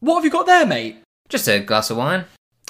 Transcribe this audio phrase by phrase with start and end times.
[0.00, 1.02] What have you got there, mate?
[1.28, 2.24] Just a glass of wine.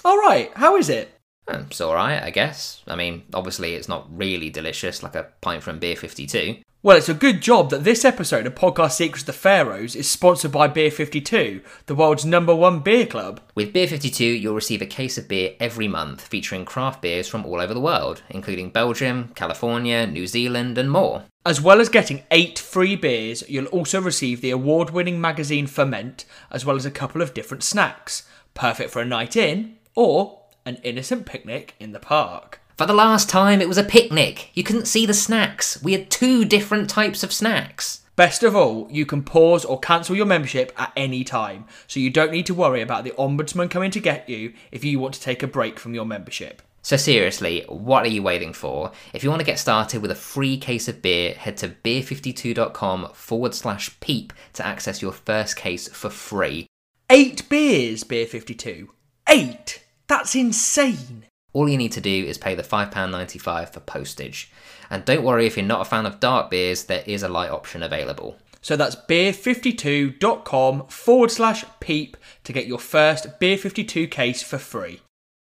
[0.05, 1.15] All right, how is it?
[1.51, 2.83] Um, It's alright, I guess.
[2.87, 6.59] I mean, obviously, it's not really delicious like a pint from Beer 52.
[6.83, 10.09] Well, it's a good job that this episode of Podcast Secrets of the Pharaohs is
[10.09, 13.39] sponsored by Beer 52, the world's number one beer club.
[13.55, 17.45] With Beer 52, you'll receive a case of beer every month featuring craft beers from
[17.45, 21.25] all over the world, including Belgium, California, New Zealand, and more.
[21.45, 26.25] As well as getting eight free beers, you'll also receive the award winning magazine Ferment,
[26.51, 28.27] as well as a couple of different snacks.
[28.55, 32.61] Perfect for a night in or an innocent picnic in the park.
[32.77, 34.51] For the last time, it was a picnic.
[34.55, 35.83] You couldn't see the snacks.
[35.83, 38.01] We had two different types of snacks.
[38.17, 42.11] Best of all, you can pause or cancel your membership at any time, so you
[42.11, 45.21] don't need to worry about the Ombudsman coming to get you if you want to
[45.21, 46.63] take a break from your membership.
[46.83, 48.93] So, seriously, what are you waiting for?
[49.13, 53.11] If you want to get started with a free case of beer, head to beer52.com
[53.13, 56.67] forward slash peep to access your first case for free.
[57.11, 58.91] Eight beers, Beer 52.
[59.29, 59.85] Eight?
[60.11, 61.27] That's insane.
[61.53, 64.51] All you need to do is pay the £5.95 for postage.
[64.91, 67.51] And don't worry if you're not a fan of dark beers, there is a light
[67.51, 68.37] option available.
[68.61, 75.01] So that's beer52.com forward slash peep to get your first Beer 52 case for free.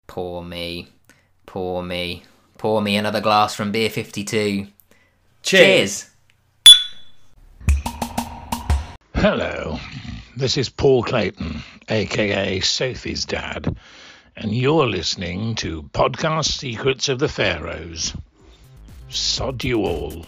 [0.08, 0.90] Poor me.
[1.46, 2.24] Poor me.
[2.58, 4.68] Pour me another glass from Beer 52.
[5.42, 6.10] Cheers!
[9.16, 9.80] Hello,
[10.36, 13.78] this is Paul Clayton, aka Sophie's dad,
[14.40, 18.16] and you're listening to Podcast Secrets of the Pharaohs.
[19.10, 20.26] Sod you all.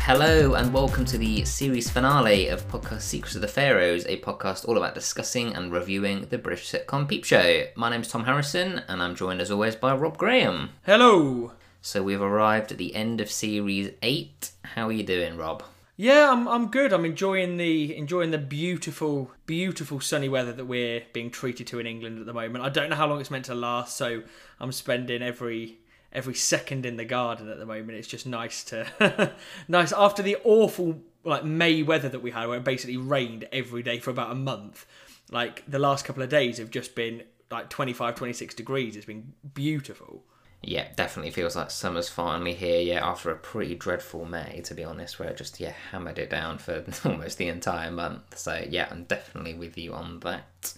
[0.00, 4.68] Hello and welcome to the series finale of Podcast Secrets of the Pharaohs, a podcast
[4.68, 7.64] all about discussing and reviewing the British sitcom Peep Show.
[7.74, 10.70] My name's Tom Harrison and I'm joined as always by Rob Graham.
[10.84, 11.52] Hello.
[11.80, 14.50] So we've arrived at the end of series 8.
[14.78, 15.64] How are you doing, Rob?
[15.96, 16.92] Yeah, I'm I'm good.
[16.92, 21.86] I'm enjoying the enjoying the beautiful beautiful sunny weather that we're being treated to in
[21.88, 22.64] England at the moment.
[22.64, 24.22] I don't know how long it's meant to last, so
[24.60, 25.78] I'm spending every
[26.12, 27.98] every second in the garden at the moment.
[27.98, 29.32] It's just nice to
[29.68, 33.82] nice after the awful like May weather that we had where it basically rained every
[33.82, 34.86] day for about a month.
[35.32, 38.94] Like the last couple of days have just been like 25 26 degrees.
[38.94, 40.22] It's been beautiful.
[40.62, 42.80] Yeah, definitely feels like summer's finally here.
[42.80, 46.30] Yeah, after a pretty dreadful May, to be honest, where it just yeah hammered it
[46.30, 48.36] down for almost the entire month.
[48.38, 50.74] So yeah, I'm definitely with you on that.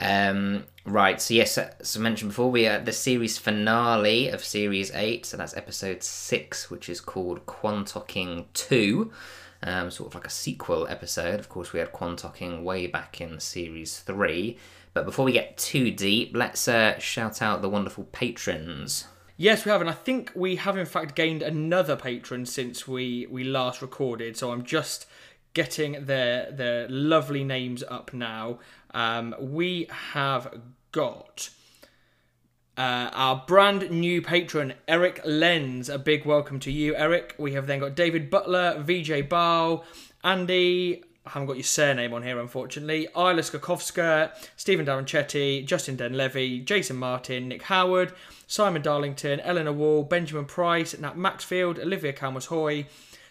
[0.00, 4.44] Um, right, so yes, as I mentioned before, we are at the series finale of
[4.44, 5.26] series eight.
[5.26, 9.12] So that's episode six, which is called Quantocking Two.
[9.62, 11.40] Um, sort of like a sequel episode.
[11.40, 14.56] Of course, we had Quantocking way back in series three.
[14.98, 19.06] But before we get too deep, let's uh, shout out the wonderful patrons.
[19.36, 23.24] Yes, we have, and I think we have in fact gained another patron since we
[23.30, 24.36] we last recorded.
[24.36, 25.06] So I'm just
[25.54, 28.58] getting their their lovely names up now.
[28.92, 31.50] Um, we have got
[32.76, 35.88] uh, our brand new patron Eric Lenz.
[35.88, 37.36] A big welcome to you, Eric.
[37.38, 39.84] We have then got David Butler, VJ Bow,
[40.24, 41.04] Andy.
[41.28, 43.06] I haven't got your surname on here, unfortunately.
[43.14, 48.14] Isla Skakowska, Stephen Daranchetti, Justin Den Levy, Jason Martin, Nick Howard,
[48.46, 52.86] Simon Darlington, Eleanor Wall, Benjamin Price, Nat Maxfield, Olivia Calmus Hoy,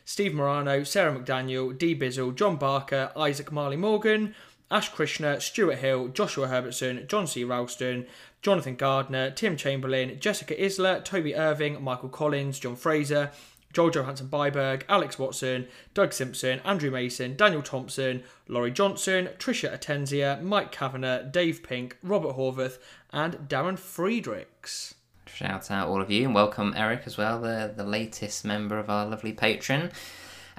[0.05, 4.35] Steve Morano, Sarah McDaniel, Dee Bizzle, John Barker, Isaac Marley Morgan,
[4.69, 7.43] Ash Krishna, Stuart Hill, Joshua Herbertson, John C.
[7.43, 8.05] Ralston,
[8.43, 13.31] Jonathan Gardner, Tim Chamberlain, Jessica Isler, Toby Irving, Michael Collins, John Fraser,
[13.77, 20.41] Joel Johansson Byberg, Alex Watson, Doug Simpson, Andrew Mason, Daniel Thompson, Laurie Johnson, Tricia Atenzia,
[20.41, 22.79] Mike Kavanagh, Dave Pink, Robert Horvath,
[23.13, 24.95] and Darren Friedrichs.
[25.27, 28.89] Shout out all of you and welcome Eric as well, the, the latest member of
[28.89, 29.91] our lovely patron.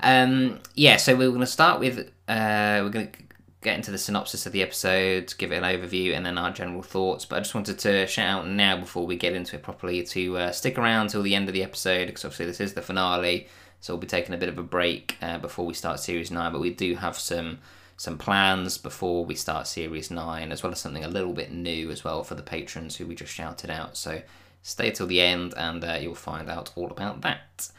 [0.00, 1.98] Um, yeah, so we're going to start with
[2.28, 3.18] uh, we're going to
[3.60, 6.82] get into the synopsis of the episode, give it an overview, and then our general
[6.82, 7.24] thoughts.
[7.24, 10.38] But I just wanted to shout out now before we get into it properly to
[10.38, 13.48] uh, stick around till the end of the episode because obviously this is the finale,
[13.80, 16.52] so we'll be taking a bit of a break uh, before we start series nine.
[16.52, 17.58] But we do have some
[17.96, 21.90] some plans before we start series nine, as well as something a little bit new
[21.90, 23.96] as well for the patrons who we just shouted out.
[23.96, 24.22] So
[24.62, 27.70] stay till the end, and uh, you'll find out all about that.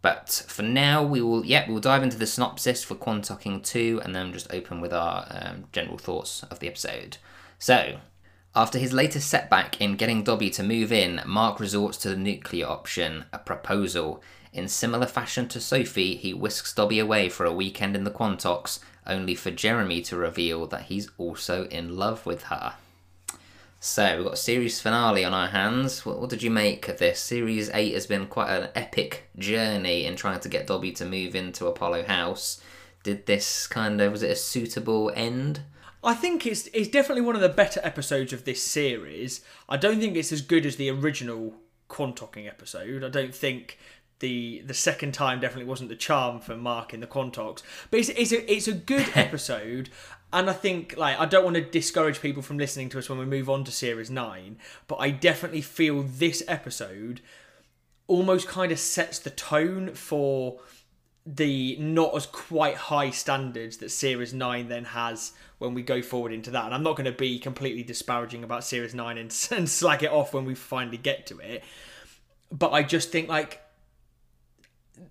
[0.00, 4.14] But for now, we will yeah we'll dive into the synopsis for Quantocking 2 and
[4.14, 7.16] then just open with our um, general thoughts of the episode.
[7.58, 7.98] So,
[8.54, 12.66] after his latest setback in getting Dobby to move in, Mark resorts to the nuclear
[12.66, 14.22] option, a proposal.
[14.52, 18.78] In similar fashion to Sophie, he whisks Dobby away for a weekend in the Quantocks,
[19.06, 22.74] only for Jeremy to reveal that he's also in love with her.
[23.80, 26.04] So we've got a series finale on our hands.
[26.04, 27.20] What, what did you make of this?
[27.20, 31.36] Series eight has been quite an epic journey in trying to get Dobby to move
[31.36, 32.60] into Apollo House.
[33.04, 35.60] Did this kind of was it a suitable end?
[36.02, 39.42] I think it's it's definitely one of the better episodes of this series.
[39.68, 41.54] I don't think it's as good as the original
[41.88, 43.04] Quantocking episode.
[43.04, 43.78] I don't think
[44.18, 47.62] the the second time definitely wasn't the charm for Mark in the Quantocks.
[47.90, 49.90] But it's it's a it's a good episode.
[50.32, 53.18] And I think like I don't want to discourage people from listening to us when
[53.18, 57.20] we move on to series 9, but I definitely feel this episode
[58.06, 60.58] almost kind of sets the tone for
[61.34, 66.32] the not as quite high standards that Series 9 then has when we go forward
[66.32, 66.64] into that.
[66.64, 70.10] And I'm not going to be completely disparaging about Series 9 and, and slag it
[70.10, 71.62] off when we finally get to it.
[72.50, 73.60] But I just think, like,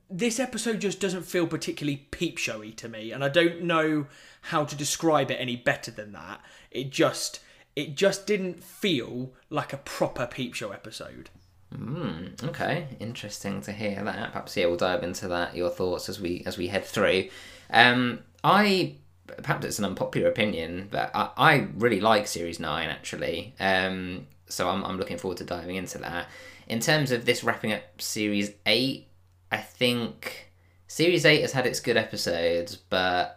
[0.09, 3.11] this episode just doesn't feel particularly peep showy to me.
[3.11, 4.07] And I don't know
[4.47, 6.41] how to describe it any better than that.
[6.71, 7.39] It just.
[7.75, 11.29] It just didn't feel like a proper peep show episode.
[11.75, 14.31] Mm, okay, interesting to hear that.
[14.31, 15.55] Perhaps yeah, we'll dive into that.
[15.55, 17.29] Your thoughts as we as we head through.
[17.69, 18.95] Um, I
[19.27, 23.53] perhaps it's an unpopular opinion, but I, I really like Series Nine actually.
[23.59, 26.29] Um, so I'm I'm looking forward to diving into that.
[26.67, 29.07] In terms of this wrapping up Series Eight,
[29.51, 30.51] I think
[30.87, 33.36] Series Eight has had its good episodes, but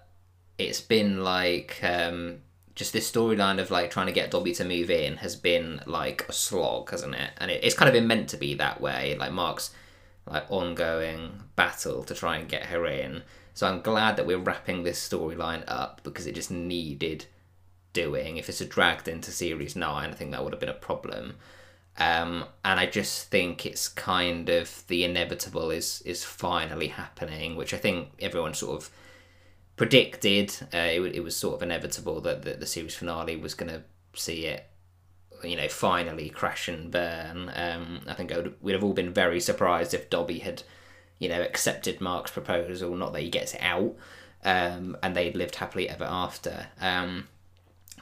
[0.68, 2.38] it's been like um,
[2.74, 6.24] just this storyline of like trying to get Dobby to move in has been like
[6.28, 7.30] a slog, hasn't it?
[7.38, 9.16] And it, it's kind of been meant to be that way.
[9.18, 9.70] Like Mark's
[10.26, 13.22] like ongoing battle to try and get her in.
[13.54, 17.26] So I'm glad that we're wrapping this storyline up because it just needed
[17.92, 18.36] doing.
[18.36, 21.36] If it's dragged into series nine, I think that would have been a problem.
[21.98, 27.74] Um, and I just think it's kind of the inevitable is is finally happening, which
[27.74, 28.90] I think everyone sort of
[29.80, 30.54] predicted.
[30.74, 33.82] Uh, it, it was sort of inevitable that the, series finale was going to
[34.12, 34.66] see it,
[35.42, 37.50] you know, finally crash and burn.
[37.54, 40.64] Um, I think would, we'd have all been very surprised if Dobby had,
[41.18, 43.96] you know, accepted Mark's proposal, not that he gets out,
[44.44, 46.66] um, and they'd lived happily ever after.
[46.78, 47.28] Um,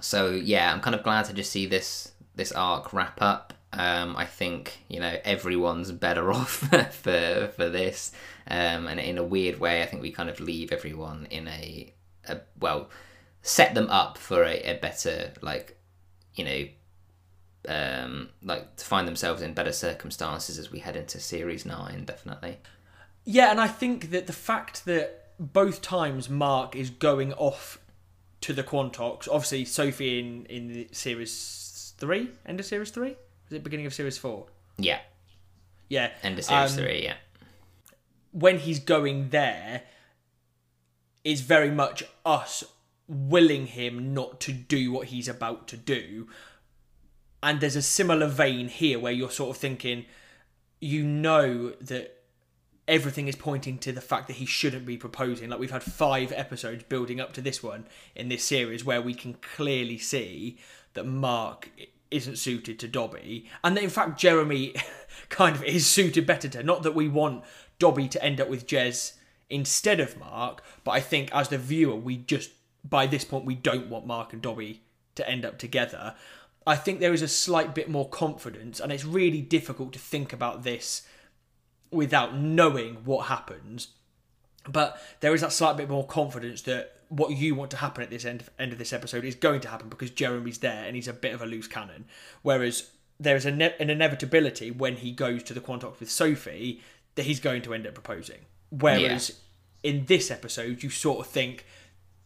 [0.01, 3.55] so yeah, I'm kind of glad to just see this this arc wrap up.
[3.73, 6.51] Um, I think you know everyone's better off
[6.93, 8.13] for for this,
[8.49, 11.93] um, and in a weird way, I think we kind of leave everyone in a,
[12.27, 12.89] a well,
[13.43, 15.77] set them up for a, a better like,
[16.35, 16.69] you know,
[17.69, 22.07] um, like to find themselves in better circumstances as we head into series nine.
[22.07, 22.59] Definitely.
[23.25, 27.79] Yeah, and I think that the fact that both times Mark is going off
[28.41, 33.17] to the Quantocks, obviously Sophie in in the series three, end of series three,
[33.49, 34.47] was it beginning of series four?
[34.79, 35.01] Yeah.
[35.89, 36.11] Yeah.
[36.23, 37.03] End of series Um, three.
[37.05, 37.15] Yeah.
[38.33, 39.83] when he's going there
[41.25, 42.63] is very much us
[43.09, 46.29] willing him not to do what he's about to do.
[47.43, 50.05] And there's a similar vein here where you're sort of thinking,
[50.81, 52.17] you know that
[52.87, 55.49] everything is pointing to the fact that he shouldn't be proposing.
[55.49, 59.15] Like we've had five episodes building up to this one in this series where we
[59.15, 60.59] can clearly see
[60.95, 61.71] that Mark
[62.11, 64.75] isn't suited to Dobby, and that in fact Jeremy
[65.29, 66.63] kind of is suited better to.
[66.63, 67.45] Not that we want
[67.79, 69.13] Dobby to end up with Jez
[69.51, 72.51] instead of Mark, but I think as the viewer we just
[72.85, 74.83] by this point we don't want Mark and Dobby
[75.15, 76.15] to end up together.
[76.67, 80.33] I think there is a slight bit more confidence, and it's really difficult to think
[80.33, 81.07] about this
[81.91, 83.89] without knowing what happens.
[84.69, 88.11] But there is that slight bit more confidence that what you want to happen at
[88.11, 91.09] this end end of this episode is going to happen because Jeremy's there and he's
[91.09, 92.05] a bit of a loose cannon.
[92.43, 96.81] Whereas there is ne- an inevitability when he goes to the Quantocks with Sophie
[97.15, 98.41] that he's going to end up proposing.
[98.71, 99.41] Whereas
[99.83, 101.65] in this episode, you sort of think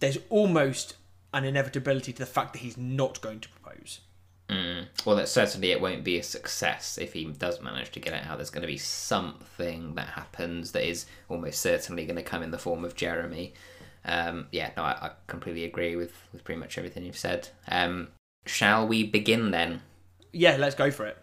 [0.01, 0.97] there's almost
[1.33, 4.01] an inevitability to the fact that he's not going to propose.
[4.49, 4.87] Mm.
[5.07, 8.27] Well, that certainly it won't be a success if he does manage to get it
[8.27, 8.37] out.
[8.37, 12.51] There's going to be something that happens that is almost certainly going to come in
[12.51, 13.55] the form of Jeremy.
[14.05, 17.49] Um, yeah, no, I, I completely agree with, with pretty much everything you've said.
[17.69, 18.09] Um,
[18.47, 19.83] shall we begin then?
[20.33, 21.19] Yeah, let's go for it.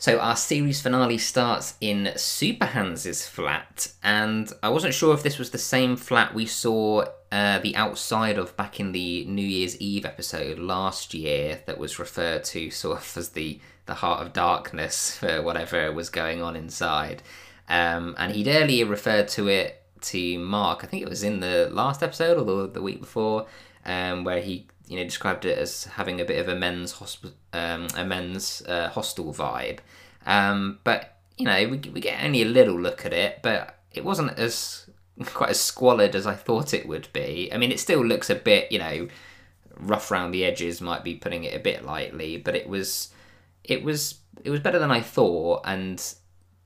[0.00, 5.40] So our series finale starts in Super Hans' flat, and I wasn't sure if this
[5.40, 9.76] was the same flat we saw uh, the outside of back in the New Year's
[9.80, 14.32] Eve episode last year that was referred to sort of as the, the heart of
[14.32, 17.22] darkness for whatever was going on inside.
[17.68, 21.68] Um, and he'd earlier referred to it to Mark, I think it was in the
[21.72, 23.46] last episode or the, the week before,
[23.84, 27.32] um, where he you know described it as having a bit of a men's hosp-
[27.52, 29.78] um, a men's uh, hostel vibe.
[30.26, 34.04] Um, but you know we, we get only a little look at it, but it
[34.04, 34.88] wasn't as
[35.26, 37.50] quite as squalid as I thought it would be.
[37.52, 39.08] I mean, it still looks a bit you know
[39.76, 43.10] rough around the edges might be putting it a bit lightly, but it was
[43.64, 46.02] it was it was better than I thought, and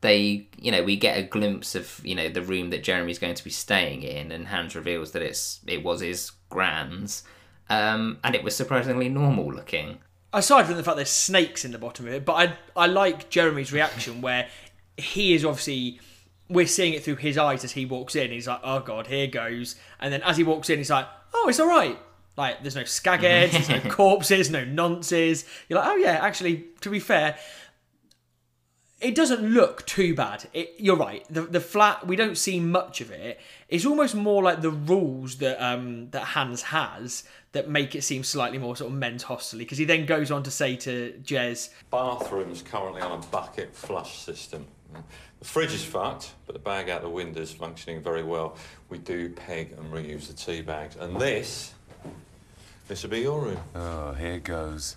[0.03, 3.35] they you know we get a glimpse of you know the room that Jeremy's going
[3.35, 7.23] to be staying in, and Hans reveals that it's it was his grand's,
[7.71, 9.99] um, and it was surprisingly normal looking.
[10.35, 13.31] aside from the fact there's snakes in the bottom of it, but I I like
[13.31, 14.49] Jeremy's reaction where
[14.97, 16.01] he is obviously
[16.49, 18.31] we're seeing it through his eyes as he walks in.
[18.31, 21.49] He's like, "Oh God, here goes," and then as he walks in, he's like, "Oh,
[21.49, 21.99] it's all right."
[22.37, 25.47] Like there's no skagheads, there's no corpses, no nonces.
[25.69, 27.39] You're like, "Oh yeah, actually, to be fair."
[29.03, 30.49] It doesn't look too bad.
[30.55, 31.25] It, you're right.
[31.29, 33.41] The the flat we don't see much of it.
[33.69, 38.25] It's almost more like the rules that um that Hans has that make it seem
[38.25, 41.69] slightly more sort of men's hostily because he then goes on to say to Jez,
[41.91, 44.67] Bathroom's currently on a bucket flush system.
[45.39, 48.57] The fridge is fucked, but the bag out the window is functioning very well.
[48.89, 50.97] We do peg and reuse the tea bags.
[50.97, 51.75] And this,
[52.89, 53.59] this will be your room.
[53.75, 54.97] Oh, here goes.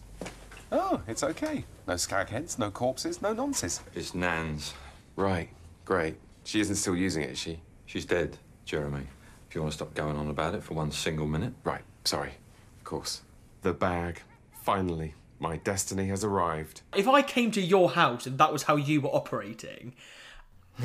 [0.72, 1.65] Oh, it's okay.
[1.88, 3.81] No skagheads, no corpses, no nonsense.
[3.93, 4.74] It's Nan's.
[5.15, 5.50] Right,
[5.86, 6.15] great.
[6.43, 7.60] She isn't still using it, is she?
[7.86, 9.07] She's dead, Jeremy.
[9.50, 11.53] If you want to stop going on about it for one single minute.
[11.63, 12.34] Right, sorry.
[12.79, 13.22] Of course.
[13.62, 14.22] The bag.
[14.63, 16.81] Finally, my destiny has arrived.
[16.95, 19.93] if I came to your house and that was how you were operating,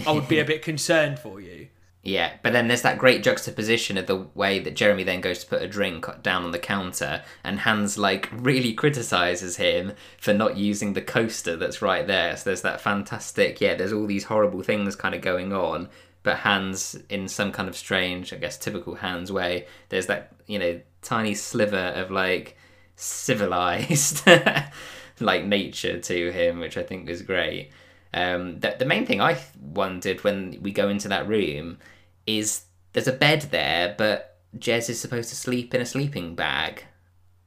[0.07, 1.69] I would be a bit concerned for you.
[2.03, 5.47] Yeah, but then there's that great juxtaposition of the way that Jeremy then goes to
[5.47, 10.57] put a drink down on the counter, and Hans like really criticizes him for not
[10.57, 12.37] using the coaster that's right there.
[12.37, 13.75] So there's that fantastic, yeah.
[13.75, 15.91] There's all these horrible things kind of going on,
[16.23, 20.59] but Hans, in some kind of strange, I guess, typical Hans way, there's that you
[20.59, 22.57] know tiny sliver of like
[22.97, 24.27] civilized
[25.21, 27.73] like nature to him, which I think was great.
[28.13, 31.79] Um, the, the main thing I wondered when we go into that room
[32.27, 36.85] is there's a bed there, but Jez is supposed to sleep in a sleeping bag.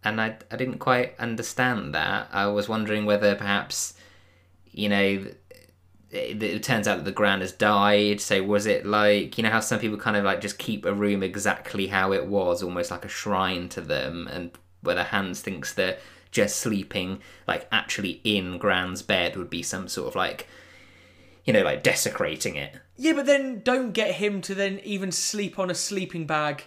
[0.04, 2.28] And I, I didn't quite understand that.
[2.32, 3.94] I was wondering whether perhaps,
[4.72, 5.26] you know,
[6.12, 8.22] it, it turns out that the grand has died.
[8.22, 10.94] So was it like, you know, how some people kind of like just keep a
[10.94, 14.52] room exactly how it was, almost like a shrine to them, and
[14.82, 16.00] whether Hans thinks that
[16.34, 20.48] just sleeping like actually in Grand's bed would be some sort of like
[21.46, 22.74] you know like desecrating it.
[22.98, 26.66] Yeah, but then don't get him to then even sleep on a sleeping bag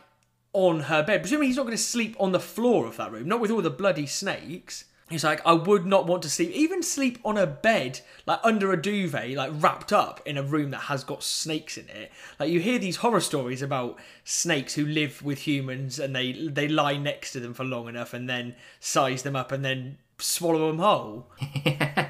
[0.53, 1.21] on her bed.
[1.21, 3.61] Presumably he's not going to sleep on the floor of that room, not with all
[3.61, 4.85] the bloody snakes.
[5.09, 8.73] He's like, I would not want to sleep, even sleep on a bed, like under
[8.73, 12.11] a duvet, like wrapped up in a room that has got snakes in it.
[12.41, 16.67] Like you hear these horror stories about snakes who live with humans and they they
[16.67, 20.67] lie next to them for long enough and then size them up and then swallow
[20.67, 21.31] them whole.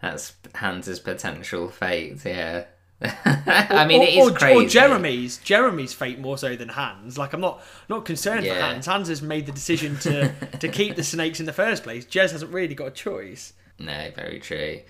[0.00, 2.24] That's Hans's potential fate.
[2.24, 2.66] Yeah.
[3.00, 4.66] I mean, or, it is or, crazy.
[4.66, 7.16] Or Jeremy's Jeremy's fate more so than Hans.
[7.16, 8.86] Like I'm not not concerned for Hans.
[8.86, 12.04] Hans has made the decision to to keep the snakes in the first place.
[12.04, 13.52] Jez hasn't really got a choice.
[13.78, 14.80] No, very true.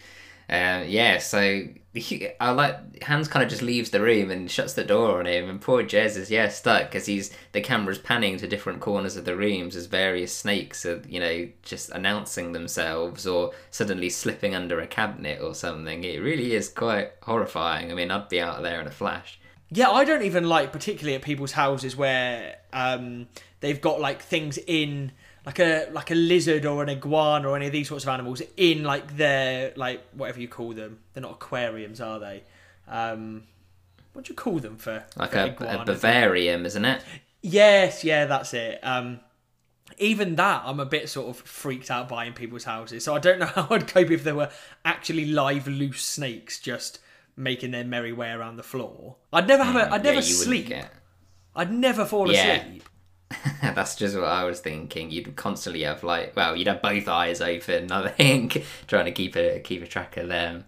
[0.51, 1.65] Um, yeah, so
[1.95, 5.27] he, I like Hans kind of just leaves the room and shuts the door on
[5.27, 9.17] him, and poor Jez is yeah stuck because he's the camera's panning to different corners
[9.17, 14.55] of the rooms as various snakes are you know just announcing themselves or suddenly slipping
[14.55, 16.05] under a cabinet or something.
[16.05, 17.91] It really is quite horrifying.
[17.91, 19.39] I mean, I'd be out of there in a flash.
[19.71, 23.29] Yeah, I don't even like particularly at people's houses where um,
[23.61, 25.13] they've got like things in
[25.49, 28.43] like a like a lizard or an iguana or any of these sorts of animals
[28.59, 30.99] in like their like whatever you call them.
[31.15, 32.43] They're not aquariums, are they?
[32.87, 33.45] Um,
[34.13, 35.05] what do you call them for?
[35.17, 35.85] Like for a, a?
[35.87, 37.03] vivarium, isn't it?
[37.41, 38.79] Yes, yeah, that's it.
[38.83, 39.21] Um,
[39.97, 43.03] even that, I'm a bit sort of freaked out by in people's houses.
[43.05, 44.51] So I don't know how I'd cope if there were
[44.85, 46.99] actually live loose snakes just
[47.39, 49.17] making their merry way around the floor.
[49.33, 49.95] I'd never have a.
[49.95, 50.73] I'd Mm, Yeah, never sleep.
[51.57, 52.57] I'd never fall Yeah.
[52.67, 52.83] asleep.
[53.63, 55.11] That's just what I was thinking.
[55.11, 57.93] You'd constantly have like, well, you'd have both eyes open.
[57.93, 60.65] I think trying to keep a keep a track of them.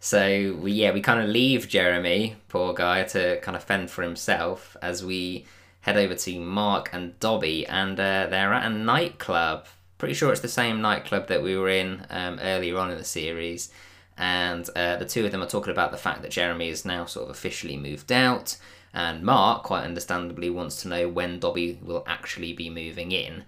[0.00, 4.02] So we, yeah, we kind of leave Jeremy, poor guy, to kind of fend for
[4.02, 5.46] himself as we
[5.82, 9.66] head over to Mark and Dobby, and uh, they're at a nightclub.
[9.98, 13.04] Pretty sure it's the same nightclub that we were in um, earlier on in the
[13.04, 13.70] series.
[14.18, 17.06] And uh, the two of them are talking about the fact that Jeremy is now
[17.06, 18.56] sort of officially moved out,
[18.94, 23.44] and Mark, quite understandably, wants to know when Dobby will actually be moving in.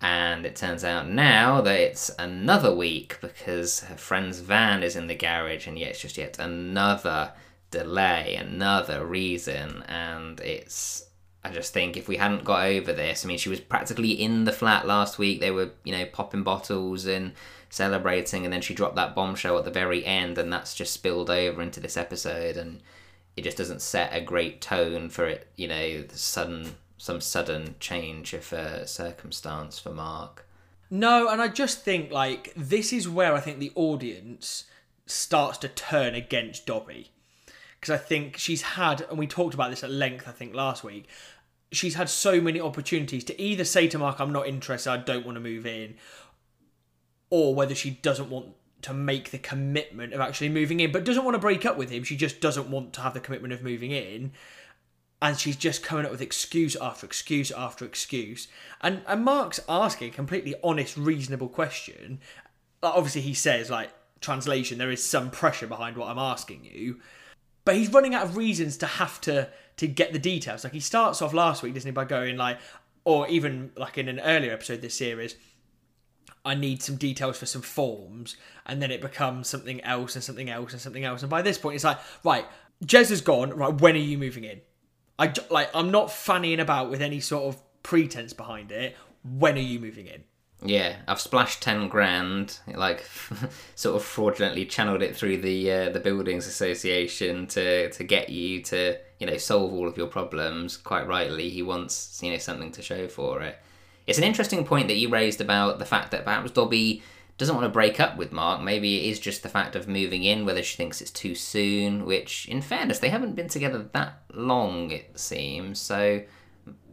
[0.00, 5.08] And it turns out now that it's another week because her friend's van is in
[5.08, 7.32] the garage, and yet it's just yet another
[7.70, 9.82] delay, another reason.
[9.88, 11.04] And it's,
[11.44, 14.44] I just think if we hadn't got over this, I mean, she was practically in
[14.44, 15.40] the flat last week.
[15.40, 17.32] They were, you know, popping bottles and
[17.68, 21.28] celebrating, and then she dropped that bombshell at the very end, and that's just spilled
[21.28, 22.56] over into this episode.
[22.56, 22.80] And
[23.38, 27.76] it just doesn't set a great tone for it, you know, the sudden some sudden
[27.78, 30.44] change of uh, circumstance for Mark.
[30.90, 34.64] No, and I just think like this is where I think the audience
[35.06, 37.12] starts to turn against Dobby.
[37.78, 40.82] Because I think she's had, and we talked about this at length, I think, last
[40.82, 41.06] week.
[41.70, 45.24] She's had so many opportunities to either say to Mark, I'm not interested, I don't
[45.24, 45.94] want to move in,
[47.30, 48.48] or whether she doesn't want
[48.82, 51.90] to make the commitment of actually moving in, but doesn't want to break up with
[51.90, 52.04] him.
[52.04, 54.32] She just doesn't want to have the commitment of moving in.
[55.20, 58.46] And she's just coming up with excuse after excuse after excuse.
[58.80, 62.20] And and Mark's asking a completely honest, reasonable question.
[62.84, 67.00] Obviously, he says, like, translation, there is some pressure behind what I'm asking you.
[67.64, 70.64] But he's running out of reasons to have to to get the details.
[70.64, 72.58] Like he starts off last week, doesn't he, by going like,
[73.04, 75.34] or even like in an earlier episode this series,
[76.48, 80.48] I need some details for some forms, and then it becomes something else and something
[80.48, 81.22] else and something else.
[81.22, 82.46] And by this point, it's like, right,
[82.82, 83.50] Jez is gone.
[83.50, 84.62] Right, when are you moving in?
[85.18, 88.96] I like, I'm not fannying about with any sort of pretense behind it.
[89.22, 90.24] When are you moving in?
[90.64, 93.04] Yeah, I've splashed ten grand, like
[93.74, 98.62] sort of fraudulently channeled it through the uh, the buildings association to to get you
[98.62, 100.78] to you know solve all of your problems.
[100.78, 103.58] Quite rightly, he wants you know something to show for it.
[104.08, 107.02] It's an interesting point that you raised about the fact that perhaps Dobby
[107.36, 108.62] doesn't want to break up with Mark.
[108.62, 112.06] Maybe it is just the fact of moving in, whether she thinks it's too soon.
[112.06, 115.78] Which, in fairness, they haven't been together that long, it seems.
[115.78, 116.22] So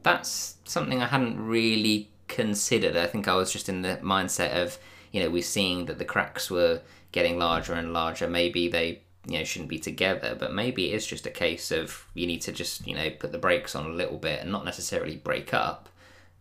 [0.03, 2.97] that's something I hadn't really considered.
[2.97, 4.77] I think I was just in the mindset of,
[5.13, 6.81] you know, we're seeing that the cracks were
[7.13, 8.27] getting larger and larger.
[8.27, 12.07] Maybe they, you know, shouldn't be together, but maybe it is just a case of
[12.13, 14.65] you need to just, you know, put the brakes on a little bit and not
[14.65, 15.87] necessarily break up,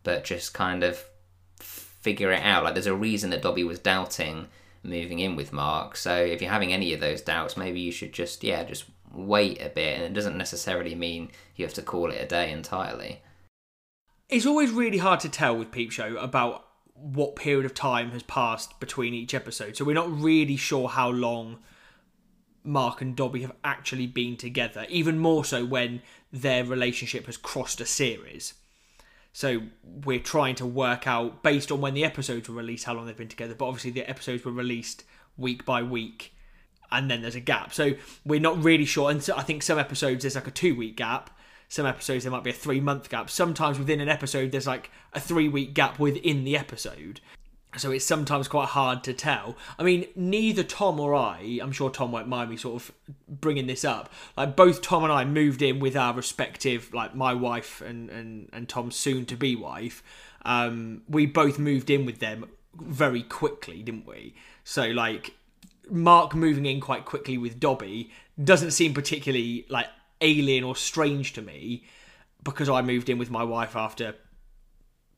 [0.04, 1.04] but just kind of
[1.58, 2.62] figure it out.
[2.62, 4.48] Like there's a reason that Dobby was doubting
[4.84, 5.96] moving in with Mark.
[5.96, 9.60] So if you're having any of those doubts, maybe you should just, yeah, just wait
[9.60, 9.96] a bit.
[9.96, 13.22] And it doesn't necessarily mean you have to call it a day entirely.
[14.28, 18.22] It's always really hard to tell with Peep Show about what period of time has
[18.22, 19.76] passed between each episode.
[19.76, 21.58] So we're not really sure how long
[22.62, 27.80] Mark and Dobby have actually been together, even more so when their relationship has crossed
[27.80, 28.54] a series.
[29.34, 33.06] So we're trying to work out, based on when the episodes were released, how long
[33.06, 33.56] they've been together.
[33.56, 35.02] But obviously, the episodes were released
[35.36, 36.32] week by week,
[36.92, 37.74] and then there's a gap.
[37.74, 37.94] So
[38.24, 39.10] we're not really sure.
[39.10, 41.36] And so I think some episodes there's like a two week gap.
[41.68, 43.28] Some episodes there might be a three month gap.
[43.28, 47.20] Sometimes within an episode there's like a three week gap within the episode.
[47.76, 49.56] So it's sometimes quite hard to tell.
[49.78, 52.92] I mean, neither Tom or I, I'm sure Tom won't mind me sort of
[53.28, 54.12] bringing this up.
[54.36, 58.48] Like both Tom and I moved in with our respective, like my wife and and
[58.52, 60.02] and Tom's soon to be wife.
[60.44, 64.34] Um, we both moved in with them very quickly, didn't we?
[64.62, 65.34] So like
[65.90, 68.10] Mark moving in quite quickly with Dobby
[68.42, 69.88] doesn't seem particularly like
[70.20, 71.84] alien or strange to me
[72.42, 74.14] because I moved in with my wife after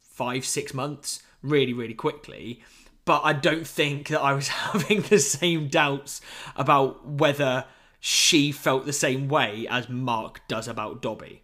[0.01, 2.63] five, six months, really, really quickly.
[3.05, 6.21] But I don't think that I was having the same doubts
[6.57, 7.65] about whether
[8.01, 11.43] she felt the same way as Mark does about Dobby.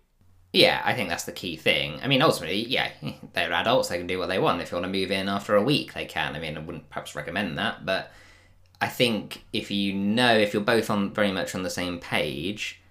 [0.52, 1.98] Yeah, I think that's the key thing.
[2.02, 2.90] I mean, ultimately, yeah,
[3.32, 4.60] they're adults; they can do what they want.
[4.60, 6.36] If you want to move in after a week, they can.
[6.36, 8.12] I mean, I wouldn't perhaps recommend that, but
[8.80, 12.82] I think if you know, if you're both on very much on the same page,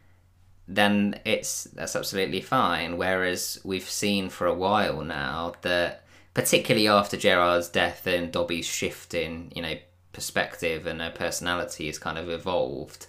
[0.68, 2.98] then it's that's absolutely fine.
[2.98, 6.01] Whereas we've seen for a while now that,
[6.34, 9.76] particularly after Gerard's death and Dobby's shift in, you know,
[10.14, 13.08] perspective and her personality has kind of evolved.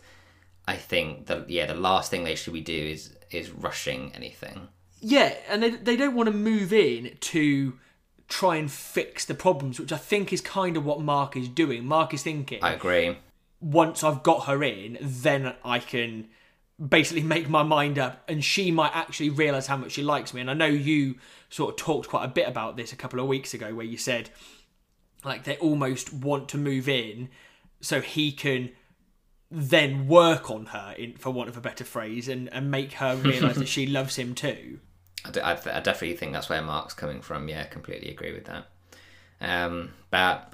[0.67, 4.69] I think that yeah, the last thing they should be do is is rushing anything.
[5.01, 7.79] Yeah, and they, they don't want to move in to
[8.29, 11.85] try and fix the problems, which I think is kind of what Mark is doing.
[11.85, 13.19] Mark is thinking, I agree.
[13.61, 16.29] once I've got her in, then I can
[16.89, 20.41] basically make my mind up and she might actually realize how much she likes me
[20.41, 21.15] and i know you
[21.49, 23.97] sort of talked quite a bit about this a couple of weeks ago where you
[23.97, 24.31] said
[25.25, 27.29] like they almost want to move in
[27.81, 28.71] so he can
[29.51, 33.15] then work on her in for want of a better phrase and, and make her
[33.17, 34.81] realize that she loves him too
[35.25, 37.49] I, d- I, th- I definitely think that's where Mark's coming from.
[37.49, 38.67] Yeah, completely agree with that.
[39.41, 40.53] Um, but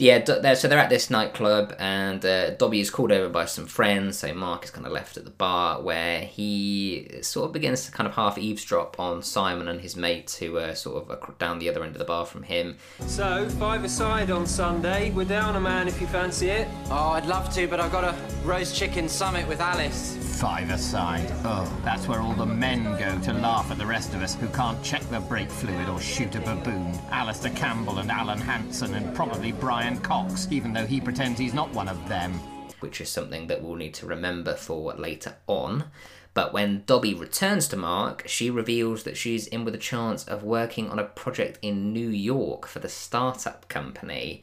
[0.00, 3.66] yeah, they're, so they're at this nightclub, and uh, Dobby is called over by some
[3.66, 4.18] friends.
[4.18, 7.92] So Mark is kind of left at the bar, where he sort of begins to
[7.92, 11.68] kind of half eavesdrop on Simon and his mates, who are sort of down the
[11.68, 12.78] other end of the bar from him.
[13.06, 15.10] So, five aside on Sunday.
[15.10, 16.68] We're down a man if you fancy it.
[16.86, 20.16] Oh, I'd love to, but I've got a roast chicken summit with Alice.
[20.40, 21.30] Five aside.
[21.44, 24.48] Oh, that's where all the men go to laugh at the rest of us who
[24.48, 26.98] can't check the brake fluid or shoot a baboon.
[27.10, 31.72] Alastair Campbell and Alan Hansen and probably Brian Cox, even though he pretends he's not
[31.72, 32.38] one of them.
[32.80, 35.84] which is something that we'll need to remember for later on.
[36.32, 40.42] But when Dobby returns to Mark, she reveals that she's in with a chance of
[40.42, 44.42] working on a project in New York for the startup company.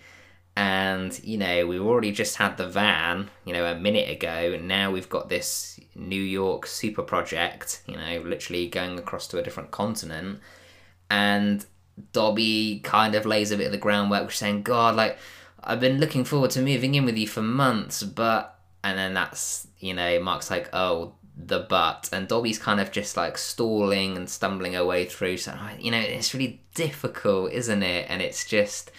[0.55, 4.67] And, you know, we've already just had the van, you know, a minute ago, and
[4.67, 9.43] now we've got this New York super project, you know, literally going across to a
[9.43, 10.39] different continent.
[11.09, 11.65] And
[12.11, 15.19] Dobby kind of lays a bit of the groundwork, saying, God, like,
[15.67, 18.55] I've been looking forward to moving in with you for months, but.
[18.83, 22.09] And then that's, you know, Mark's like, oh, the but.
[22.13, 25.37] And Dobby's kind of just like stalling and stumbling her way through.
[25.37, 28.05] So, you know, it's really difficult, isn't it?
[28.09, 28.91] And it's just.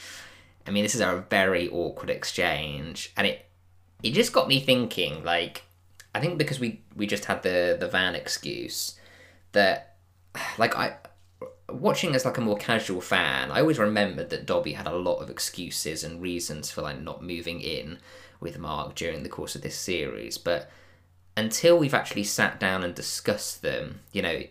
[0.67, 3.13] I mean, this is a very awkward exchange.
[3.17, 3.47] And it.
[4.03, 5.65] It just got me thinking, like,
[6.15, 8.99] I think because we we just had the the van excuse
[9.53, 9.97] that
[10.59, 10.97] like I
[11.69, 15.19] watching as like a more casual fan, I always remembered that Dobby had a lot
[15.19, 17.99] of excuses and reasons for like not moving in
[18.41, 20.71] with Mark during the course of this series, but
[21.37, 24.43] until we've actually sat down and discussed them, you know,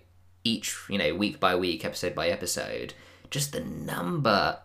[0.44, 2.94] each, you know, week by week, episode by episode,
[3.30, 4.60] just the number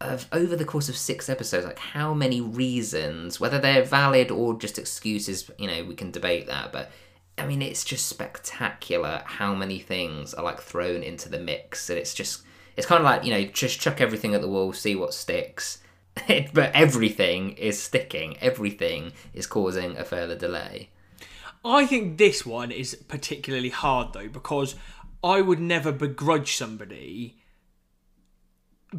[0.00, 4.58] of over the course of six episodes, like how many reasons, whether they're valid or
[4.58, 6.90] just excuses, you know, we can debate that, but
[7.38, 11.98] I mean, it's just spectacular how many things are like thrown into the mix, and
[11.98, 12.42] it's just
[12.76, 15.78] it's kind of like you know just chuck everything at the wall, see what sticks.
[16.54, 18.38] but everything is sticking.
[18.38, 20.88] Everything is causing a further delay.
[21.64, 24.76] I think this one is particularly hard though because
[25.22, 27.38] I would never begrudge somebody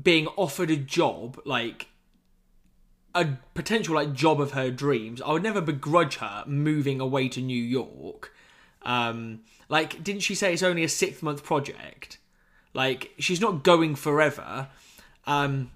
[0.04, 1.88] being offered a job like
[3.17, 5.21] a potential like job of her dreams.
[5.21, 8.34] I would never begrudge her moving away to New York.
[8.84, 12.19] Um, like, didn't she say it's only a six month project?
[12.73, 14.69] Like, she's not going forever.
[15.25, 15.71] Um,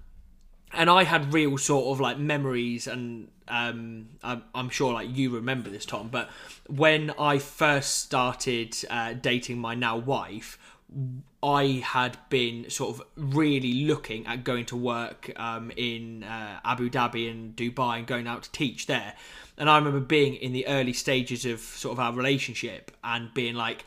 [0.72, 5.30] and I had real sort of like memories, and um, I'm, I'm sure like you
[5.34, 6.08] remember this, Tom.
[6.08, 6.30] But
[6.68, 10.58] when I first started uh, dating my now wife,
[11.42, 16.88] I had been sort of really looking at going to work um, in uh, Abu
[16.88, 19.14] Dhabi and Dubai and going out to teach there.
[19.58, 23.54] And I remember being in the early stages of sort of our relationship and being
[23.54, 23.84] like,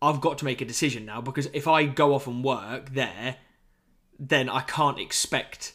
[0.00, 3.36] I've got to make a decision now because if I go off and work there,
[4.18, 5.72] then I can't expect,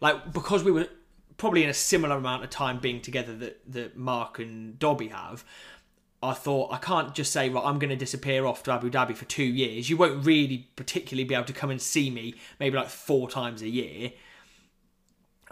[0.00, 0.88] like, because we were
[1.36, 5.44] probably in a similar amount of time being together that, that Mark and Dobby have.
[6.22, 9.16] I thought I can't just say, right, I'm going to disappear off to Abu Dhabi
[9.16, 9.90] for two years.
[9.90, 13.62] You won't really particularly be able to come and see me maybe like four times
[13.62, 14.12] a year.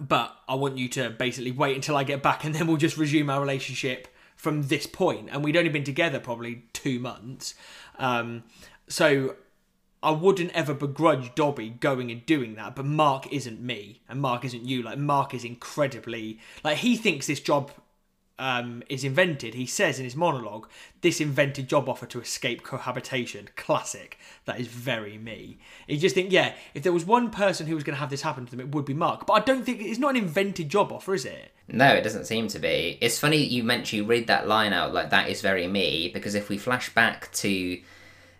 [0.01, 2.97] But I want you to basically wait until I get back and then we'll just
[2.97, 5.29] resume our relationship from this point.
[5.33, 7.55] And we'd only been together probably two months.
[7.99, 8.45] Um,
[8.89, 9.37] so
[10.03, 14.45] I wouldn't ever begrudge Dobby going and doing that, but Mark isn't me, and Mark
[14.45, 14.83] isn't you.
[14.83, 17.71] Like Mark is incredibly like he thinks this job
[18.41, 19.55] um, is invented.
[19.55, 20.69] He says in his monologue,
[21.03, 24.19] "This invented job offer to escape cohabitation." Classic.
[24.47, 25.59] That is very me.
[25.87, 28.23] You just think, yeah, if there was one person who was going to have this
[28.23, 29.27] happen to them, it would be Mark.
[29.27, 31.53] But I don't think it's not an invented job offer, is it?
[31.69, 32.99] No, it doesn't seem to be.
[33.01, 36.35] It's funny you mentioned you read that line out like that is very me because
[36.35, 37.81] if we flash back to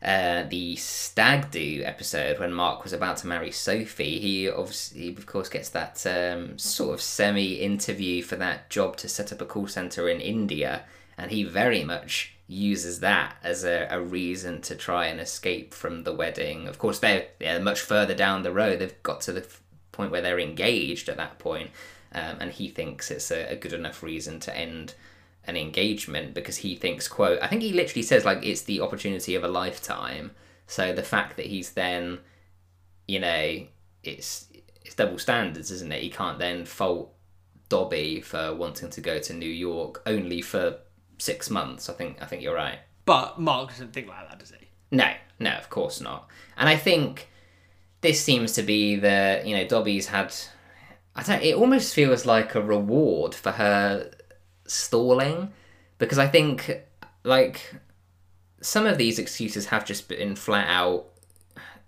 [0.03, 5.27] uh, the stag do episode when Mark was about to marry Sophie, he obviously, of
[5.27, 9.45] course, gets that um, sort of semi interview for that job to set up a
[9.45, 10.85] call center in India,
[11.19, 16.05] and he very much uses that as a, a reason to try and escape from
[16.05, 16.67] the wedding.
[16.67, 19.47] Of course, they're, they're much further down the road, they've got to the
[19.93, 21.71] point where they're engaged at that point,
[22.15, 24.95] um, and he thinks it's a, a good enough reason to end
[25.51, 29.35] an engagement because he thinks quote i think he literally says like it's the opportunity
[29.35, 30.31] of a lifetime.
[30.67, 32.21] So the fact that he's then
[33.07, 33.67] you know
[34.05, 34.47] it's
[34.85, 36.03] it's double standards isn't it?
[36.03, 37.13] He can't then fault
[37.69, 40.79] dobby for wanting to go to new york only for
[41.19, 41.89] six months.
[41.89, 42.79] I think i think you're right.
[43.05, 44.69] But Mark doesn't think like that, does he?
[44.91, 46.29] no no of course not.
[46.57, 47.29] And i think
[48.01, 50.35] this seems to be the you know dobby's had
[51.15, 54.11] i don't it almost feels like a reward for her
[54.71, 55.53] stalling
[55.99, 56.83] because I think
[57.25, 57.75] like
[58.61, 61.07] some of these excuses have just been flat out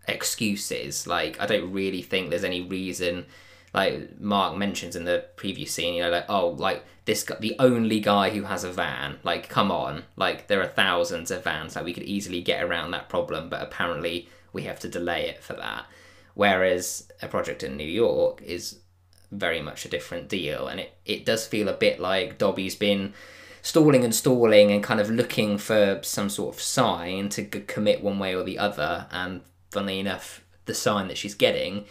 [0.08, 1.06] excuses.
[1.06, 3.26] Like I don't really think there's any reason.
[3.72, 8.00] Like Mark mentions in the previous scene, you know, like oh, like this the only
[8.00, 9.18] guy who has a van.
[9.22, 11.76] Like come on, like there are thousands of vans.
[11.76, 15.42] Like we could easily get around that problem, but apparently we have to delay it
[15.42, 15.86] for that.
[16.34, 18.78] Whereas a project in New York is
[19.32, 23.14] very much a different deal, and it it does feel a bit like Dobby's been
[23.62, 28.02] stalling and stalling and kind of looking for some sort of sign to g- commit
[28.02, 29.06] one way or the other.
[29.10, 29.40] And
[29.70, 31.86] funnily enough, the sign that she's getting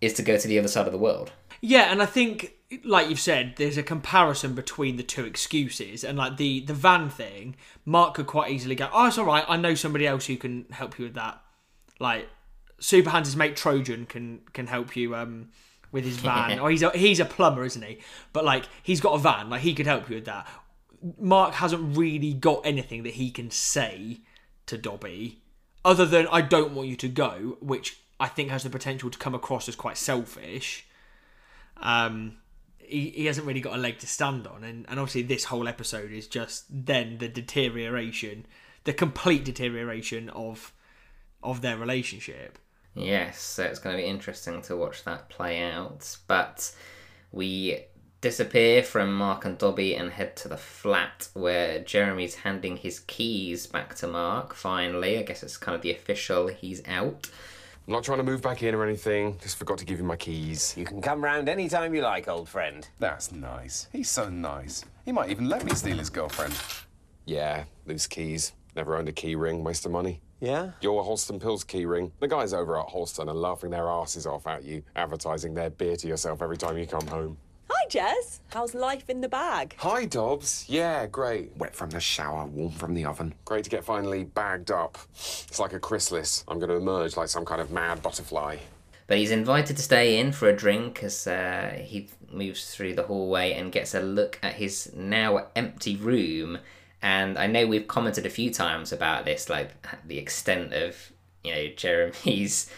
[0.00, 1.32] is to go to the other side of the world.
[1.60, 2.54] Yeah, and I think,
[2.84, 7.08] like you've said, there's a comparison between the two excuses, and like the the van
[7.10, 9.44] thing, Mark could quite easily go, "Oh, it's all right.
[9.48, 11.40] I know somebody else who can help you with that."
[11.98, 12.28] Like
[12.78, 15.48] Super Hans' mate Trojan can can help you um
[15.92, 16.58] with his van.
[16.58, 17.98] or he's a, he's a plumber, isn't he?
[18.32, 20.46] But like he's got a van, like he could help you with that.
[21.18, 24.20] Mark hasn't really got anything that he can say
[24.66, 25.42] to Dobby
[25.84, 29.18] other than I don't want you to go, which I think has the potential to
[29.18, 30.86] come across as quite selfish.
[31.76, 32.38] Um,
[32.78, 35.68] he, he hasn't really got a leg to stand on, and, and obviously this whole
[35.68, 38.46] episode is just then the deterioration,
[38.84, 40.72] the complete deterioration of
[41.42, 42.58] of their relationship.
[42.98, 46.16] Yes, so it's going to be interesting to watch that play out.
[46.26, 46.74] But
[47.30, 47.84] we
[48.20, 53.66] disappear from Mark and Dobby and head to the flat where Jeremy's handing his keys
[53.66, 54.54] back to Mark.
[54.54, 57.30] Finally, I guess it's kind of the official he's out.
[57.86, 59.38] I'm not trying to move back in or anything.
[59.40, 60.74] Just forgot to give you my keys.
[60.76, 62.86] You can come round any time you like, old friend.
[62.98, 63.86] That's nice.
[63.92, 64.84] He's so nice.
[65.04, 66.54] He might even let me steal his girlfriend.
[67.24, 68.52] Yeah, loose keys.
[68.76, 69.64] Never owned a key ring.
[69.64, 70.20] Waste of money.
[70.40, 70.70] Yeah?
[70.80, 72.12] Your Holsten Pils key ring.
[72.20, 75.96] The guys over at Holsten are laughing their asses off at you, advertising their beer
[75.96, 77.38] to yourself every time you come home.
[77.70, 78.40] Hi, Jez.
[78.52, 79.74] How's life in the bag?
[79.78, 80.64] Hi, Dobbs.
[80.68, 81.56] Yeah, great.
[81.56, 83.34] Wet from the shower, warm from the oven.
[83.44, 84.96] Great to get finally bagged up.
[85.12, 86.44] It's like a chrysalis.
[86.48, 88.56] I'm going to emerge like some kind of mad butterfly.
[89.06, 93.04] But he's invited to stay in for a drink as uh, he moves through the
[93.04, 96.58] hallway and gets a look at his now empty room.
[97.00, 99.70] And I know we've commented a few times about this, like
[100.06, 101.12] the extent of
[101.44, 102.70] you know Jeremy's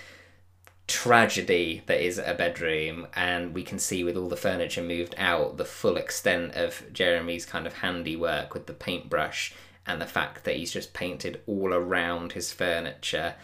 [0.86, 5.56] tragedy that is a bedroom, and we can see with all the furniture moved out
[5.56, 9.54] the full extent of Jeremy's kind of handiwork with the paintbrush
[9.86, 13.34] and the fact that he's just painted all around his furniture.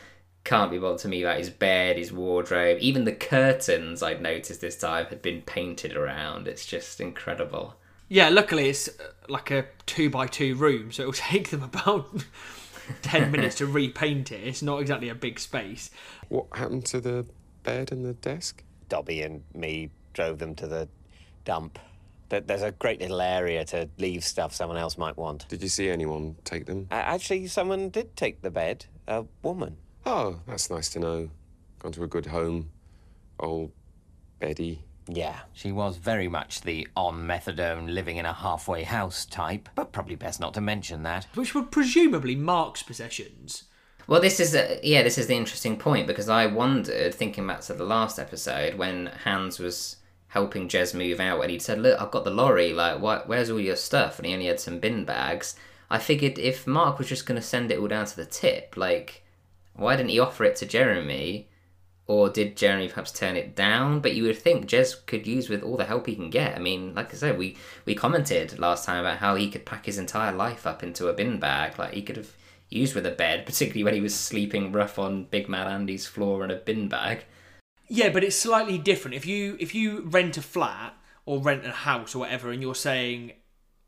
[0.44, 4.60] Can't be bothered to me about his bed, his wardrobe, even the curtains I'd noticed
[4.60, 6.46] this time had been painted around.
[6.46, 7.76] It's just incredible.
[8.08, 8.92] Yeah, luckily it's uh,
[9.28, 12.08] like a two by two room, so it'll take them about
[13.02, 14.46] ten minutes to repaint it.
[14.46, 15.90] It's not exactly a big space.
[16.28, 17.26] What happened to the
[17.62, 18.62] bed and the desk?
[18.88, 20.88] Dobby and me drove them to the
[21.44, 21.78] dump.
[22.28, 25.48] There's a great little area to leave stuff someone else might want.
[25.48, 26.88] Did you see anyone take them?
[26.90, 28.86] A- Actually, someone did take the bed.
[29.06, 29.76] A woman.
[30.04, 31.30] Oh, that's nice to know.
[31.78, 32.70] Gone to a good home.
[33.38, 33.70] Old
[34.40, 34.82] Betty.
[35.08, 35.40] Yeah.
[35.52, 40.16] She was very much the on methadone, living in a halfway house type, but probably
[40.16, 41.26] best not to mention that.
[41.34, 43.64] Which were presumably Mark's possessions.
[44.08, 47.60] Well, this is a, yeah, this is the interesting point because I wondered, thinking back
[47.62, 49.96] to the last episode when Hans was
[50.28, 52.72] helping Jez move out, and he'd said, "Look, I've got the lorry.
[52.72, 53.28] Like, what?
[53.28, 55.56] Where's all your stuff?" And he only had some bin bags.
[55.90, 58.76] I figured if Mark was just going to send it all down to the tip,
[58.76, 59.24] like,
[59.74, 61.48] why didn't he offer it to Jeremy?
[62.08, 64.00] Or did Jeremy perhaps turn it down?
[64.00, 66.56] But you would think Jez could use with all the help he can get.
[66.56, 69.86] I mean, like I said, we, we commented last time about how he could pack
[69.86, 71.78] his entire life up into a bin bag.
[71.78, 72.32] Like he could have
[72.68, 76.44] used with a bed, particularly when he was sleeping rough on Big Man Andy's floor
[76.44, 77.24] in a bin bag.
[77.88, 79.14] Yeah, but it's slightly different.
[79.16, 82.74] If you if you rent a flat or rent a house or whatever, and you're
[82.74, 83.32] saying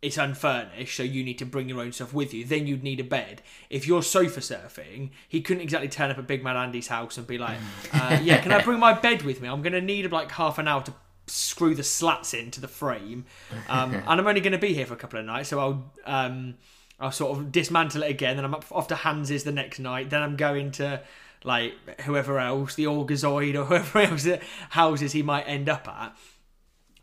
[0.01, 3.01] it's unfurnished, so you need to bring your own stuff with you, then you'd need
[3.01, 3.43] a bed.
[3.69, 7.27] If you're sofa surfing, he couldn't exactly turn up at Big Man Andy's house and
[7.27, 7.59] be like,
[7.93, 9.49] uh, "Yeah, can I bring my bed with me?
[9.49, 10.93] I'm going to need like half an hour to
[11.27, 13.27] screw the slats into the frame,
[13.69, 15.93] um, and I'm only going to be here for a couple of nights, so I'll."
[16.07, 16.55] Um,
[17.01, 20.11] I'll sort of dismantle it again, then I'm up off to Hans's the next night.
[20.11, 21.01] Then I'm going to
[21.45, 24.27] like whoever else, the Orgazoid or whoever else
[24.71, 26.17] houses he might end up at.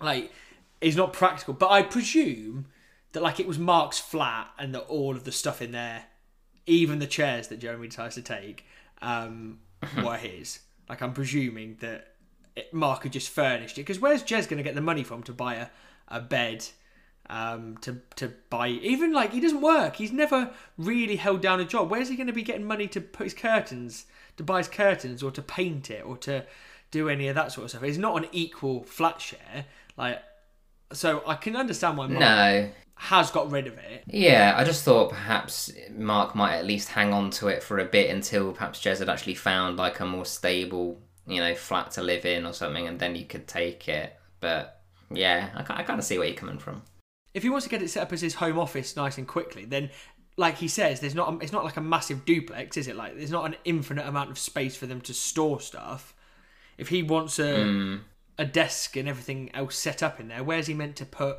[0.01, 0.34] Like,
[0.81, 1.53] is not practical.
[1.53, 2.65] But I presume
[3.15, 6.06] that like it was Mark's flat and that all of the stuff in there,
[6.67, 8.65] even the chairs that Jeremy decides to take,
[9.01, 9.60] um,
[10.04, 10.60] were his.
[10.88, 12.13] Like I'm presuming that
[12.56, 15.23] it, Mark had just furnished it because where's Jez going to get the money from
[15.23, 15.67] to buy a,
[16.08, 16.65] a bed?
[17.30, 18.67] um, to to buy.
[18.67, 19.95] Even like he doesn't work.
[19.95, 21.89] He's never really held down a job.
[21.89, 24.06] Where's he going to be getting money to put his curtains,
[24.38, 26.45] to buy his curtains, or to paint it, or to
[26.91, 27.84] do any of that sort of stuff?
[27.84, 29.65] It's not an equal flat share.
[29.97, 30.21] Like,
[30.95, 32.69] so I can understand why Mark No.
[32.95, 34.03] has got rid of it.
[34.08, 37.86] Yeah, I just thought perhaps Mark might at least hang on to it for a
[37.86, 42.01] bit until perhaps Jez had actually found like a more stable, you know, flat to
[42.01, 44.15] live in or something, and then he could take it.
[44.39, 44.81] But
[45.12, 46.81] yeah, I, I kind of see where you're coming from.
[47.34, 49.65] If he wants to get it set up as his home office nice and quickly,
[49.65, 49.89] then
[50.38, 52.95] like he says, there's not a, it's not like a massive duplex, is it?
[52.95, 56.13] Like there's not an infinite amount of space for them to store stuff.
[56.77, 57.99] If he wants a Mm.
[58.38, 61.38] A desk and everything else set up in there, where's he meant to put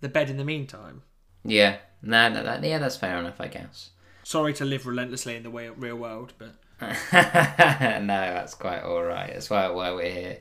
[0.00, 1.02] the bed in the meantime?
[1.44, 3.90] Yeah, nah, nah, nah, yeah, that's fair enough, I guess.
[4.22, 9.32] Sorry to live relentlessly in the way real world, but no, that's quite all right.
[9.32, 10.38] That's why why we're here.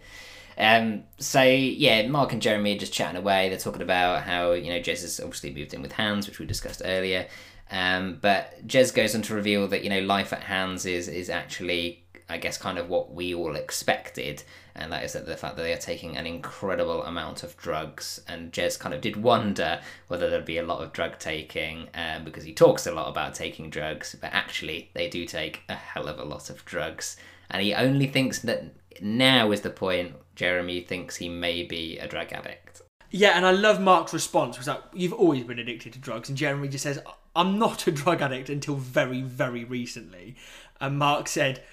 [0.57, 3.49] Um, so yeah, Mark and Jeremy are just chatting away.
[3.49, 6.45] They're talking about how you know Jez has obviously moved in with Hans, which we
[6.45, 7.27] discussed earlier.
[7.71, 11.29] Um, but Jez goes on to reveal that you know life at Hans is is
[11.29, 14.43] actually I guess kind of what we all expected,
[14.77, 18.21] and that is that the fact that they are taking an incredible amount of drugs.
[18.27, 22.23] And Jez kind of did wonder whether there'd be a lot of drug taking, um,
[22.23, 26.07] because he talks a lot about taking drugs, but actually they do take a hell
[26.07, 27.17] of a lot of drugs.
[27.49, 28.65] And he only thinks that
[29.01, 32.81] now is the point Jeremy thinks he may be a drug addict.
[33.09, 36.37] Yeah, and I love Mark's response was like, "You've always been addicted to drugs," and
[36.37, 36.99] Jeremy just says,
[37.35, 40.35] "I'm not a drug addict until very, very recently."
[40.81, 41.63] And Mark said,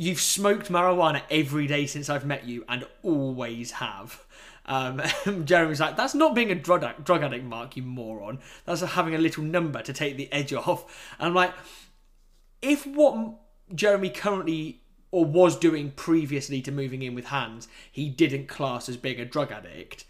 [0.00, 4.24] "You've smoked marijuana every day since I've met you, and always have."
[4.66, 5.02] Um,
[5.44, 8.38] Jeremy's like, "That's not being a drug addict, drug addict, Mark, you moron.
[8.64, 11.52] That's having a little number to take the edge off." And I'm like,
[12.62, 13.34] if what
[13.74, 18.96] Jeremy currently or was doing previously to moving in with Hans, he didn't class as
[18.96, 20.04] being a drug addict.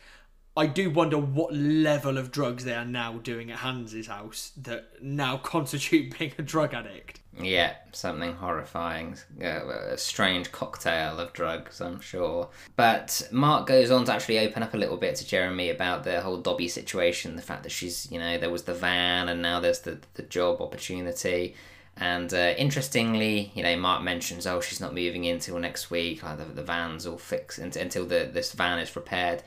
[0.57, 5.03] I do wonder what level of drugs they are now doing at Hans's house that
[5.03, 7.20] now constitute being a drug addict.
[7.44, 9.16] Yeah, something horrifying.
[9.42, 12.48] Uh, a strange cocktail of drugs, I'm sure.
[12.76, 16.20] But Mark goes on to actually open up a little bit to Jeremy about the
[16.20, 19.61] whole Dobby situation, the fact that she's, you know, there was the van and now
[19.61, 21.55] there's the, the job opportunity.
[21.96, 26.22] And uh, interestingly, you know, Mark mentions, oh, she's not moving in till next week.
[26.22, 29.42] Like the, the van's all fixed until the this van is repaired.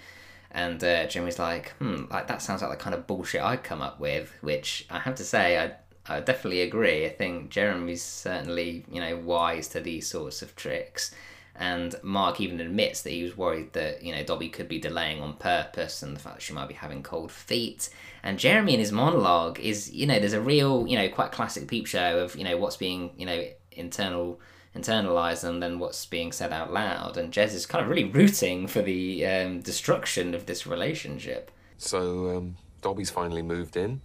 [0.52, 3.82] And uh, Jimmy's like, hmm, like that sounds like the kind of bullshit I'd come
[3.82, 4.32] up with.
[4.42, 5.72] Which I have to say, I
[6.08, 7.06] I definitely agree.
[7.06, 11.14] I think Jeremy's certainly you know wise to these sorts of tricks.
[11.56, 15.22] And Mark even admits that he was worried that, you know, Dobby could be delaying
[15.22, 17.90] on purpose and the fact that she might be having cold feet.
[18.24, 21.68] And Jeremy in his monologue is, you know, there's a real, you know, quite classic
[21.68, 24.40] peep show of, you know, what's being, you know, internal
[24.76, 27.18] internalized and then what's being said out loud.
[27.18, 31.52] And Jez is kind of really rooting for the um, destruction of this relationship.
[31.78, 34.02] So, um, Dobby's finally moved in.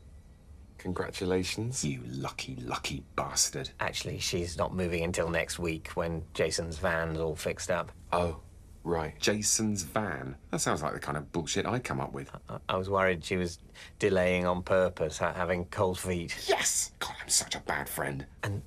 [0.89, 1.85] Congratulations.
[1.85, 3.69] You lucky, lucky bastard.
[3.79, 7.93] Actually, she's not moving until next week when Jason's van's all fixed up.
[8.11, 8.41] Oh,
[8.85, 9.13] right.
[9.21, 10.35] Jason's van.
[10.51, 12.31] That sounds like the kind of bullshit I'd come up with.
[12.49, 13.59] I, I was worried she was
[13.99, 16.35] delaying on purpose, having cold feet.
[16.49, 16.93] Yes!
[17.01, 18.25] God, I'm such a bad friend.
[18.43, 18.63] And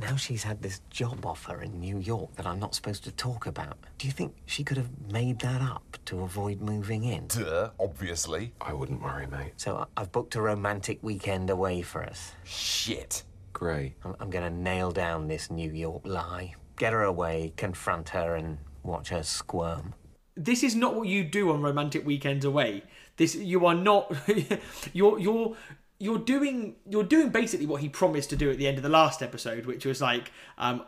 [0.00, 3.46] now she's had this job offer in New York that I'm not supposed to talk
[3.46, 3.76] about.
[3.98, 7.26] Do you think she could have made that up to avoid moving in?
[7.28, 8.52] Duh, obviously.
[8.60, 9.52] I wouldn't worry, mate.
[9.56, 12.32] So I- I've booked a romantic weekend away for us.
[12.44, 13.24] Shit.
[13.52, 13.94] Great.
[14.04, 18.34] I'm, I'm going to nail down this New York lie, get her away, confront her,
[18.34, 19.94] and watch her squirm.
[20.34, 22.84] This is not what you do on romantic weekends away.
[23.18, 24.10] This you are not.
[24.94, 25.54] you're you're
[26.02, 28.88] you're doing you're doing basically what he promised to do at the end of the
[28.88, 30.84] last episode, which was like, um,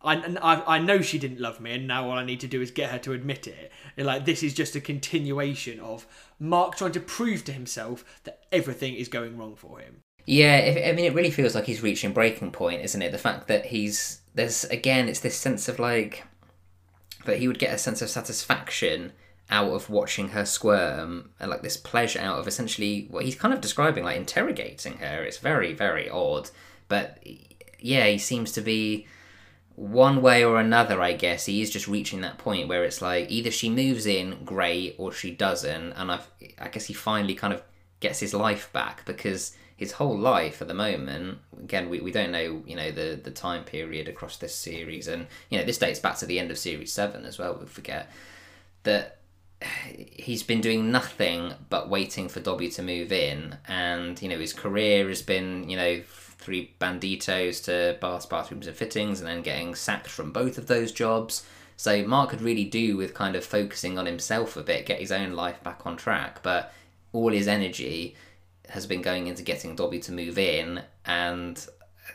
[0.00, 2.62] I, I I know she didn't love me, and now all I need to do
[2.62, 3.70] is get her to admit it.
[3.98, 6.06] And like this is just a continuation of
[6.40, 10.02] Mark trying to prove to himself that everything is going wrong for him.
[10.24, 13.12] Yeah, if, I mean, it really feels like he's reaching breaking point, isn't it?
[13.12, 16.24] The fact that he's there's again, it's this sense of like
[17.26, 19.12] that he would get a sense of satisfaction
[19.50, 23.54] out of watching her squirm and like this pleasure out of essentially what he's kind
[23.54, 25.22] of describing like interrogating her.
[25.22, 26.50] It's very very odd,
[26.88, 27.24] but
[27.78, 29.06] yeah, he seems to be
[29.76, 31.00] one way or another.
[31.00, 34.44] I guess he is just reaching that point where it's like either she moves in
[34.44, 36.20] great or she doesn't, and I
[36.58, 37.62] I guess he finally kind of
[38.00, 42.32] gets his life back because his whole life at the moment again we, we don't
[42.32, 45.98] know you know the the time period across this series and you know this dates
[45.98, 48.10] back to the end of series 7 as well we forget
[48.84, 49.15] that
[49.60, 53.56] he's been doing nothing but waiting for Dobby to move in.
[53.66, 58.76] And you know his career has been you know three banditos to baths bathrooms and
[58.76, 61.44] fittings and then getting sacked from both of those jobs.
[61.76, 65.12] So Mark could really do with kind of focusing on himself a bit get his
[65.12, 66.42] own life back on track.
[66.42, 66.72] But
[67.12, 68.14] all his energy
[68.68, 71.64] has been going into getting Dobby to move in, and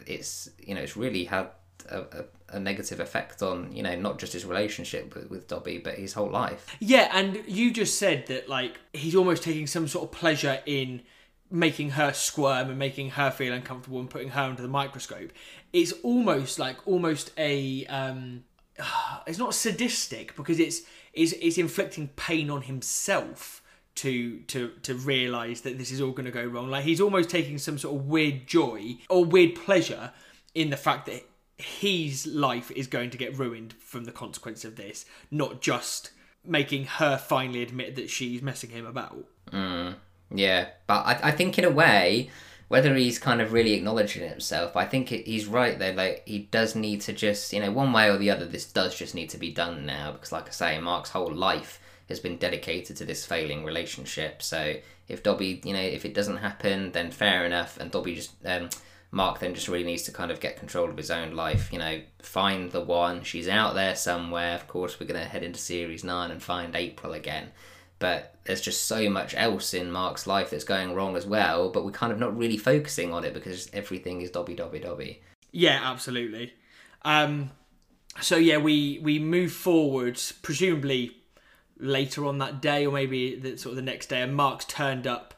[0.05, 1.49] it's you know it's really had
[1.89, 5.77] a, a, a negative effect on you know not just his relationship with, with Dobby,
[5.77, 6.75] but his whole life.
[6.79, 11.01] Yeah, and you just said that like he's almost taking some sort of pleasure in
[11.49, 15.31] making her squirm and making her feel uncomfortable and putting her under the microscope.
[15.73, 18.43] It's almost like almost a um
[19.27, 20.81] it's not sadistic because it's
[21.13, 23.61] it's, it's inflicting pain on himself
[23.95, 27.29] to to to realize that this is all going to go wrong like he's almost
[27.29, 30.13] taking some sort of weird joy or weird pleasure
[30.55, 31.23] in the fact that
[31.61, 36.11] his life is going to get ruined from the consequence of this not just
[36.43, 39.95] making her finally admit that she's messing him about Mm,
[40.33, 42.29] yeah, but I, I think in a way,
[42.67, 45.91] whether he's kind of really acknowledging himself, I think he's right though.
[45.91, 48.95] Like he does need to just, you know, one way or the other, this does
[48.95, 52.37] just need to be done now because, like I say, Mark's whole life has been
[52.37, 54.41] dedicated to this failing relationship.
[54.41, 54.75] So
[55.07, 57.77] if Dobby, you know, if it doesn't happen, then fair enough.
[57.77, 58.69] And Dobby just, um,
[59.11, 61.71] Mark then just really needs to kind of get control of his own life.
[61.71, 63.23] You know, find the one.
[63.23, 64.55] She's out there somewhere.
[64.55, 67.51] Of course, we're going to head into series nine and find April again.
[67.99, 71.69] But there's just so much else in Mark's life that's going wrong as well.
[71.69, 75.21] But we're kind of not really focusing on it because everything is Dobby, Dobby, Dobby.
[75.51, 76.53] Yeah, absolutely.
[77.03, 77.51] Um,
[78.21, 81.17] so yeah, we we move forward, presumably
[81.77, 85.05] later on that day, or maybe the, sort of the next day, and Mark's turned
[85.05, 85.33] up.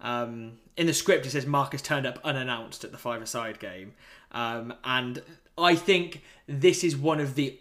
[0.00, 3.94] Um, in the script, it says Marcus turned up unannounced at the five-a-side game,
[4.32, 5.22] um, and
[5.56, 7.58] I think this is one of the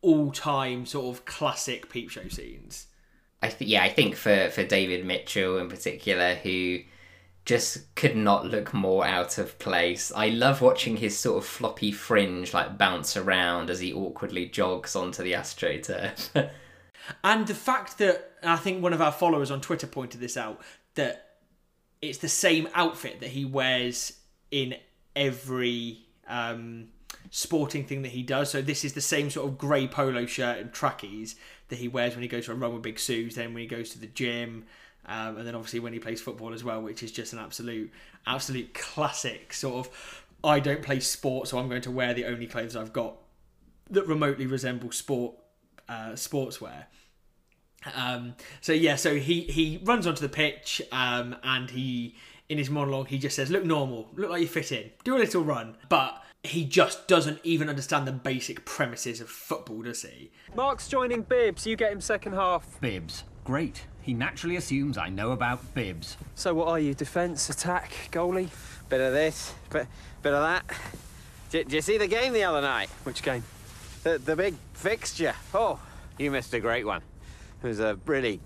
[0.00, 2.86] all-time sort of classic peep show scenes.
[3.42, 6.80] I th- yeah, I think for for David Mitchell in particular, who
[7.44, 10.10] just could not look more out of place.
[10.16, 14.96] I love watching his sort of floppy fringe like bounce around as he awkwardly jogs
[14.96, 16.30] onto the astroturf.
[17.24, 20.62] and the fact that I think one of our followers on Twitter pointed this out
[20.94, 21.23] that
[22.08, 24.12] it's the same outfit that he wears
[24.50, 24.76] in
[25.16, 26.88] every um,
[27.30, 28.50] sporting thing that he does.
[28.50, 31.36] So this is the same sort of grey polo shirt and trackies
[31.68, 33.66] that he wears when he goes for a run with Big Suze, then when he
[33.66, 34.64] goes to the gym,
[35.06, 37.90] um, and then obviously when he plays football as well, which is just an absolute,
[38.26, 40.24] absolute classic sort of.
[40.42, 43.16] I don't play sport, so I'm going to wear the only clothes I've got
[43.90, 45.34] that remotely resemble sport
[45.88, 46.84] uh, sportswear.
[47.94, 52.16] Um, so yeah, so he he runs onto the pitch um, and he
[52.48, 55.18] in his monologue he just says, "Look normal, look like you fit in, do a
[55.18, 60.30] little run," but he just doesn't even understand the basic premises of football, does he?
[60.54, 61.66] Mark's joining Bibbs.
[61.66, 62.80] You get him second half.
[62.80, 63.24] Bibbs.
[63.44, 63.86] Great.
[64.02, 66.18] He naturally assumes I know about Bibbs.
[66.34, 66.94] So what are you?
[66.94, 68.50] Defence, attack, goalie?
[68.90, 69.86] Bit of this, bit,
[70.22, 70.64] bit of that.
[71.50, 72.90] Did, did you see the game the other night?
[73.04, 73.44] Which game?
[74.02, 75.34] The, the big fixture.
[75.54, 75.80] Oh,
[76.18, 77.00] you missed a great one.
[77.64, 78.40] It was a really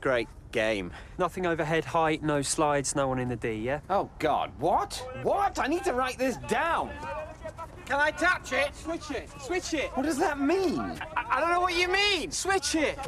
[0.00, 0.92] great game.
[1.18, 3.80] Nothing overhead height, no slides, no one in the D, yeah?
[3.90, 5.06] Oh, God, what?
[5.22, 5.58] What?
[5.58, 6.90] I need to write this down.
[7.84, 8.74] Can I touch it?
[8.74, 9.28] Switch it.
[9.42, 9.90] Switch it.
[9.90, 10.80] What does that mean?
[10.80, 12.30] I, I don't know what you mean.
[12.30, 12.98] Switch it.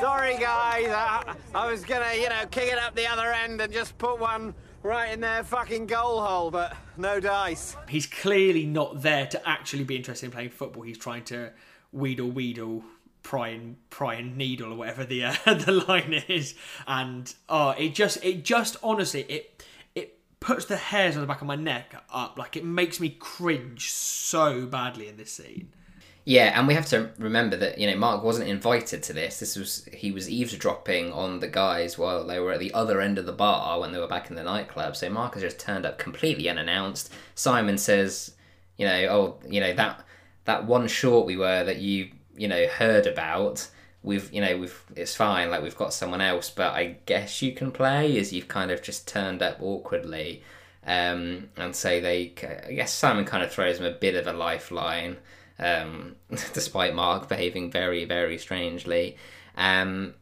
[0.00, 0.88] Sorry, guys.
[0.88, 4.20] I, I was gonna, you know, kick it up the other end and just put
[4.20, 7.76] one right in their fucking goal hole, but no dice.
[7.88, 10.82] He's clearly not there to actually be interested in playing football.
[10.82, 11.50] He's trying to
[11.92, 12.82] wheedle, wheedle,
[13.22, 16.54] pry and pry and needle or whatever the uh, the line is,
[16.86, 19.64] and oh, it just it just honestly it
[19.94, 22.38] it puts the hairs on the back of my neck up.
[22.38, 25.72] Like it makes me cringe so badly in this scene.
[26.30, 29.40] Yeah, and we have to remember that you know Mark wasn't invited to this.
[29.40, 33.18] This was he was eavesdropping on the guys while they were at the other end
[33.18, 34.94] of the bar when they were back in the nightclub.
[34.94, 37.12] So Mark has just turned up completely unannounced.
[37.34, 38.36] Simon says,
[38.76, 40.04] you know, oh, you know that
[40.44, 43.68] that one short we were that you you know heard about.
[44.04, 45.50] We've you know we've it's fine.
[45.50, 48.82] Like we've got someone else, but I guess you can play as you've kind of
[48.82, 50.44] just turned up awkwardly.
[50.86, 52.34] Um, and so they,
[52.68, 55.16] I guess Simon kind of throws him a bit of a lifeline
[55.60, 56.16] um,
[56.52, 59.16] despite Mark behaving very, very strangely.
[59.56, 60.14] Um,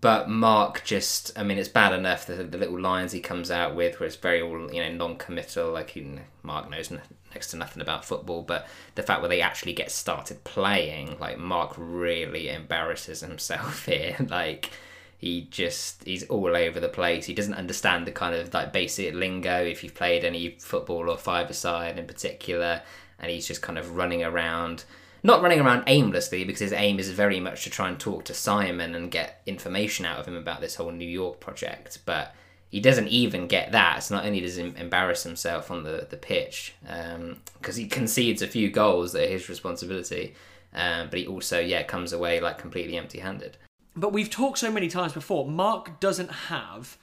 [0.00, 3.74] but Mark just, I mean, it's bad enough that the little lines he comes out
[3.74, 5.72] with, where it's very all, you know, non-committal.
[5.72, 6.92] Like he, Mark knows
[7.32, 11.38] next to nothing about football, but the fact where they actually get started playing, like
[11.38, 14.16] Mark really embarrasses himself here.
[14.28, 14.70] like
[15.18, 17.26] he just he's all over the place.
[17.26, 21.18] He doesn't understand the kind of like basic lingo if you've played any football or
[21.18, 22.82] five-a-side in particular
[23.20, 24.84] and he's just kind of running around
[25.22, 28.34] not running around aimlessly because his aim is very much to try and talk to
[28.34, 32.34] Simon and get information out of him about this whole New York project, but
[32.70, 34.02] he doesn't even get that.
[34.02, 38.42] So not only does he embarrass himself on the, the pitch, because um, he concedes
[38.42, 40.34] a few goals that are his responsibility,
[40.72, 43.56] um, but he also, yeah, comes away like completely empty handed.
[43.96, 46.96] But we've talked so many times before, Mark doesn't have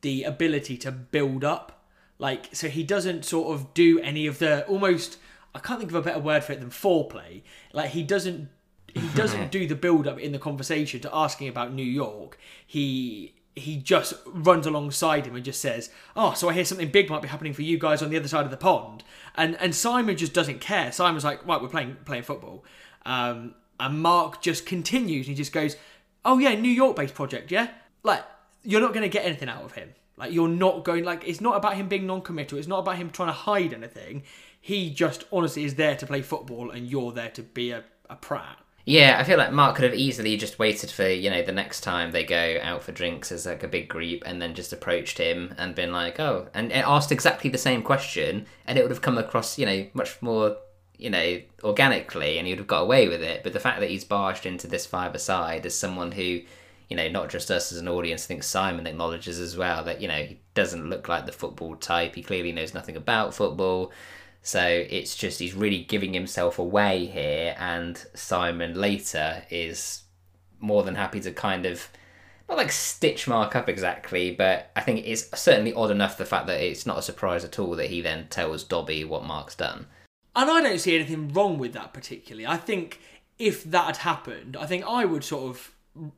[0.00, 1.84] the ability to build up.
[2.18, 5.18] Like, so he doesn't sort of do any of the almost
[5.54, 7.42] I can't think of a better word for it than foreplay.
[7.72, 8.48] Like he doesn't
[8.88, 12.38] he doesn't do the build up in the conversation to asking about New York.
[12.66, 17.10] He he just runs alongside him and just says, "Oh, so I hear something big
[17.10, 19.74] might be happening for you guys on the other side of the pond." And and
[19.74, 20.90] Simon just doesn't care.
[20.92, 22.64] Simon's like, "Right, we're playing playing football."
[23.04, 25.26] Um, and Mark just continues.
[25.26, 25.76] and He just goes,
[26.24, 27.68] "Oh yeah, New York based project, yeah."
[28.02, 28.24] Like
[28.62, 29.94] you're not going to get anything out of him.
[30.16, 32.58] Like you're not going like it's not about him being non-committal.
[32.58, 34.22] It's not about him trying to hide anything.
[34.62, 38.16] He just honestly is there to play football, and you're there to be a, a
[38.16, 38.58] prat.
[38.84, 41.82] Yeah, I feel like Mark could have easily just waited for you know the next
[41.82, 45.18] time they go out for drinks as like a big group, and then just approached
[45.18, 48.90] him and been like, oh, and, and asked exactly the same question, and it would
[48.90, 50.56] have come across you know much more
[51.02, 53.42] you know, organically, and he'd have got away with it.
[53.42, 56.40] But the fact that he's barged into this five aside as someone who,
[56.88, 60.00] you know, not just us as an audience, I think Simon acknowledges as well that
[60.00, 62.14] you know he doesn't look like the football type.
[62.14, 63.90] He clearly knows nothing about football.
[64.42, 70.02] So it's just he's really giving himself away here, and Simon later is
[70.58, 71.88] more than happy to kind of
[72.48, 76.46] not like stitch Mark up exactly, but I think it's certainly odd enough the fact
[76.48, 79.86] that it's not a surprise at all that he then tells Dobby what Mark's done.
[80.34, 82.46] And I don't see anything wrong with that particularly.
[82.46, 83.00] I think
[83.38, 85.72] if that had happened, I think I would sort of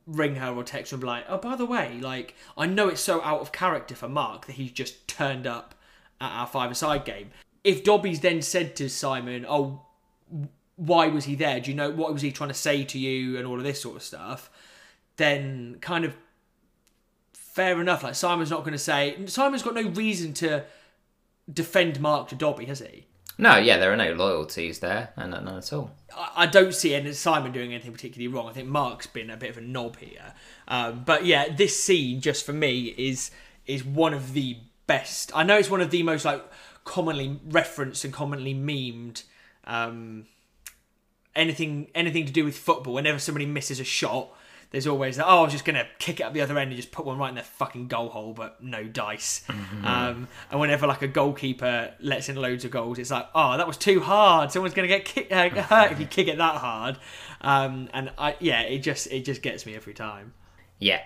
[0.07, 2.87] ring her or text her and be like, oh, by the way, like, I know
[2.87, 5.75] it's so out of character for Mark that he's just turned up
[6.19, 7.31] at our five-a-side game.
[7.65, 9.81] If Dobby's then said to Simon, oh,
[10.75, 11.59] why was he there?
[11.59, 13.81] Do you know what was he trying to say to you and all of this
[13.81, 14.49] sort of stuff?
[15.17, 16.15] Then kind of
[17.33, 18.03] fair enough.
[18.03, 20.65] Like Simon's not going to say Simon's got no reason to
[21.51, 23.07] defend Mark to Dobby, has he?
[23.37, 25.91] No, yeah, there are no loyalties there, and none at all.
[26.15, 28.47] I, I don't see any Simon doing anything particularly wrong.
[28.47, 30.33] I think Mark's been a bit of a knob here,
[30.67, 33.31] um, but yeah, this scene just for me is
[33.65, 34.57] is one of the
[34.87, 35.31] best.
[35.35, 36.45] I know it's one of the most like
[36.85, 39.23] commonly referenced and commonly memed.
[39.65, 40.27] Um,
[41.35, 42.93] anything anything to do with football.
[42.93, 44.29] Whenever somebody misses a shot,
[44.71, 45.25] there's always that.
[45.25, 47.17] Oh, I was just gonna kick it up the other end and just put one
[47.17, 49.43] right in their fucking goal hole, but no dice.
[49.47, 49.85] Mm-hmm.
[49.85, 53.67] Um, and whenever like a goalkeeper lets in loads of goals, it's like, oh, that
[53.67, 54.51] was too hard.
[54.51, 56.97] Someone's gonna get kick, uh, hurt if you kick it that hard.
[57.41, 60.33] Um, and I, yeah, it just it just gets me every time.
[60.79, 61.01] Yeah.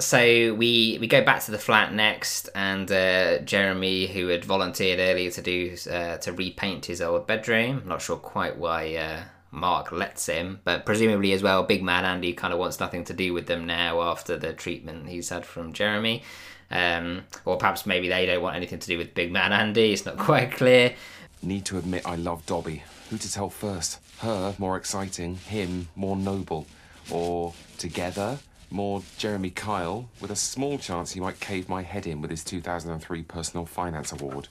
[0.00, 4.98] So we we go back to the flat next, and uh, Jeremy, who had volunteered
[4.98, 9.22] earlier to do uh, to repaint his old bedroom, I'm not sure quite why uh,
[9.50, 13.12] Mark lets him, but presumably as well, Big Man Andy kind of wants nothing to
[13.12, 16.22] do with them now after the treatment he's had from Jeremy.
[16.70, 19.92] Um, or perhaps maybe they don't want anything to do with Big Man Andy.
[19.92, 20.94] It's not quite clear.
[21.42, 22.82] Need to admit I love Dobby.
[23.10, 23.98] Who to tell first?
[24.18, 25.36] Her, more exciting.
[25.36, 26.66] Him, more noble.
[27.10, 28.38] Or together,
[28.70, 32.44] more Jeremy Kyle, with a small chance he might cave my head in with his
[32.44, 34.48] 2003 Personal Finance Award.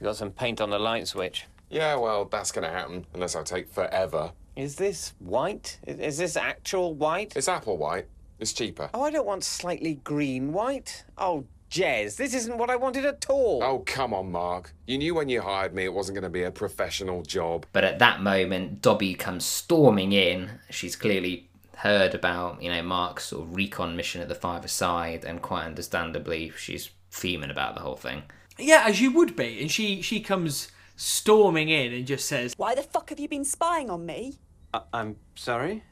[0.00, 1.46] You got some paint on the light switch.
[1.70, 4.32] Yeah, well, that's going to happen, unless I take forever.
[4.56, 5.78] Is this white?
[5.86, 7.34] Is this actual white?
[7.36, 8.06] It's apple white.
[8.38, 8.90] It's cheaper.
[8.94, 11.04] Oh, I don't want slightly green white.
[11.18, 13.62] Oh, Jez, this isn't what I wanted at all.
[13.62, 14.72] Oh, come on, Mark.
[14.86, 17.66] You knew when you hired me it wasn't going to be a professional job.
[17.72, 20.50] But at that moment, Dobby comes storming in.
[20.70, 21.48] She's clearly
[21.78, 25.64] heard about, you know, Mark's sort of recon mission at the five aside, and quite
[25.64, 28.22] understandably, she's fuming about the whole thing.
[28.58, 29.60] Yeah, as you would be.
[29.60, 33.44] And she she comes storming in and just says, Why the fuck have you been
[33.44, 34.38] spying on me?
[34.72, 35.82] Uh, I'm sorry?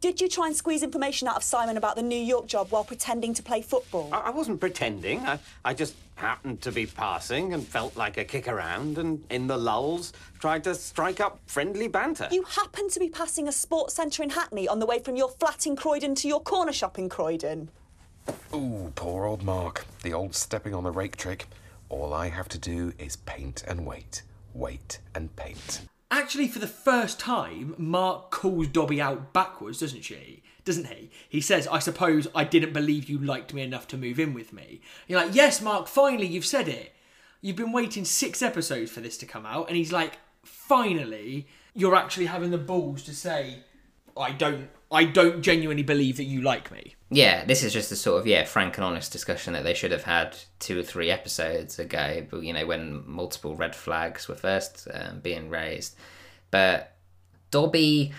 [0.00, 2.84] Did you try and squeeze information out of Simon about the New York job while
[2.84, 4.10] pretending to play football?
[4.12, 5.20] I, I wasn't pretending.
[5.20, 9.46] I, I just happened to be passing and felt like a kick around, and in
[9.46, 12.28] the lulls, tried to strike up friendly banter.
[12.32, 15.28] You happened to be passing a sports centre in Hackney on the way from your
[15.28, 17.70] flat in Croydon to your corner shop in Croydon.
[18.52, 19.86] Ooh, poor old Mark.
[20.02, 21.46] The old stepping on the rake trick.
[21.88, 24.22] All I have to do is paint and wait.
[24.54, 25.82] Wait and paint.
[26.10, 30.42] Actually, for the first time, Mark calls Dobby out backwards, doesn't she?
[30.66, 31.10] Doesn't he?
[31.28, 34.52] He says, I suppose I didn't believe you liked me enough to move in with
[34.52, 34.80] me.
[35.06, 36.92] You're like, yes, Mark, finally, you've said it.
[37.40, 39.68] You've been waiting six episodes for this to come out.
[39.68, 43.60] And he's like, finally, you're actually having the balls to say,
[44.16, 46.96] I don't, I don't genuinely believe that you like me.
[47.10, 49.92] Yeah, this is just a sort of yeah frank and honest discussion that they should
[49.92, 52.26] have had two or three episodes ago.
[52.28, 55.96] But you know when multiple red flags were first um, being raised,
[56.50, 56.96] but
[57.52, 58.12] Dobby,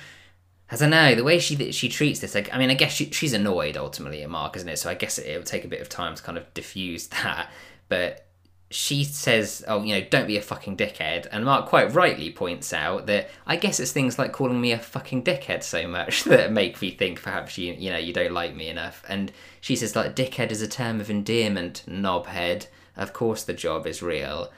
[0.70, 2.36] I don't know the way she she treats this.
[2.36, 4.78] Like I mean, I guess she, she's annoyed ultimately at Mark, isn't it?
[4.78, 7.50] So I guess it, will take a bit of time to kind of diffuse that.
[7.88, 8.28] But
[8.70, 12.74] she says, "Oh, you know, don't be a fucking dickhead," and Mark quite rightly points
[12.74, 16.52] out that I guess it's things like calling me a fucking dickhead so much that
[16.52, 19.04] make me think perhaps you you know you don't like me enough.
[19.08, 22.68] And she says like dickhead is a term of endearment, knobhead.
[22.98, 24.52] Of course, the job is real,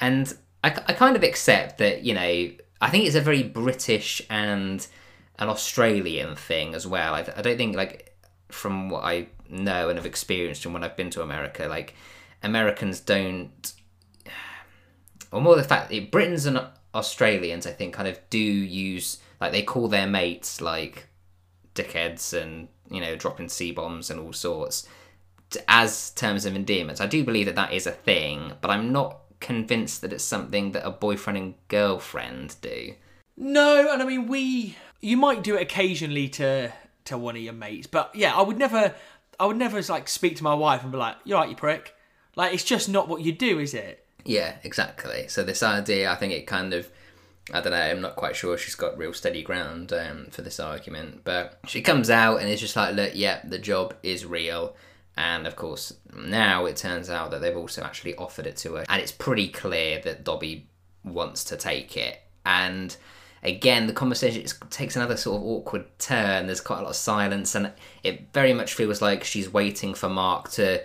[0.00, 2.50] and I, I kind of accept that you know
[2.80, 4.86] I think it's a very British and
[5.38, 7.14] an Australian thing as well.
[7.14, 8.16] I, I don't think like
[8.48, 11.94] from what I know and have experienced and when I've been to America, like
[12.42, 13.72] Americans don't,
[15.32, 16.60] or more the fact that Britons and
[16.94, 21.08] Australians, I think, kind of do use like they call their mates like
[21.74, 24.88] dickheads and you know dropping c bombs and all sorts
[25.68, 27.00] as terms of endearments.
[27.00, 30.72] I do believe that that is a thing, but I'm not convinced that it's something
[30.72, 32.94] that a boyfriend and girlfriend do.
[33.36, 36.72] No, and I mean we you might do it occasionally to
[37.06, 38.94] to one of your mates, but yeah, I would never
[39.38, 41.94] I would never like speak to my wife and be like, "You're right, you prick."
[42.34, 44.04] Like it's just not what you do, is it?
[44.24, 45.28] Yeah, exactly.
[45.28, 46.90] So this idea, I think it kind of
[47.52, 47.78] I don't know.
[47.78, 51.80] I'm not quite sure she's got real steady ground um, for this argument, but she
[51.80, 54.74] comes out and it's just like, "Look, yeah, the job is real."
[55.16, 58.84] And of course, now it turns out that they've also actually offered it to her,
[58.88, 60.68] and it's pretty clear that Dobby
[61.04, 62.20] wants to take it.
[62.44, 62.96] And
[63.46, 66.46] again, the conversation takes another sort of awkward turn.
[66.46, 67.72] There's quite a lot of silence, and
[68.02, 70.82] it very much feels like she's waiting for Mark to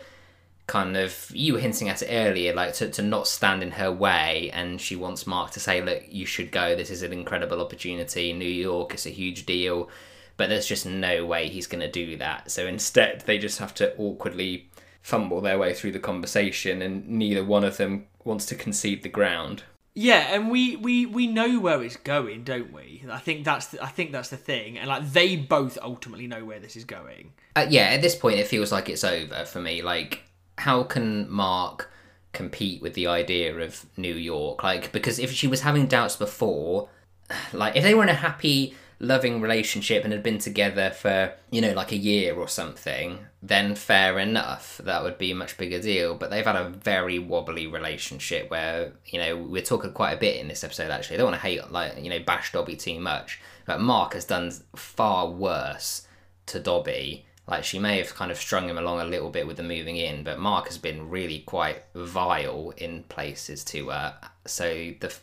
[0.68, 3.92] kind of you were hinting at it earlier like to, to not stand in her
[3.92, 6.76] way and she wants mark to say look you should go.
[6.78, 8.32] This is an incredible opportunity.
[8.32, 9.90] New york it's a huge deal
[10.38, 12.50] but there's just no way he's going to do that.
[12.50, 14.70] So instead they just have to awkwardly
[15.02, 19.10] fumble their way through the conversation and neither one of them wants to concede the
[19.10, 23.04] ground Yeah, and we, we, we know where it's going, don't we?
[23.10, 26.46] I think that's the, I think that's the thing, and like they both ultimately know
[26.46, 27.34] where this is going.
[27.56, 29.82] Uh, yeah, at this point, it feels like it's over for me.
[29.82, 30.24] Like,
[30.58, 31.92] how can Mark
[32.32, 34.64] compete with the idea of New York?
[34.64, 36.88] Like, because if she was having doubts before,
[37.54, 41.60] like, if they were in a happy, loving relationship and had been together for, you
[41.60, 44.80] know, like a year or something, then fair enough.
[44.84, 46.16] That would be a much bigger deal.
[46.16, 50.40] But they've had a very wobbly relationship where, you know, we're talking quite a bit
[50.40, 51.16] in this episode, actually.
[51.16, 53.42] I don't want to hate, like, you know, bash Dobby too much.
[53.66, 56.08] But Mark has done far worse
[56.46, 57.26] to Dobby.
[57.48, 59.98] Like she may have kind of strung him along a little bit with the moving
[59.98, 64.16] in, but Mark has been really quite vile in places to her.
[64.46, 65.14] So the,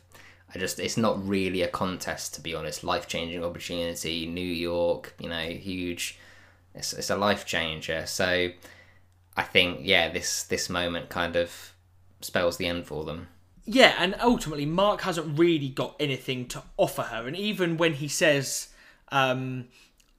[0.55, 2.85] I just it's not really a contest to be honest.
[2.85, 6.19] Life changing opportunity, New York, you know, huge.
[6.75, 8.07] It's it's a life changer.
[8.07, 8.51] So
[9.37, 11.73] I think yeah, this this moment kind of
[12.21, 13.29] spells the end for them.
[13.71, 17.27] Yeah, and ultimately, Mark hasn't really got anything to offer her.
[17.27, 18.69] And even when he says,
[19.13, 19.67] um,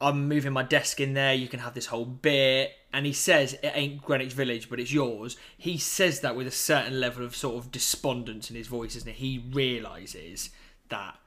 [0.02, 3.54] I'm moving my desk in there, you can have this whole bit, and he says
[3.62, 7.36] it ain't Greenwich Village, but it's yours, he says that with a certain level of
[7.36, 9.16] sort of despondence in his voice, isn't it?
[9.16, 10.52] He realises
[10.90, 11.18] that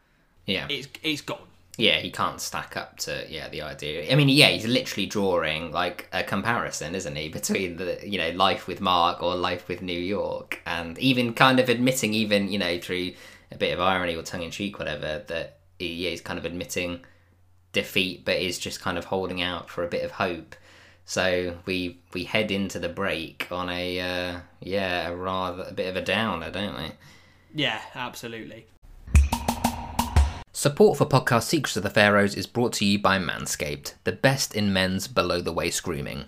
[0.46, 0.66] Yeah.
[0.70, 1.46] it's, it's gone.
[1.76, 4.10] yeah, he can't stack up to yeah the idea.
[4.10, 8.30] I mean, yeah, he's literally drawing like a comparison, isn't he, between the you know
[8.30, 12.58] life with Mark or life with New York, and even kind of admitting, even you
[12.58, 13.12] know through
[13.50, 16.44] a bit of irony or tongue in cheek, whatever, that he, yeah, he's kind of
[16.46, 17.00] admitting
[17.72, 20.54] defeat, but is just kind of holding out for a bit of hope.
[21.04, 25.88] So we we head into the break on a uh, yeah a rather a bit
[25.88, 26.92] of a downer, don't we?
[27.54, 28.66] Yeah, absolutely.
[30.52, 34.54] Support for podcast Secrets of the Pharaohs is brought to you by Manscaped, the best
[34.54, 36.26] in men's below the waist grooming.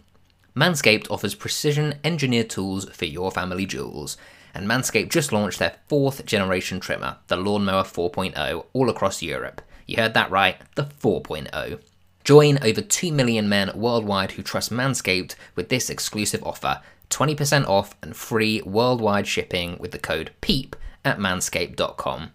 [0.57, 4.17] Manscaped offers precision engineered tools for your family jewels,
[4.55, 9.63] and Manscaped just launched their fourth generation trimmer, the Lawnmower 4.0, all across Europe.
[9.87, 11.81] You heard that right, the 4.0.
[12.25, 16.81] Join over 2 million men worldwide who trust Manscaped with this exclusive offer
[17.11, 20.75] 20% off and free worldwide shipping with the code PEEP
[21.05, 22.33] at manscaped.com.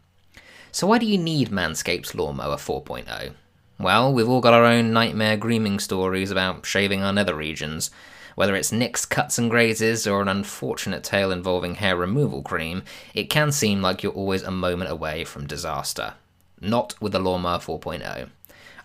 [0.72, 3.34] So, why do you need Manscaped's Lawnmower 4.0?
[3.80, 7.89] Well, we've all got our own nightmare grooming stories about shaving our nether regions.
[8.36, 12.84] Whether it's nicks, cuts, and grazes, or an unfortunate tale involving hair removal cream,
[13.14, 16.14] it can seem like you're always a moment away from disaster.
[16.62, 18.30] Not with the Lawnmower 4.0.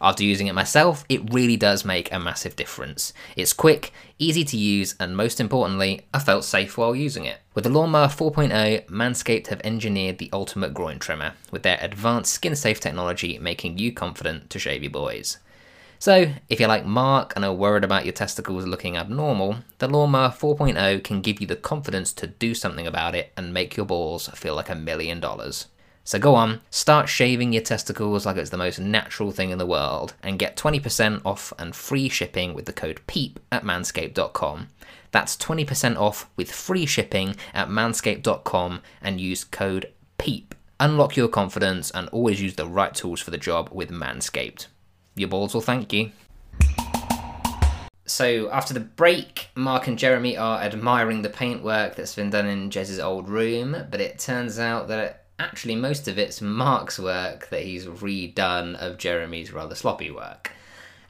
[0.00, 3.12] After using it myself, it really does make a massive difference.
[3.36, 7.38] It's quick, easy to use, and most importantly, I felt safe while using it.
[7.54, 12.54] With the Lawnmower 4.0, Manscaped have engineered the ultimate groin trimmer, with their advanced skin
[12.54, 15.38] safe technology making you confident to shave your boys.
[15.98, 20.28] So, if you're like Mark and are worried about your testicles looking abnormal, the Lawnmower
[20.28, 24.28] 4.0 can give you the confidence to do something about it and make your balls
[24.34, 25.68] feel like a million dollars.
[26.07, 29.66] So go on, start shaving your testicles like it's the most natural thing in the
[29.66, 34.68] world, and get 20% off and free shipping with the code PEEP at manscaped.com.
[35.12, 40.55] That's 20% off with free shipping at manscaped.com and use code PEEP.
[40.78, 44.66] Unlock your confidence and always use the right tools for the job with Manscaped.
[45.14, 46.11] Your balls will thank you.
[48.07, 52.70] So after the break, Mark and Jeremy are admiring the paintwork that's been done in
[52.70, 57.62] Jez's old room, but it turns out that actually most of it's Mark's work that
[57.62, 60.53] he's redone of Jeremy's rather sloppy work.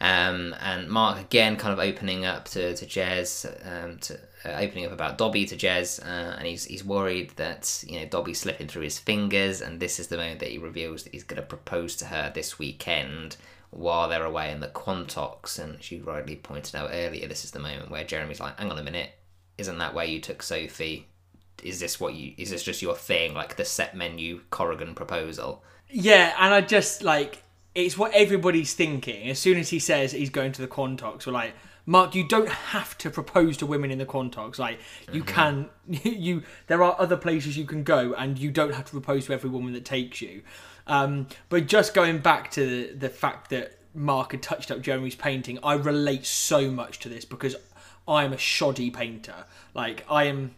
[0.01, 4.87] Um, and Mark again kind of opening up to, to Jez, um, to, uh, opening
[4.87, 8.69] up about Dobby to Jez, uh, and he's he's worried that you know Dobby's slipping
[8.69, 11.47] through his fingers, and this is the moment that he reveals that he's going to
[11.47, 13.37] propose to her this weekend
[13.71, 15.59] while they're away in the Quantocks.
[15.59, 18.79] And she rightly pointed out earlier, this is the moment where Jeremy's like, "Hang on
[18.79, 19.13] a minute,
[19.57, 21.07] isn't that where you took Sophie?
[21.65, 22.35] Is this what you?
[22.37, 27.03] Is this just your thing, like the set menu Corrigan proposal?" Yeah, and I just
[27.03, 27.43] like
[27.75, 29.29] it's what everybody's thinking.
[29.29, 31.55] As soon as he says he's going to the Quantocks, we're like,
[31.87, 34.59] Mark, you don't have to propose to women in the Quantocks.
[34.59, 34.79] Like
[35.13, 38.93] you can, you there are other places you can go, and you don't have to
[38.93, 40.43] propose to every woman that takes you.
[40.87, 45.15] Um, but just going back to the, the fact that Mark had touched up Jeremy's
[45.15, 47.57] painting, I relate so much to this because
[48.07, 49.45] I am a shoddy painter.
[49.75, 50.55] Like I am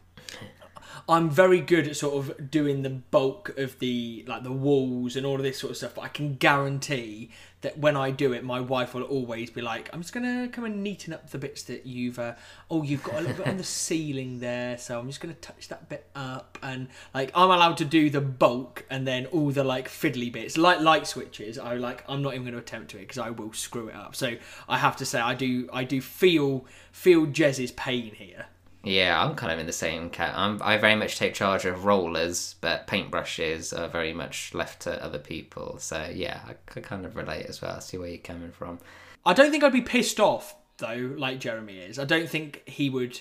[1.09, 5.25] I'm very good at sort of doing the bulk of the like the walls and
[5.27, 7.31] all of this sort of stuff, but I can guarantee
[7.63, 10.65] that when I do it, my wife will always be like, "I'm just gonna come
[10.65, 12.35] and neaten up the bits that you've uh,
[12.71, 15.69] oh you've got a little bit on the ceiling there, so I'm just gonna touch
[15.69, 19.65] that bit up." And like I'm allowed to do the bulk and then all the
[19.65, 21.59] like fiddly bits, like light switches.
[21.59, 24.15] I like I'm not even to attempt to it because I will screw it up.
[24.15, 24.37] So
[24.69, 28.47] I have to say I do I do feel feel Jez's pain here.
[28.87, 30.33] Yeah, I'm kind of in the same cat.
[30.37, 35.03] I'm, I very much take charge of rollers, but paintbrushes are very much left to
[35.05, 35.79] other people.
[35.81, 37.77] So yeah, I could kind of relate as well.
[37.77, 38.79] I see where you're coming from.
[39.25, 41.99] I don't think I'd be pissed off though, like Jeremy is.
[41.99, 43.21] I don't think he would.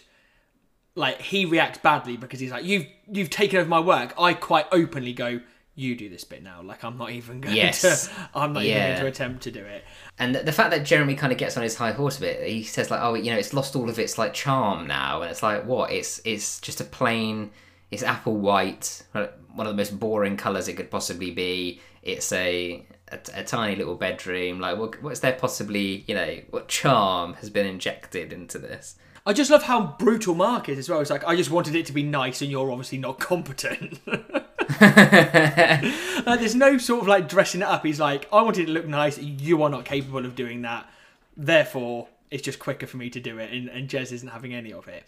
[0.93, 4.68] Like he reacts badly because he's like, "You've you've taken over my work." I quite
[4.72, 5.41] openly go,
[5.74, 7.82] "You do this bit now." Like I'm not even going Yes.
[8.07, 8.11] to.
[8.34, 9.84] I'm not even going to attempt to do it.
[10.18, 12.63] And the, fact that Jeremy kind of gets on his high horse a bit, he
[12.63, 15.43] says like, "Oh, you know, it's lost all of its like charm now," and it's
[15.43, 15.91] like, what?
[15.91, 17.51] It's it's just a plain,
[17.91, 21.82] it's apple white, one of the most boring colours it could possibly be.
[22.01, 24.61] It's a a, a tiny little bedroom.
[24.61, 26.05] Like, what what's there possibly?
[26.07, 28.95] You know, what charm has been injected into this?
[29.26, 31.01] I just love how brutal Mark is as well.
[31.01, 33.99] It's like I just wanted it to be nice, and you're obviously not competent.
[34.70, 37.86] like, there's no sort of like dressing it up.
[37.86, 39.18] He's like, I wanted it to look nice.
[39.18, 40.89] You are not capable of doing that.
[41.38, 43.51] Therefore, it's just quicker for me to do it.
[43.51, 45.03] And, and Jez isn't having any of it.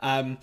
[0.00, 0.38] Um,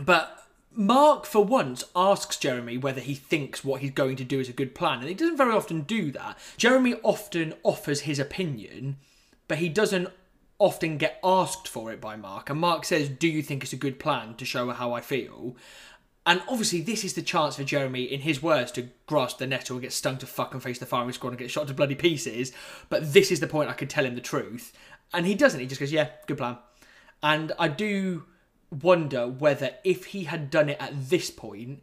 [0.00, 4.48] but Mark, for once, asks Jeremy whether he thinks what he's going to do is
[4.48, 6.36] a good plan, and he doesn't very often do that.
[6.56, 8.96] Jeremy often offers his opinion,
[9.46, 10.08] but he doesn't
[10.58, 12.50] often get asked for it by Mark.
[12.50, 15.00] And Mark says, Do you think it's a good plan to show her how I
[15.00, 15.56] feel?
[16.26, 19.76] And obviously, this is the chance for Jeremy, in his words, to grasp the nettle,
[19.76, 21.94] and get stung to fuck and face the firing squad and get shot to bloody
[21.94, 22.52] pieces.
[22.88, 24.72] But this is the point I could tell him the truth.
[25.12, 25.60] And he doesn't.
[25.60, 26.56] He just goes, Yeah, good plan.
[27.22, 28.24] And I do
[28.70, 31.82] wonder whether if he had done it at this point,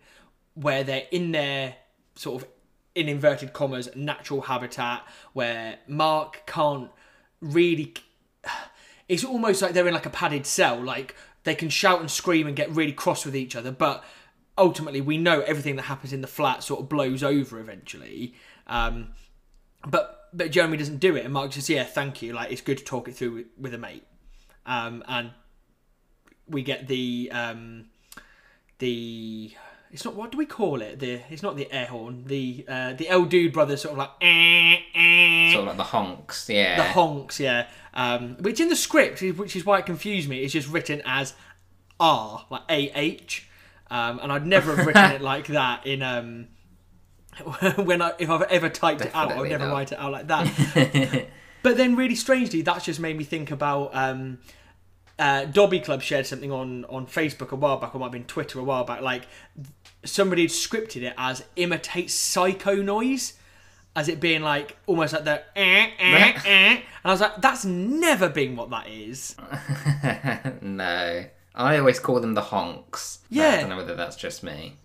[0.56, 1.76] where they're in their
[2.16, 2.50] sort of
[2.96, 6.90] in inverted commas natural habitat, where Mark can't
[7.42, 7.94] really.
[9.10, 10.82] It's almost like they're in like a padded cell.
[10.82, 14.06] Like they can shout and scream and get really cross with each other, but
[14.62, 18.36] ultimately we know everything that happens in the flat sort of blows over eventually.
[18.68, 19.10] Um,
[19.86, 22.32] but but Jeremy doesn't do it, and Mark says, "Yeah, thank you.
[22.34, 24.06] Like it's good to talk it through with, with a mate."
[24.66, 25.32] Um, and
[26.48, 27.86] we get the um,
[28.78, 29.52] the
[29.92, 31.00] it's not what do we call it?
[31.00, 32.24] The it's not the air horn.
[32.28, 35.84] The uh, the El Dude brothers sort of like eh, eh, Sort of like the
[35.84, 36.78] honks, yeah.
[36.78, 37.68] the honks, yeah.
[37.94, 41.34] Um, which in the script, which is why it confused me, is just written as
[42.00, 43.50] R, like A H,
[43.92, 46.48] um, and I'd never have written it like that in um,
[47.76, 49.74] when I if I've ever typed it out, I would never not.
[49.74, 51.28] write it out like that.
[51.64, 53.92] but then, really strangely, that's just made me think about.
[53.94, 54.40] Um,
[55.20, 58.24] uh, Dobby Club shared something on, on Facebook a while back, or might have been
[58.24, 59.02] Twitter a while back.
[59.02, 59.28] Like
[60.04, 63.34] somebody had scripted it as imitate psycho noise,
[63.96, 66.74] as it being like almost like the eh, eh, eh.
[66.74, 69.36] And I was like, that's never been what that is.
[70.62, 71.26] no.
[71.62, 73.20] I always call them the honks.
[73.30, 73.50] Yeah.
[73.50, 74.78] I don't know whether that's just me.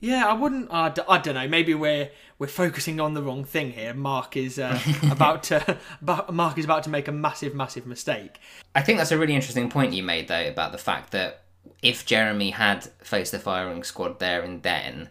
[0.00, 0.68] Yeah, I wouldn't.
[0.94, 1.48] D- I don't know.
[1.48, 3.94] Maybe we're we're focusing on the wrong thing here.
[3.94, 4.78] Mark is uh,
[5.10, 5.78] about to.
[6.02, 8.38] Mark is about to make a massive, massive mistake.
[8.74, 11.44] I think that's a really interesting point you made, though, about the fact that
[11.80, 15.08] if Jeremy had faced the firing squad there and then,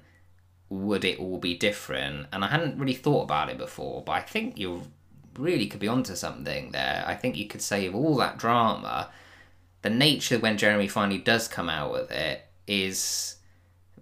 [0.70, 2.28] would it all be different?
[2.32, 4.84] And I hadn't really thought about it before, but I think you
[5.38, 7.04] really could be onto something there.
[7.08, 9.10] I think you could save all that drama.
[9.84, 13.36] The nature when Jeremy finally does come out with it is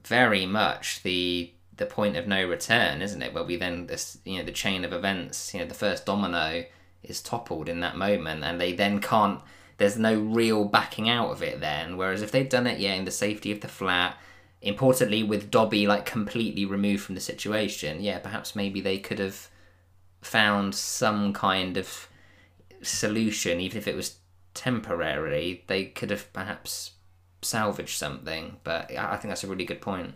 [0.08, 3.34] very much the the point of no return, isn't it?
[3.34, 6.64] Where we then this you know the chain of events, you know, the first domino
[7.04, 9.42] is toppled in that moment, and they then can't.
[9.78, 11.98] There's no real backing out of it then.
[11.98, 14.16] Whereas if they'd done it, yeah, in the safety of the flat,
[14.62, 19.50] importantly with Dobby like completely removed from the situation, yeah, perhaps maybe they could have
[20.22, 22.08] found some kind of
[22.84, 24.18] solution, even if it was
[24.54, 25.64] temporary.
[25.68, 26.92] They could have perhaps
[27.42, 28.58] salvaged something.
[28.64, 30.16] But I think that's a really good point.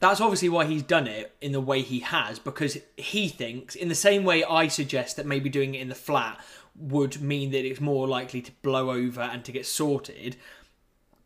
[0.00, 3.88] That's obviously why he's done it in the way he has, because he thinks, in
[3.88, 6.40] the same way I suggest that maybe doing it in the flat
[6.74, 10.36] would mean that it's more likely to blow over and to get sorted.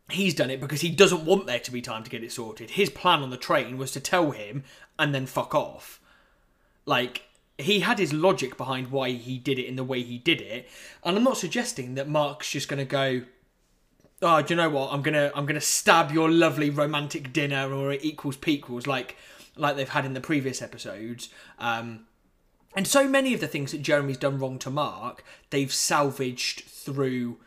[0.09, 2.71] He's done it because he doesn't want there to be time to get it sorted.
[2.71, 4.63] His plan on the train was to tell him
[4.99, 6.01] and then fuck off.
[6.85, 7.24] Like,
[7.57, 10.67] he had his logic behind why he did it in the way he did it.
[11.03, 13.23] And I'm not suggesting that Mark's just going to go,
[14.21, 14.91] oh, do you know what?
[14.91, 18.87] I'm gonna I'm gonna stab your lovely romantic dinner or it equals pequels.
[18.87, 19.15] Like
[19.55, 21.29] like they've had in the previous episodes.
[21.59, 22.07] Um,
[22.75, 27.37] and so many of the things that Jeremy's done wrong to Mark, they've salvaged through,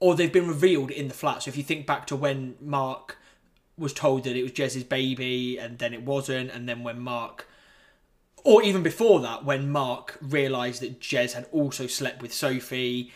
[0.00, 1.42] or they've been revealed in the flat.
[1.42, 3.18] So if you think back to when Mark
[3.76, 7.46] was told that it was Jez's baby, and then it wasn't, and then when Mark,
[8.44, 13.12] or even before that, when Mark realised that Jez had also slept with Sophie,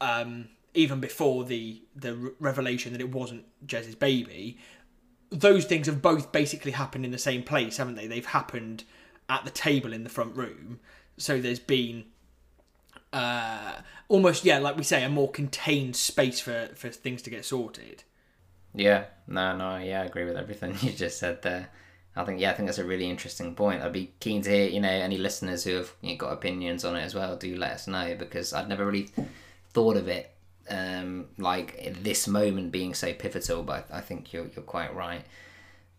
[0.00, 4.58] um, even before the the revelation that it wasn't Jez's baby,
[5.30, 8.06] those things have both basically happened in the same place, haven't they?
[8.06, 8.84] They've happened
[9.28, 10.80] at the table in the front room.
[11.16, 12.04] So there's been
[13.12, 13.76] uh,
[14.08, 18.04] almost, yeah, like we say, a more contained space for, for things to get sorted.
[18.74, 21.70] Yeah, no, no, yeah, I agree with everything you just said there.
[22.16, 23.82] I think, yeah, I think that's a really interesting point.
[23.82, 26.84] I'd be keen to hear, you know, any listeners who have you know, got opinions
[26.84, 27.36] on it as well.
[27.36, 29.10] Do let us know because I'd never really
[29.72, 30.32] thought of it
[30.70, 33.62] um, like this moment being so pivotal.
[33.62, 35.22] But I think you're you're quite right.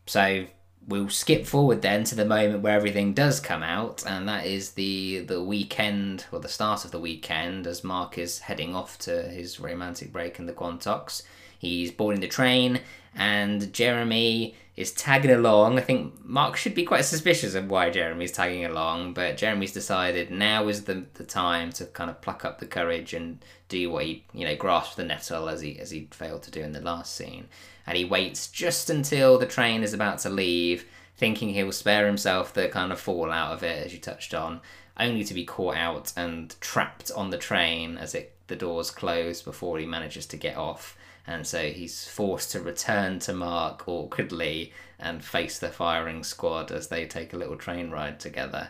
[0.05, 0.45] So
[0.88, 4.72] we'll skip forward then to the moment where everything does come out, and that is
[4.72, 9.24] the the weekend or the start of the weekend as Mark is heading off to
[9.24, 11.24] his romantic break in the Quantocks.
[11.58, 12.82] He's boarding the train,
[13.16, 15.80] and Jeremy is tagging along.
[15.80, 20.30] I think Mark should be quite suspicious of why Jeremy's tagging along, but Jeremy's decided
[20.30, 24.05] now is the, the time to kind of pluck up the courage and do what
[24.05, 26.80] he, you know, grasp the nettle as he as he failed to do in the
[26.80, 27.47] last scene.
[27.88, 30.86] And he waits just until the train is about to leave,
[31.18, 34.62] thinking he'll spare himself the kind of fall out of it, as you touched on,
[34.99, 39.41] only to be caught out and trapped on the train as it the doors close
[39.41, 40.97] before he manages to get off
[41.28, 46.88] and so he's forced to return to Mark awkwardly and face the firing squad as
[46.88, 48.69] they take a little train ride together.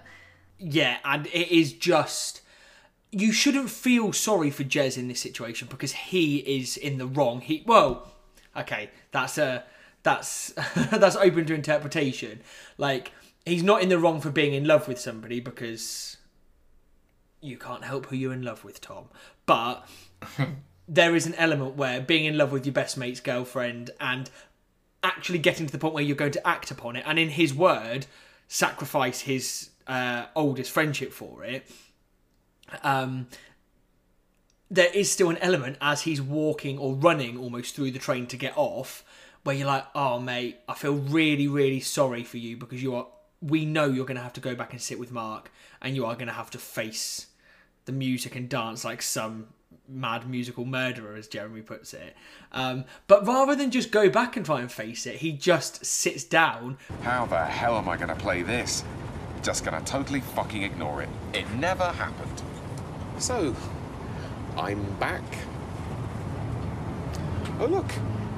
[0.58, 2.41] Yeah, and it is just
[3.12, 7.41] you shouldn't feel sorry for Jez in this situation because he is in the wrong.
[7.41, 8.12] He well,
[8.55, 9.64] okay, that's a
[10.03, 10.53] that's
[10.91, 12.41] that's open to interpretation.
[12.78, 13.12] Like
[13.45, 16.18] he's not in the wrong for being in love with somebody because
[17.39, 19.05] you can't help who you're in love with, Tom.
[19.45, 19.88] But
[20.88, 24.30] there is an element where being in love with your best mate's girlfriend and
[25.04, 27.54] actually getting to the point where you're going to act upon it, and in his
[27.54, 28.06] word,
[28.48, 31.70] sacrifice his uh, oldest friendship for it.
[32.84, 33.28] Um,
[34.70, 38.38] there is still an element as he's walking or running almost through the train to
[38.38, 39.04] get off,
[39.44, 43.08] where you're like, "Oh, mate, I feel really, really sorry for you because you are.
[43.40, 46.06] We know you're going to have to go back and sit with Mark, and you
[46.06, 47.28] are going to have to face
[47.86, 49.48] the music and dance like some
[49.88, 52.16] mad musical murderer, as Jeremy puts it.
[52.52, 56.24] Um, but rather than just go back and try and face it, he just sits
[56.24, 56.78] down.
[57.04, 58.84] How the hell am I going to play this?
[59.42, 61.10] Just going to totally fucking ignore it.
[61.34, 62.42] It never happened.
[63.20, 63.56] So,
[64.56, 65.24] I'm back.
[67.60, 67.92] Oh, look,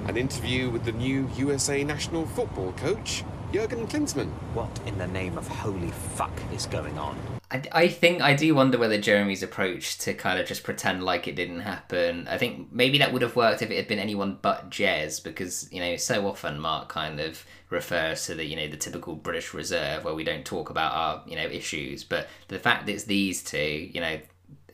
[0.07, 3.23] an interview with the new USA national football coach,
[3.53, 4.29] Jurgen Klinsmann.
[4.53, 7.38] What in the name of holy fuck is going on?
[7.51, 11.27] I, I think I do wonder whether Jeremy's approach to kind of just pretend like
[11.27, 12.27] it didn't happen.
[12.27, 15.71] I think maybe that would have worked if it had been anyone but Jez, because
[15.71, 19.53] you know so often Mark kind of refers to the you know the typical British
[19.53, 23.05] Reserve where we don't talk about our you know issues, but the fact that it's
[23.05, 24.19] these two, you know,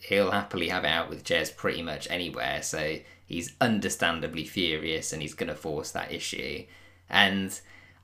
[0.01, 2.61] he'll happily have it out with Jez pretty much anywhere.
[2.61, 6.65] So he's understandably furious and he's going to force that issue,
[7.09, 7.57] and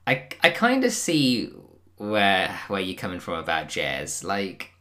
[0.08, 1.52] I I kind of see
[2.02, 4.24] where where you're coming from about Jez.
[4.24, 4.72] Like,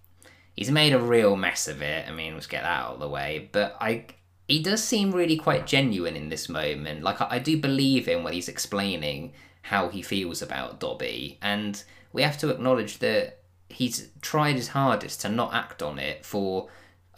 [0.56, 2.08] he's made a real mess of it.
[2.08, 3.50] I mean, let's get that out of the way.
[3.52, 4.06] But I,
[4.48, 7.02] he does seem really quite genuine in this moment.
[7.02, 11.82] Like, I, I do believe him when he's explaining how he feels about Dobby, and
[12.14, 16.68] we have to acknowledge that he's tried his hardest to not act on it for.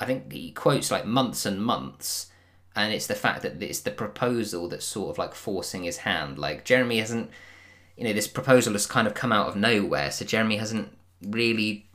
[0.00, 2.28] I think he quotes like months and months.
[2.74, 6.38] And it's the fact that it's the proposal that's sort of like forcing his hand.
[6.38, 7.30] Like Jeremy hasn't
[7.96, 10.10] you know, this proposal has kind of come out of nowhere.
[10.10, 11.86] So Jeremy hasn't really.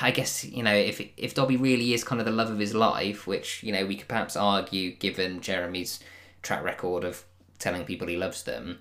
[0.00, 2.74] I guess you know if if Dobby really is kind of the love of his
[2.74, 6.00] life, which you know we could perhaps argue given Jeremy's
[6.42, 7.24] track record of
[7.58, 8.78] telling people he loves them.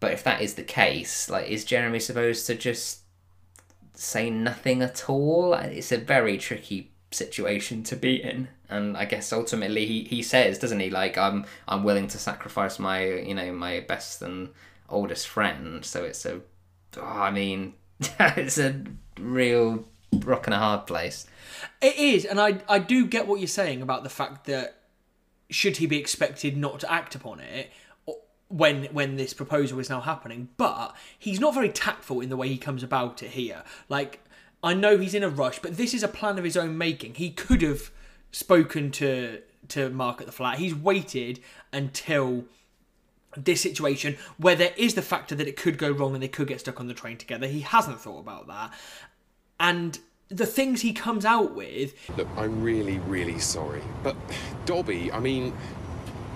[0.00, 3.00] But if that is the case, like, is Jeremy supposed to just
[3.94, 5.54] say nothing at all?
[5.54, 10.58] It's a very tricky situation to be in, and I guess ultimately he, he says,
[10.58, 10.90] doesn't he?
[10.90, 14.50] Like, I'm I'm willing to sacrifice my you know my best and
[14.88, 15.84] oldest friend.
[15.84, 16.40] So it's a,
[16.96, 18.82] oh, I mean, it's a
[19.18, 21.26] real rock and a hard place.
[21.80, 24.80] It is, and I I do get what you're saying about the fact that
[25.50, 27.70] should he be expected not to act upon it
[28.48, 32.48] when when this proposal is now happening, but he's not very tactful in the way
[32.48, 33.62] he comes about it here.
[33.88, 34.20] Like
[34.62, 37.14] I know he's in a rush, but this is a plan of his own making.
[37.14, 37.90] He could have
[38.32, 40.58] spoken to to Mark at the flat.
[40.58, 41.40] He's waited
[41.72, 42.44] until
[43.36, 46.48] this situation where there is the factor that it could go wrong and they could
[46.48, 47.46] get stuck on the train together.
[47.46, 48.72] He hasn't thought about that.
[49.60, 51.94] And the things he comes out with.
[52.16, 53.82] Look, I'm really, really sorry.
[54.02, 54.16] But
[54.66, 55.52] Dobby, I mean,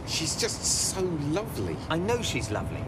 [0.06, 1.76] she's just so lovely.
[1.88, 2.84] I know she's lovely.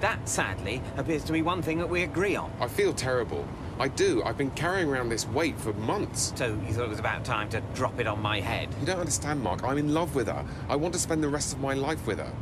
[0.00, 2.52] That, sadly, appears to be one thing that we agree on.
[2.60, 3.46] I feel terrible.
[3.80, 4.22] I do.
[4.24, 6.32] I've been carrying around this weight for months.
[6.36, 8.68] So you thought it was about time to drop it on my head?
[8.80, 9.62] You don't understand, Mark.
[9.64, 10.44] I'm in love with her.
[10.68, 12.32] I want to spend the rest of my life with her.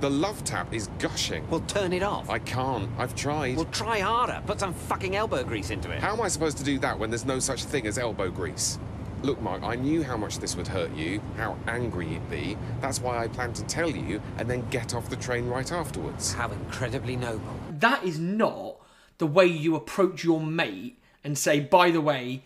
[0.00, 1.48] The love tap is gushing.
[1.48, 2.28] Well, turn it off.
[2.28, 2.90] I can't.
[2.98, 3.56] I've tried.
[3.56, 4.42] Well, try harder.
[4.46, 6.00] Put some fucking elbow grease into it.
[6.00, 8.78] How am I supposed to do that when there's no such thing as elbow grease?
[9.22, 12.58] Look, Mark, I knew how much this would hurt you, how angry you'd be.
[12.82, 16.34] That's why I planned to tell you and then get off the train right afterwards.
[16.34, 17.56] How incredibly noble.
[17.70, 18.76] That is not
[19.16, 22.42] the way you approach your mate and say, by the way,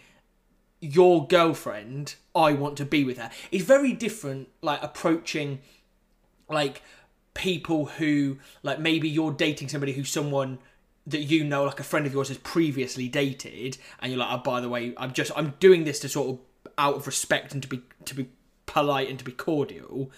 [0.80, 3.30] your girlfriend, I want to be with her.
[3.51, 5.61] It's very different, like approaching,
[6.48, 6.82] like
[7.41, 10.59] people who, like maybe you're dating somebody who's someone
[11.07, 14.43] that you know, like a friend of yours has previously dated, and you're like, oh,
[14.43, 16.38] by the way, I'm just, I'm doing this to sort of
[16.76, 18.28] out of respect and to be to be
[18.66, 20.12] polite and to be cordial.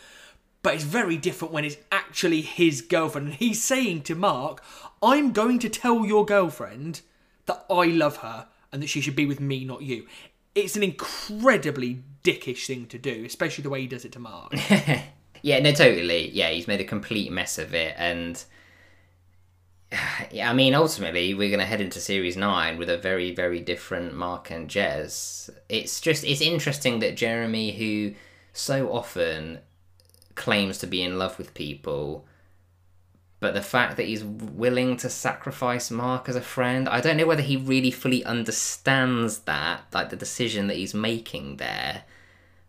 [0.63, 4.61] But it's very different when it's actually his girlfriend, and he's saying to Mark,
[5.01, 7.03] "I'm going to tell your girlfriend
[7.47, 10.09] that I love her and that she should be with me, not you."
[10.57, 14.53] It's an incredibly dickish thing to do, especially the way he does it to Mark.
[15.43, 16.31] yeah, no, totally.
[16.31, 18.43] Yeah, he's made a complete mess of it, and
[20.31, 23.61] yeah, I mean, ultimately, we're going to head into series nine with a very, very
[23.61, 25.51] different Mark and Jez.
[25.69, 28.15] It's just, it's interesting that Jeremy, who
[28.53, 29.59] so often
[30.35, 32.27] claims to be in love with people,
[33.41, 37.27] but the fact that he's willing to sacrifice Mark as a friend, I don't know
[37.27, 42.05] whether he really fully understands that, like the decision that he's making there.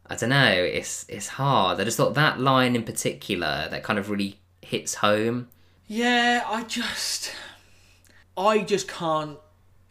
[0.08, 0.52] I don't know.
[0.52, 1.80] It's it's hard.
[1.80, 5.50] I just thought that line in particular that kind of really hits home.
[5.88, 7.32] Yeah, I just,
[8.38, 9.38] I just can't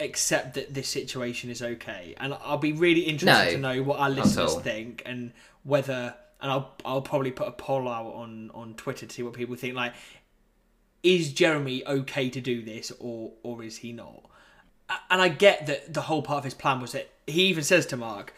[0.00, 4.00] accept that this situation is okay, and I'll be really interested No, to know what
[4.00, 5.32] our listeners think and
[5.64, 9.32] whether, and I'll I'll probably put a poll out on on Twitter to see what
[9.32, 9.74] people think.
[9.74, 9.94] Like,
[11.02, 14.24] is Jeremy okay to do this, or or is he not?
[15.10, 17.86] And I get that the whole part of his plan was that he even says
[17.86, 18.34] to Mark.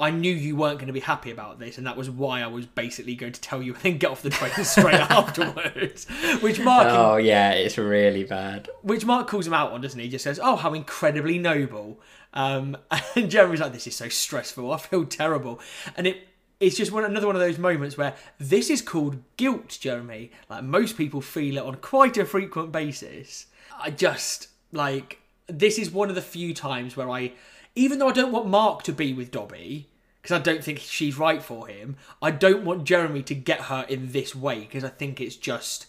[0.00, 2.46] I knew you weren't going to be happy about this, and that was why I
[2.46, 6.06] was basically going to tell you and then get off the train straight afterwards.
[6.40, 8.68] Which Mark Oh yeah, it's really bad.
[8.82, 10.06] which Mark calls him out on, doesn't he?
[10.06, 12.00] He just says, "Oh, how incredibly noble."
[12.34, 12.76] Um,
[13.16, 14.72] and Jeremy's like, "This is so stressful.
[14.72, 15.60] I feel terrible."
[15.96, 16.28] And it
[16.60, 20.30] it's just one another one of those moments where this is called guilt, Jeremy.
[20.48, 23.46] Like most people feel it on quite a frequent basis.
[23.80, 27.32] I just like this is one of the few times where I,
[27.78, 29.88] even though I don't want Mark to be with Dobby.
[30.20, 31.96] Because I don't think she's right for him.
[32.20, 35.86] I don't want Jeremy to get her in this way because I think it's just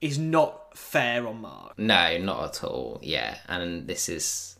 [0.00, 1.78] is not fair on Mark.
[1.78, 2.98] No, not at all.
[3.02, 4.56] Yeah, and this is,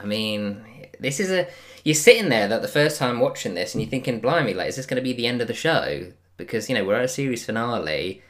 [0.00, 0.64] I mean,
[1.00, 1.48] this is a.
[1.84, 4.76] You're sitting there that the first time watching this, and you're thinking, "Blimey, like, is
[4.76, 7.08] this going to be the end of the show?" Because you know we're at a
[7.08, 8.22] series finale.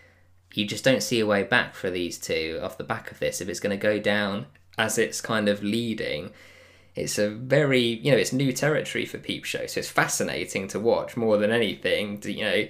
[0.55, 3.41] You just don't see a way back for these two off the back of this.
[3.41, 4.47] If it's going to go down
[4.79, 6.33] as it's kind of leading,
[6.97, 10.81] it's a very you know it's new territory for Peep Show, so it's fascinating to
[10.81, 12.19] watch more than anything.
[12.21, 12.69] to, You know,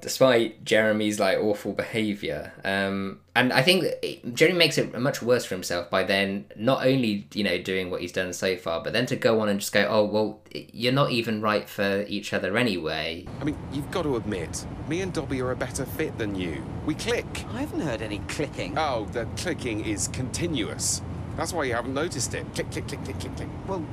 [0.00, 2.52] despite Jeremy's like awful behavior.
[2.64, 6.46] Um, and I think that it- Jeremy makes it much worse for himself by then
[6.56, 9.48] not only you know doing what he's done so far, but then to go on
[9.48, 13.26] and just go, oh well, you're not even right for each other anyway.
[13.40, 16.64] I mean, you've got to admit, me and Dobby are a better fit than you.
[16.84, 17.44] We click.
[17.52, 18.76] I haven't heard any clicking.
[18.76, 21.00] Oh, the clicking is continuous.
[21.36, 22.46] That's why you haven't noticed it.
[22.54, 23.48] Click, click, click, click, click, click.
[23.66, 23.84] Well,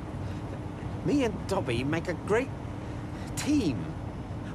[1.05, 2.49] me and Dobby make a great
[3.35, 3.85] team.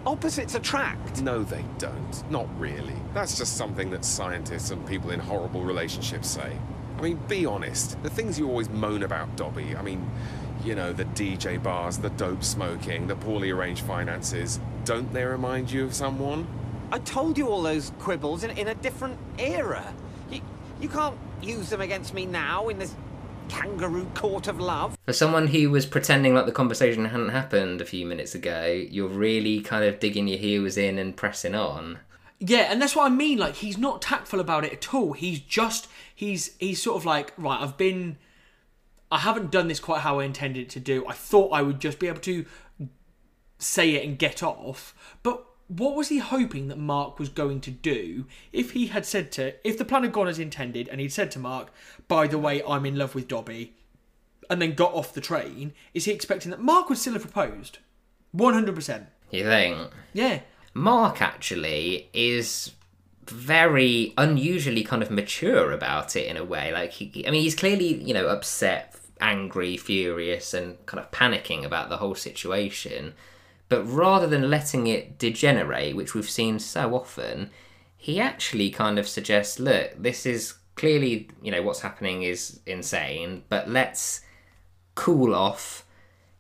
[0.07, 1.23] Opposites attract.
[1.23, 2.31] No, they don't.
[2.31, 2.97] Not really.
[3.15, 6.59] That's just something that scientists and people in horrible relationships say.
[6.99, 8.01] I mean, be honest.
[8.03, 10.09] The things you always moan about, Dobby, I mean,
[10.63, 15.71] you know, the DJ bars, the dope smoking, the poorly arranged finances, don't they remind
[15.71, 16.47] you of someone?
[16.93, 19.93] I told you all those quibbles in, in a different era.
[20.31, 20.41] You,
[20.81, 22.95] you can't use them against me now in this
[23.49, 24.97] kangaroo court of love.
[25.05, 29.09] For someone who was pretending like the conversation hadn't happened a few minutes ago, you're
[29.09, 31.99] really kind of digging your heels in and pressing on.
[32.41, 33.39] Yeah, and that's what I mean.
[33.39, 35.13] Like he's not tactful about it at all.
[35.13, 37.61] He's just he's he's sort of like right.
[37.61, 38.19] I've been,
[39.11, 41.07] I haven't done this quite how I intended to do.
[41.07, 42.45] I thought I would just be able to
[43.59, 44.95] say it and get off.
[45.23, 49.33] But what was he hoping that Mark was going to do if he had said
[49.33, 51.73] to if the plan had gone as intended and he'd said to Mark,
[52.07, 53.75] by the way, I'm in love with Dobby,
[54.51, 55.73] and then got off the train?
[55.95, 57.79] Is he expecting that Mark would still have proposed?
[58.33, 59.07] One hundred percent.
[59.31, 59.91] You think?
[60.13, 60.41] Yeah.
[60.75, 62.73] Mark actually is
[63.27, 66.73] very unusually kind of mature about it in a way.
[66.73, 71.65] Like he, I mean, he's clearly you know upset, angry, furious, and kind of panicking
[71.65, 73.15] about the whole situation.
[73.69, 77.51] But rather than letting it degenerate, which we've seen so often,
[77.97, 83.45] he actually kind of suggests, look, this is clearly you know what's happening is insane,
[83.49, 84.21] but let's
[84.95, 85.87] cool off.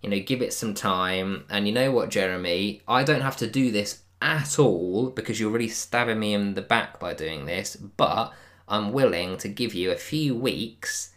[0.03, 1.45] You know, give it some time.
[1.49, 2.83] And you know what, Jeremy?
[2.87, 6.62] I don't have to do this at all because you're really stabbing me in the
[6.62, 8.33] back by doing this, but
[8.68, 11.12] I'm willing to give you a few weeks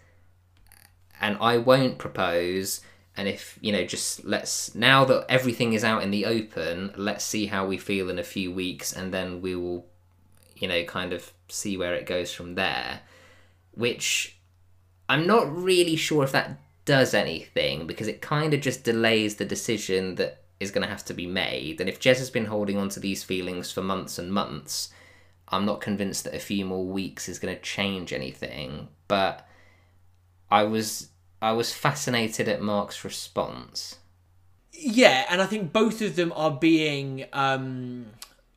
[1.19, 2.81] and I won't propose.
[3.17, 7.25] And if, you know, just let's, now that everything is out in the open, let's
[7.25, 9.87] see how we feel in a few weeks and then we will,
[10.55, 13.01] you know, kind of see where it goes from there.
[13.71, 14.37] Which
[15.09, 19.45] I'm not really sure if that does anything because it kind of just delays the
[19.45, 21.81] decision that is going to have to be made.
[21.81, 24.89] And if Jez has been holding on to these feelings for months and months,
[25.49, 28.89] I'm not convinced that a few more weeks is going to change anything.
[29.07, 29.47] But
[30.51, 31.09] I was
[31.41, 33.97] I was fascinated at Mark's response.
[34.71, 38.07] Yeah, and I think both of them are being um,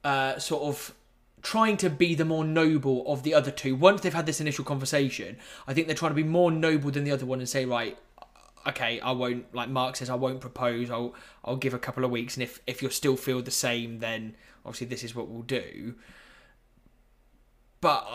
[0.04, 0.94] uh, sort of
[1.42, 3.74] trying to be the more noble of the other two.
[3.74, 7.04] Once they've had this initial conversation, I think they're trying to be more noble than
[7.04, 7.98] the other one and say, right,
[8.66, 10.90] okay, I won't like Mark says I won't propose.
[10.90, 11.14] I'll
[11.44, 14.36] I'll give a couple of weeks, and if if you still feel the same, then
[14.64, 15.94] obviously this is what we'll do.
[17.80, 18.06] But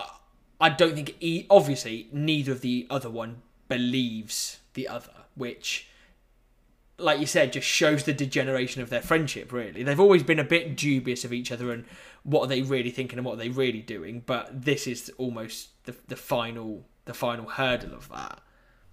[0.61, 1.15] I don't think
[1.49, 5.87] obviously neither of the other one believes the other, which
[6.97, 9.83] like you said just shows the degeneration of their friendship really.
[9.83, 11.85] They've always been a bit dubious of each other and
[12.23, 15.83] what are they really thinking and what are they really doing but this is almost
[15.83, 18.39] the, the final the final hurdle of that.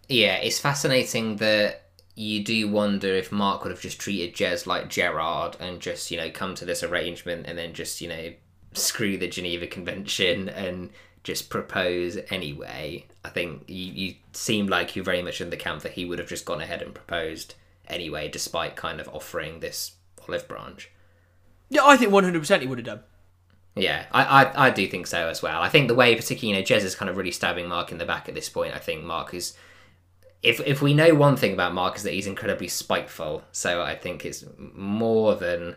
[0.09, 1.83] Yeah, it's fascinating that
[2.15, 6.19] you do wonder if Mark would have just treated Jez like Gerard and just, you
[6.19, 8.33] know, come to this arrangement and then just, you know,
[8.75, 10.91] screw the Geneva Convention and
[11.23, 13.07] just propose anyway.
[13.25, 16.19] I think you, you seem like you're very much in the camp that he would
[16.19, 17.55] have just gone ahead and proposed
[17.87, 19.93] anyway, despite kind of offering this
[20.27, 20.91] olive branch.
[21.69, 23.01] Yeah, I think 100% he would have done.
[23.75, 25.63] Yeah, I, I, I do think so as well.
[25.63, 27.99] I think the way, particularly, you know, Jez is kind of really stabbing Mark in
[27.99, 28.75] the back at this point.
[28.75, 29.55] I think Mark is
[30.43, 33.95] if if we know one thing about Mark is that he's incredibly spiteful, so I
[33.95, 35.77] think it's more than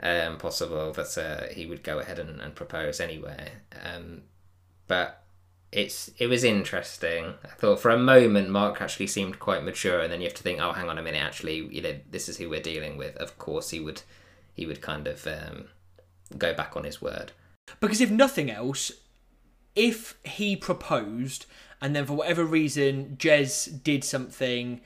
[0.00, 3.52] um, possible that uh, he would go ahead and, and propose anyway.
[3.82, 4.22] Um,
[4.86, 5.24] but
[5.70, 7.34] it's it was interesting.
[7.44, 10.42] I thought for a moment Mark actually seemed quite mature, and then you have to
[10.42, 13.16] think, oh, hang on a minute, actually, you know, this is who we're dealing with.
[13.16, 14.02] Of course, he would
[14.54, 15.64] he would kind of um,
[16.36, 17.32] go back on his word.
[17.80, 18.92] Because if nothing else,
[19.74, 21.46] if he proposed
[21.80, 24.80] and then for whatever reason Jez did something,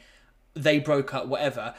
[0.54, 1.74] they broke up, whatever.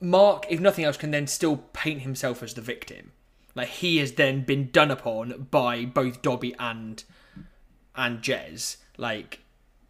[0.00, 3.12] Mark, if nothing else, can then still paint himself as the victim.
[3.54, 7.04] Like he has then been done upon by both Dobby and
[7.96, 8.76] and Jez.
[8.96, 9.40] Like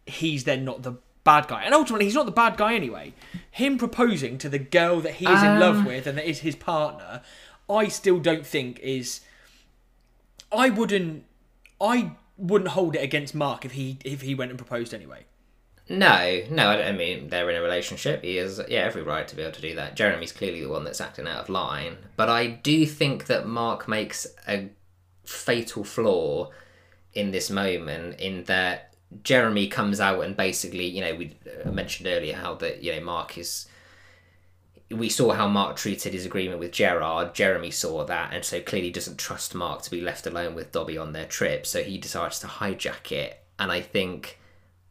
[0.05, 0.93] he's then not the
[1.23, 3.13] bad guy, and ultimately he's not the bad guy anyway.
[3.51, 5.85] Him proposing to the girl that he is in love Um.
[5.85, 7.21] with and that is his partner,
[7.69, 9.21] I still don't think is.
[10.51, 11.23] I wouldn't.
[11.81, 15.25] I wouldn't hold it against Mark if he if he went and proposed anyway.
[15.87, 18.23] No, no, I, don't- I mean they're in a relationship.
[18.23, 19.95] He has yeah every right to be able to do that.
[19.95, 23.87] Jeremy's clearly the one that's acting out of line, but I do think that Mark
[23.87, 24.69] makes a
[25.25, 26.49] fatal flaw
[27.15, 28.93] in this moment in that
[29.23, 33.01] Jeremy comes out and basically you know we uh, mentioned earlier how that you know
[33.01, 33.67] Mark is.
[34.91, 37.33] We saw how Mark treated his agreement with Gerard.
[37.33, 40.95] Jeremy saw that, and so clearly doesn't trust Mark to be left alone with Dobby
[40.95, 41.65] on their trip.
[41.65, 44.39] So he decides to hijack it, and I think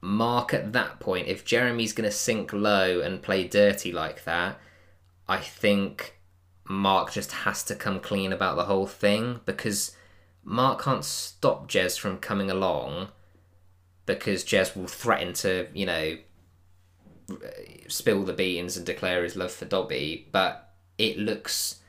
[0.01, 4.59] Mark at that point, if Jeremy's going to sink low and play dirty like that,
[5.29, 6.19] I think
[6.69, 9.97] Mark just has to come clean about the whole thing because
[10.45, 13.09] Mark can't stop Jez from coming along
[14.07, 16.17] because Jez will threaten to, you know,
[17.89, 21.81] spill the beans and declare his love for Dobby, but it looks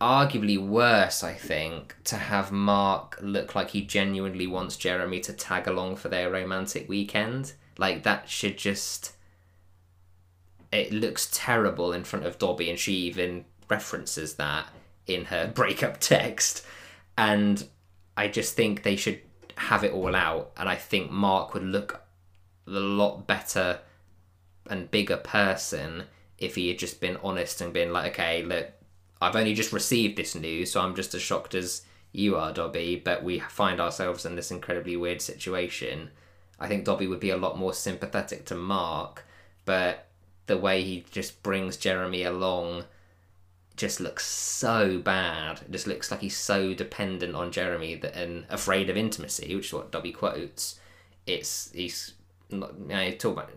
[0.00, 5.66] arguably worse, I think, to have Mark look like he genuinely wants Jeremy to tag
[5.66, 7.54] along for their romantic weekend.
[7.76, 9.12] Like, that should just.
[10.70, 14.66] It looks terrible in front of Dobby, and she even references that
[15.06, 16.64] in her breakup text.
[17.18, 17.68] And
[18.16, 19.20] I just think they should
[19.56, 22.00] have it all out, and I think Mark would look
[22.66, 23.80] a lot better
[24.70, 26.04] and bigger person
[26.38, 28.68] if he had just been honest and been like, okay, look,
[29.20, 31.82] I've only just received this news, so I'm just as shocked as
[32.12, 36.10] you are, Dobby, but we find ourselves in this incredibly weird situation.
[36.60, 39.24] I think Dobby would be a lot more sympathetic to Mark,
[39.64, 40.06] but
[40.46, 42.84] the way he just brings Jeremy along
[43.78, 45.60] just looks so bad.
[45.62, 49.66] It just looks like he's so dependent on Jeremy that, and afraid of intimacy, which
[49.66, 50.78] is what Dobby quotes.
[51.26, 52.14] It's he's
[52.50, 53.50] not you know, talk about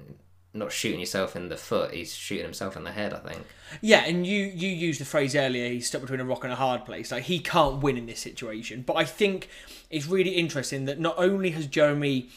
[0.53, 1.93] not shooting yourself in the foot.
[1.93, 3.13] He's shooting himself in the head.
[3.13, 3.45] I think.
[3.81, 5.69] Yeah, and you you used the phrase earlier.
[5.69, 7.11] He's stuck between a rock and a hard place.
[7.11, 8.83] Like he can't win in this situation.
[8.85, 9.49] But I think
[9.89, 12.29] it's really interesting that not only has Jeremy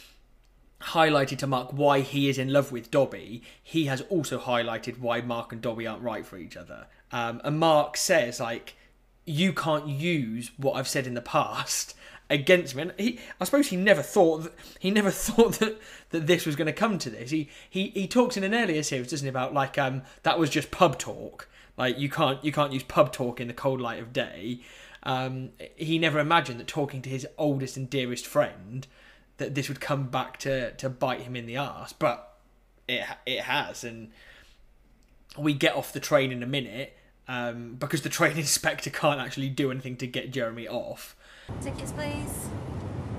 [0.81, 5.21] highlighted to Mark why he is in love with Dobby, he has also highlighted why
[5.21, 6.87] Mark and Dobby aren't right for each other.
[7.13, 8.77] Um, and Mark says like,
[9.25, 11.95] you can't use what I've said in the past
[12.29, 12.83] against me.
[12.83, 15.81] And he, I suppose he never thought that, he never thought that,
[16.11, 17.31] that this was going to come to this.
[17.31, 20.51] He, he he talks in an earlier series, doesn't he, about like um that was
[20.51, 21.49] just pub talk.
[21.77, 24.61] Like you can't you can't use pub talk in the cold light of day.
[25.03, 28.87] Um, he never imagined that talking to his oldest and dearest friend
[29.39, 32.36] that this would come back to to bite him in the ass, but
[32.89, 34.11] it it has, and
[35.39, 36.97] we get off the train in a minute
[37.28, 41.16] um, because the train inspector can't actually do anything to get Jeremy off.
[41.61, 42.48] Tickets, please.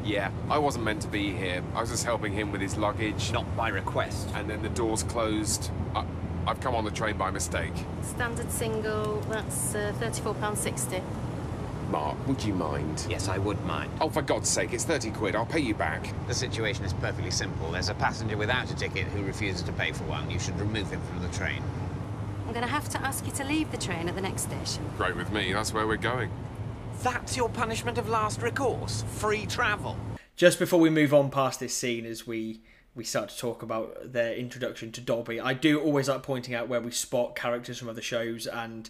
[0.03, 1.63] Yeah, I wasn't meant to be here.
[1.73, 3.31] I was just helping him with his luggage.
[3.31, 4.29] Not by request.
[4.35, 5.71] And then the doors closed.
[5.95, 6.05] I,
[6.45, 7.73] I've come on the train by mistake.
[8.03, 11.01] Standard single, that's uh, £34.60.
[11.89, 13.05] Mark, would you mind?
[13.09, 13.91] Yes, I would mind.
[14.01, 15.35] Oh, for God's sake, it's 30 quid.
[15.35, 16.13] I'll pay you back.
[16.27, 17.71] The situation is perfectly simple.
[17.71, 20.29] There's a passenger without a ticket who refuses to pay for one.
[20.29, 21.61] You should remove him from the train.
[22.45, 24.83] I'm going to have to ask you to leave the train at the next station.
[24.97, 25.53] Great with me.
[25.53, 26.31] That's where we're going.
[27.01, 29.03] That's your punishment of last recourse.
[29.15, 29.97] Free travel.
[30.35, 32.61] Just before we move on past this scene, as we
[32.95, 36.69] we start to talk about their introduction to Dobby, I do always like pointing out
[36.69, 38.89] where we spot characters from other shows, and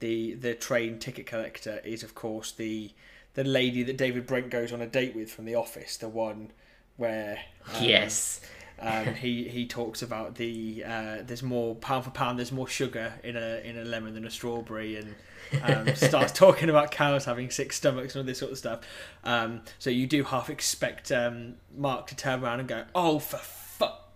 [0.00, 2.90] the the train ticket collector is of course the
[3.34, 6.52] the lady that David Brent goes on a date with from The Office, the one
[6.96, 7.38] where
[7.74, 8.40] um, Yes.
[8.80, 13.14] um, he he talks about the uh, there's more pound for pound there's more sugar
[13.22, 15.14] in a in a lemon than a strawberry and
[15.62, 18.80] um, starts talking about cows having six stomachs and all this sort of stuff.
[19.24, 23.36] Um, so you do half expect um, Mark to turn around and go, "Oh, for
[23.36, 24.10] fuck,"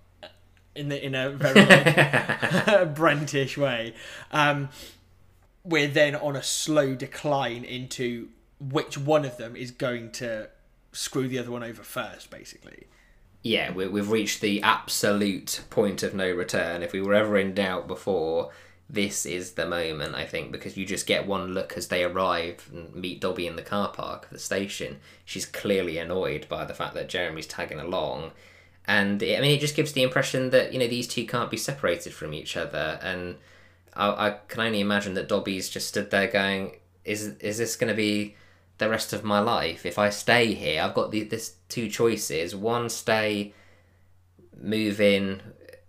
[0.75, 3.95] in the in a very like, Brentish way.
[4.33, 4.71] Um,
[5.65, 8.29] we're then on a slow decline into
[8.59, 10.49] which one of them is going to
[10.93, 12.87] screw the other one over first, basically.
[13.43, 16.83] yeah, we, we've reached the absolute point of no return.
[16.83, 18.51] If we were ever in doubt before,
[18.89, 22.69] this is the moment, I think, because you just get one look as they arrive
[22.73, 24.99] and meet Dobby in the car park at the station.
[25.25, 28.33] She's clearly annoyed by the fact that Jeremy's tagging along.
[28.87, 31.57] And I mean, it just gives the impression that, you know, these two can't be
[31.57, 32.99] separated from each other.
[33.03, 33.37] And
[33.95, 37.89] I, I can only imagine that Dobby's just stood there going, is, is this going
[37.89, 38.37] to be
[38.79, 39.87] the rest of my life.
[39.87, 42.57] If I stay here, I've got the, this two choices.
[42.57, 43.53] One, stay,
[44.61, 45.43] move in,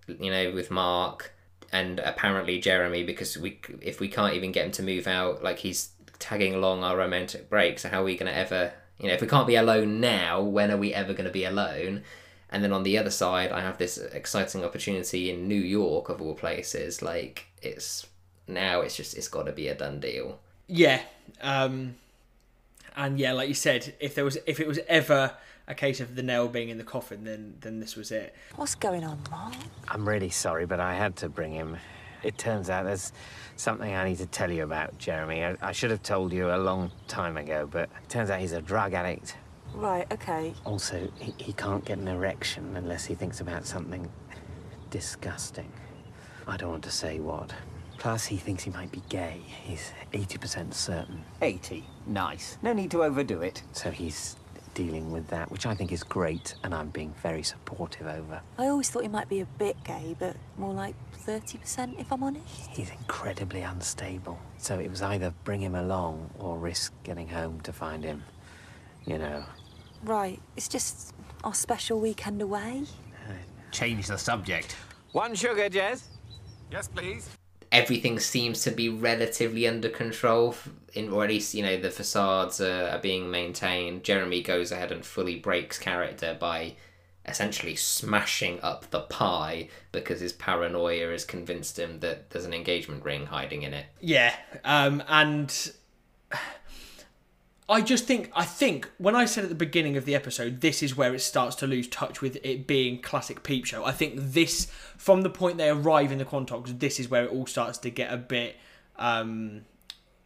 [0.07, 1.33] you know, with Mark
[1.71, 5.59] and apparently Jeremy, because we if we can't even get him to move out, like
[5.59, 7.79] he's tagging along our romantic break.
[7.79, 10.41] So how are we going to ever, you know, if we can't be alone now,
[10.41, 12.03] when are we ever going to be alone?
[12.51, 16.21] And then on the other side, I have this exciting opportunity in New York, of
[16.21, 17.01] all places.
[17.01, 18.07] Like it's
[18.47, 20.39] now, it's just it's got to be a done deal.
[20.67, 21.01] Yeah,
[21.41, 21.95] um,
[22.95, 25.33] and yeah, like you said, if there was if it was ever
[25.67, 28.35] a case of the nail being in the coffin, then then this was it.
[28.55, 29.53] What's going on, Mark?
[29.87, 31.77] I'm really sorry, but I had to bring him.
[32.23, 33.11] It turns out there's
[33.55, 35.43] something I need to tell you about Jeremy.
[35.43, 38.51] I, I should have told you a long time ago, but it turns out he's
[38.51, 39.35] a drug addict.
[39.73, 40.53] Right, okay.
[40.65, 44.11] Also, he, he can't get an erection unless he thinks about something
[44.89, 45.71] disgusting.
[46.47, 47.53] I don't want to say what.
[47.97, 49.41] Plus, he thinks he might be gay.
[49.45, 51.23] He's 80% certain.
[51.41, 51.83] 80.
[52.07, 52.57] Nice.
[52.61, 53.61] No need to overdo it.
[53.73, 54.35] So he's
[54.73, 58.41] dealing with that, which I think is great, and I'm being very supportive over.
[58.57, 60.95] I always thought he might be a bit gay, but more like
[61.25, 62.45] 30% if I'm honest.
[62.71, 64.39] He's incredibly unstable.
[64.57, 68.23] So it was either bring him along or risk getting home to find him,
[69.05, 69.43] you know.
[70.03, 71.13] Right, it's just
[71.43, 72.83] our special weekend away.
[73.71, 74.75] Change the subject.
[75.11, 76.03] One sugar, Jez.
[76.71, 77.29] Yes, please.
[77.71, 80.55] everything seems to be relatively under control,
[80.93, 84.03] in, or at least you know the facades are, are being maintained.
[84.03, 86.75] Jeremy goes ahead and fully breaks character by
[87.27, 93.05] essentially smashing up the pie because his paranoia has convinced him that there's an engagement
[93.05, 93.85] ring hiding in it.
[94.01, 95.71] Yeah, um, and
[97.71, 100.83] I just think I think when I said at the beginning of the episode, this
[100.83, 103.85] is where it starts to lose touch with it being classic peep show.
[103.85, 104.65] I think this,
[104.97, 107.89] from the point they arrive in the Quantocks, this is where it all starts to
[107.89, 108.57] get a bit,
[108.97, 109.61] um,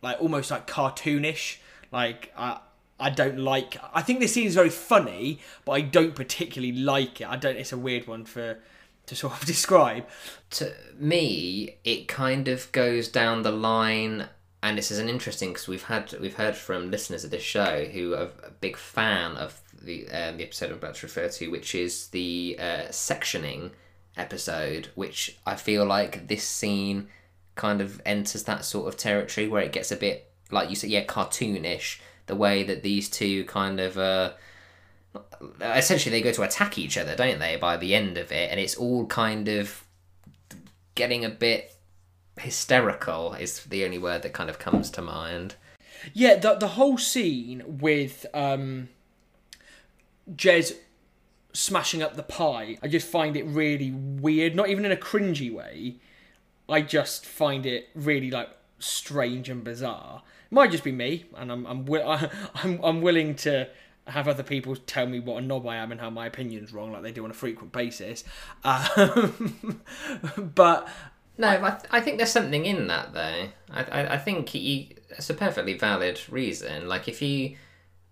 [0.02, 1.58] like almost like cartoonish.
[1.92, 2.62] Like I,
[3.00, 3.78] I don't like.
[3.94, 7.30] I think this scene is very funny, but I don't particularly like it.
[7.30, 7.58] I don't.
[7.58, 8.58] It's a weird one for
[9.06, 10.08] to sort of describe.
[10.50, 14.30] To me, it kind of goes down the line
[14.66, 17.86] and this is an interesting because we've had we've heard from listeners of this show
[17.86, 21.50] who are a big fan of the um, the episode I'm about to refer to,
[21.50, 23.72] which is the uh, sectioning
[24.18, 27.10] episode, which I feel like this scene
[27.54, 30.90] kind of enters that sort of territory where it gets a bit like you said,
[30.90, 32.00] yeah, cartoonish.
[32.26, 34.32] The way that these two kind of uh,
[35.62, 37.56] essentially they go to attack each other, don't they?
[37.56, 39.84] By the end of it, and it's all kind of
[40.96, 41.75] getting a bit
[42.38, 43.34] hysterical.
[43.34, 45.56] Is the only word that kind of comes to mind.
[46.14, 48.90] Yeah, the the whole scene with um,
[50.32, 50.74] Jez
[51.54, 54.56] smashing up the pie, I just find it really weird.
[54.56, 55.96] Not even in a cringy way.
[56.68, 58.50] I just find it really like
[58.80, 60.24] strange and bizarre.
[60.52, 63.70] It might just be me, and I'm I'm wi- I'm I'm willing to
[64.08, 66.92] have other people tell me what a knob I am and how my opinion's wrong,
[66.92, 68.24] like they do on a frequent basis.
[68.64, 69.82] Um,
[70.56, 70.88] but
[71.38, 73.50] No, I, th- I think there's something in that though.
[73.72, 76.88] I I, I think you, it's a perfectly valid reason.
[76.88, 77.58] Like if you,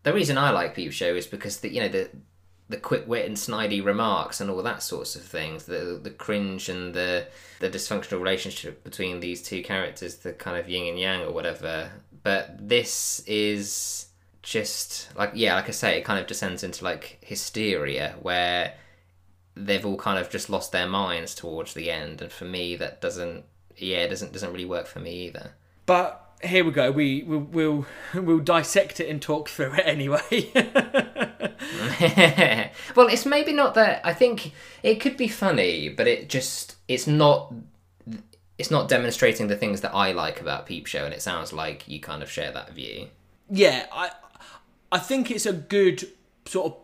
[0.04, 2.10] the reason I like Peep Show is because the you know the
[2.70, 6.70] the quick wit and snidey remarks and all that sorts of things, the the cringe
[6.70, 7.28] and the
[7.60, 11.92] the dysfunctional relationship between these two characters, the kind of yin and yang or whatever.
[12.24, 14.08] But this is
[14.42, 18.74] just like yeah, like I say, it kind of descends into like hysteria where
[19.56, 23.02] they've all kind of just lost their minds towards the end, and for me that
[23.02, 23.46] doesn't
[23.78, 25.52] yeah it doesn't doesn't really work for me either.
[25.86, 26.92] But here we go.
[26.92, 30.52] We we'll we'll, we'll dissect it and talk through it anyway.
[32.96, 34.06] well, it's maybe not that.
[34.06, 34.52] I think
[34.82, 37.54] it could be funny, but it just it's not.
[38.58, 41.88] It's not demonstrating the things that I like about Peep Show, and it sounds like
[41.88, 43.08] you kind of share that view.
[43.50, 44.12] yeah, I
[44.92, 46.08] I think it's a good
[46.46, 46.78] sort of.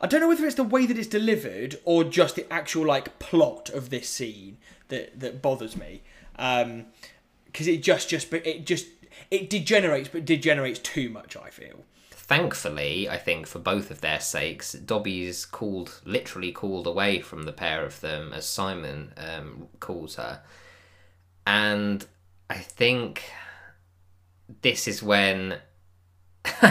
[0.00, 3.18] I don't know whether it's the way that it's delivered or just the actual like
[3.18, 4.56] plot of this scene
[4.88, 6.02] that that bothers me,
[6.36, 8.86] because it just just but it just
[9.30, 11.36] it degenerates, but degenerates too much.
[11.36, 11.84] I feel.
[12.10, 17.52] Thankfully, I think for both of their sakes, Dobby's called literally called away from the
[17.52, 20.40] pair of them, as Simon um, calls her,
[21.46, 22.06] and
[22.48, 23.24] I think
[24.62, 25.58] this is when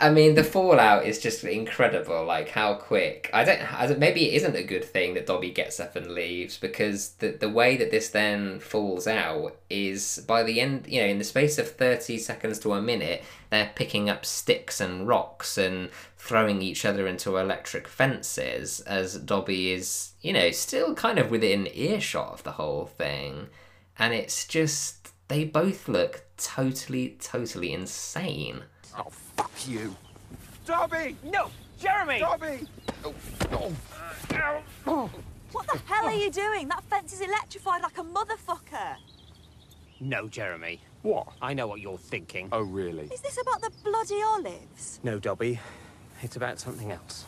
[0.00, 2.24] I mean, the fallout is just incredible.
[2.24, 3.30] Like how quick.
[3.32, 3.98] I don't.
[3.98, 7.48] Maybe it isn't a good thing that Dobby gets up and leaves because the the
[7.48, 10.86] way that this then falls out is by the end.
[10.86, 14.80] You know, in the space of thirty seconds to a minute, they're picking up sticks
[14.80, 20.94] and rocks and throwing each other into electric fences as Dobby is, you know, still
[20.94, 23.48] kind of within earshot of the whole thing,
[23.98, 28.62] and it's just they both look totally, totally insane.
[28.98, 29.94] Oh, fuck you.
[30.66, 31.16] Dobby!
[31.22, 31.50] No!
[31.78, 32.18] Jeremy!
[32.18, 32.66] Dobby!
[33.04, 33.14] Oh,
[34.86, 35.10] oh.
[35.52, 36.68] What the hell are you doing?
[36.68, 38.96] That fence is electrified like a motherfucker.
[40.00, 40.80] No, Jeremy.
[41.02, 41.28] What?
[41.40, 42.48] I know what you're thinking.
[42.52, 43.08] Oh, really?
[43.12, 45.00] Is this about the bloody olives?
[45.02, 45.60] No, Dobby.
[46.22, 47.24] It's about something else.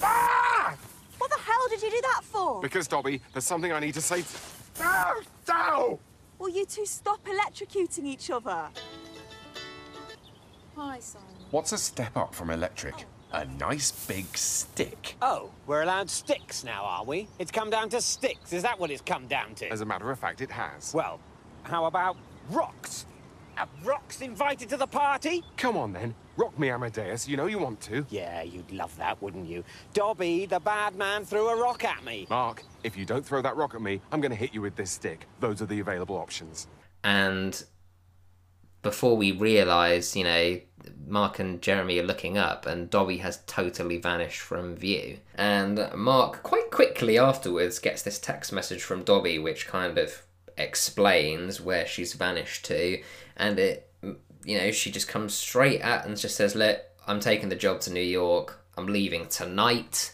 [0.00, 0.76] Ah!
[1.18, 2.60] What the hell did you do that for?
[2.60, 4.80] Because, Dobby, there's something I need to say to...
[4.80, 5.14] No!
[5.48, 6.00] No!
[6.38, 8.68] Will you two stop electrocuting each other?
[10.76, 11.28] Hi, Simon.
[11.50, 13.04] What's a step up from electric?
[13.32, 15.16] A nice big stick.
[15.22, 17.28] Oh, we're allowed sticks now, are we?
[17.38, 18.52] It's come down to sticks.
[18.52, 19.68] Is that what it's come down to?
[19.68, 20.92] As a matter of fact, it has.
[20.94, 21.20] Well,
[21.64, 22.16] how about
[22.50, 23.06] rocks?
[23.56, 25.42] Are rocks invited to the party?
[25.56, 26.14] Come on, then.
[26.36, 27.28] Rock me, Amadeus.
[27.28, 28.04] You know you want to.
[28.10, 29.62] Yeah, you'd love that, wouldn't you?
[29.92, 32.26] Dobby, the bad man, threw a rock at me.
[32.30, 34.74] Mark, if you don't throw that rock at me, I'm going to hit you with
[34.74, 35.26] this stick.
[35.38, 36.66] Those are the available options.
[37.04, 37.64] and
[38.84, 40.60] before we realise, you know,
[41.08, 45.18] Mark and Jeremy are looking up, and Dobby has totally vanished from view.
[45.34, 50.22] And Mark, quite quickly afterwards, gets this text message from Dobby, which kind of
[50.56, 53.02] explains where she's vanished to,
[53.36, 53.90] and it,
[54.44, 56.78] you know, she just comes straight at and just says, "Look,
[57.08, 58.60] I'm taking the job to New York.
[58.76, 60.12] I'm leaving tonight."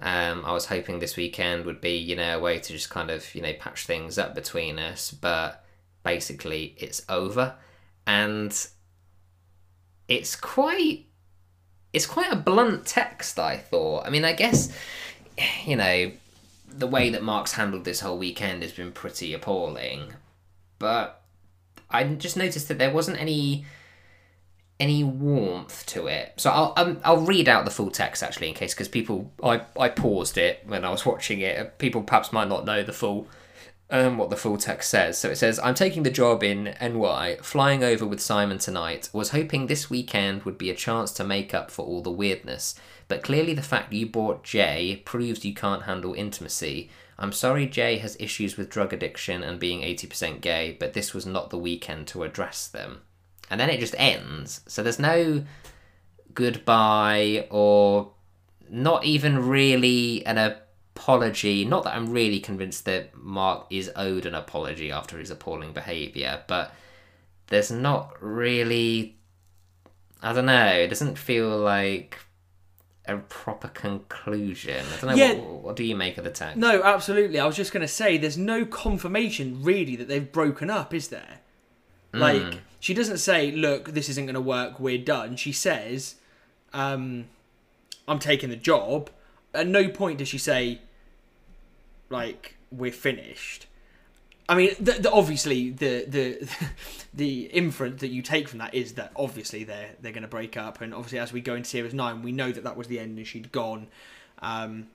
[0.00, 3.10] Um, I was hoping this weekend would be, you know, a way to just kind
[3.10, 5.64] of, you know, patch things up between us, but
[6.02, 7.54] basically it's over.
[8.06, 8.66] And
[10.08, 11.06] it's quite
[11.92, 14.06] it's quite a blunt text, I thought.
[14.06, 14.76] I mean, I guess
[15.64, 16.12] you know,
[16.68, 20.14] the way that Mark's handled this whole weekend has been pretty appalling.
[20.78, 21.22] But
[21.90, 23.64] I just noticed that there wasn't any
[24.80, 26.32] any warmth to it.
[26.36, 29.62] So I'll um, I'll read out the full text actually in case because people I
[29.78, 31.78] I paused it when I was watching it.
[31.78, 33.28] People perhaps might not know the full
[33.90, 35.18] um, what the full text says.
[35.18, 39.10] So it says, I'm taking the job in NY, flying over with Simon tonight.
[39.12, 42.74] Was hoping this weekend would be a chance to make up for all the weirdness.
[43.08, 46.90] But clearly, the fact you bought Jay proves you can't handle intimacy.
[47.18, 51.26] I'm sorry Jay has issues with drug addiction and being 80% gay, but this was
[51.26, 53.02] not the weekend to address them.
[53.50, 54.62] And then it just ends.
[54.66, 55.44] So there's no
[56.32, 58.12] goodbye or
[58.68, 60.56] not even really an
[60.96, 61.64] apology.
[61.64, 66.42] Not that I'm really convinced that Mark is owed an apology after his appalling behaviour,
[66.46, 66.72] but
[67.48, 69.16] there's not really.
[70.22, 70.66] I don't know.
[70.72, 72.18] It doesn't feel like
[73.06, 74.84] a proper conclusion.
[74.86, 75.16] I don't know.
[75.16, 75.34] Yeah.
[75.34, 76.56] What, what do you make of the text?
[76.56, 77.38] No, absolutely.
[77.38, 81.08] I was just going to say, there's no confirmation really that they've broken up, is
[81.08, 81.40] there?
[82.14, 82.58] Like, Mm.
[82.80, 84.78] she doesn't say, "Look, this isn't going to work.
[84.78, 86.14] We're done." She says,
[86.72, 87.26] um,
[88.06, 89.10] "I'm taking the job."
[89.54, 90.80] At no point does she say,
[92.10, 93.66] "Like, we're finished."
[94.46, 96.48] I mean, the, the, obviously, the the
[97.14, 100.56] the inference that you take from that is that obviously they're they're going to break
[100.56, 102.98] up, and obviously as we go into series nine, we know that that was the
[102.98, 103.88] end, and she'd gone,
[104.42, 104.88] um,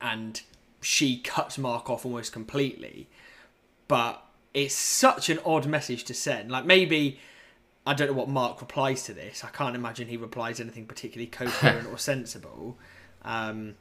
[0.00, 0.42] and
[0.80, 3.08] she cuts Mark off almost completely.
[3.88, 4.22] But
[4.52, 6.50] it's such an odd message to send.
[6.50, 7.20] Like maybe
[7.86, 9.44] I don't know what Mark replies to this.
[9.44, 12.76] I can't imagine he replies anything particularly coherent or sensible.
[13.26, 13.74] Um,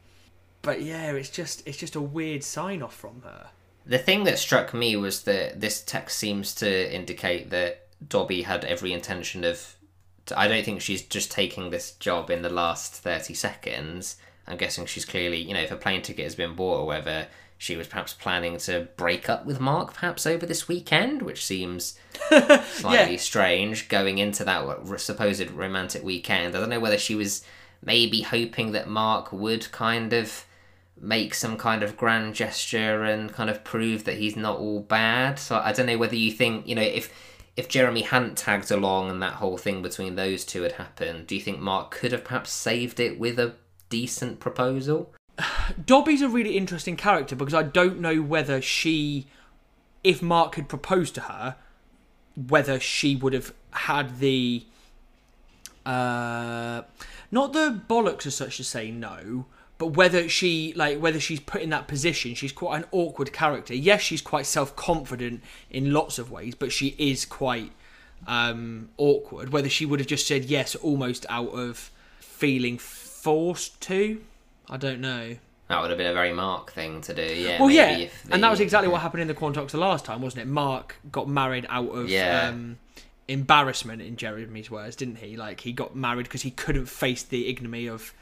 [0.61, 3.47] but yeah, it's just it's just a weird sign off from her.
[3.85, 8.65] The thing that struck me was that this text seems to indicate that Dobby had
[8.65, 9.76] every intention of.
[10.35, 14.17] I don't think she's just taking this job in the last 30 seconds.
[14.47, 17.27] I'm guessing she's clearly, you know, if a plane ticket has been bought or whether
[17.59, 21.97] she was perhaps planning to break up with Mark perhaps over this weekend, which seems
[22.27, 23.17] slightly Yeah.
[23.19, 24.65] strange going into that
[24.97, 26.55] supposed romantic weekend.
[26.55, 27.43] I don't know whether she was
[27.86, 30.45] maybe hoping that Mark would kind of
[30.99, 35.38] make some kind of grand gesture and kind of prove that he's not all bad.
[35.38, 37.14] So I don't know whether you think, you know, if
[37.56, 41.36] if Jeremy hadn't tagged along and that whole thing between those two had happened, do
[41.36, 43.56] you think Mark could have perhaps saved it with a
[43.90, 45.14] decent proposal?
[45.86, 49.28] Dobby's a really interesting character because I don't know whether she,
[50.03, 51.56] if Mark had proposed to her,
[52.36, 54.66] whether she would have had the,
[55.86, 56.82] uh,
[57.31, 59.45] not the bollocks as such to say no,
[59.77, 62.34] but whether she like whether she's put in that position.
[62.35, 63.73] She's quite an awkward character.
[63.73, 67.72] Yes, she's quite self confident in lots of ways, but she is quite
[68.27, 69.52] um, awkward.
[69.52, 74.22] Whether she would have just said yes almost out of feeling forced to,
[74.69, 75.38] I don't know.
[75.68, 77.60] That would have been a very Mark thing to do, yeah.
[77.60, 80.22] well, yeah, the- and that was exactly what happened in the Quantocks the last time,
[80.22, 80.47] wasn't it?
[80.47, 82.49] Mark got married out of Yeah.
[82.49, 82.77] um,
[83.27, 85.35] embarrassment, in Jeremy's words, didn't he?
[85.35, 88.14] Like he got married because he couldn't face the ignominy of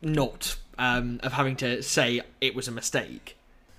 [0.00, 3.36] not um, of having to say it was a mistake.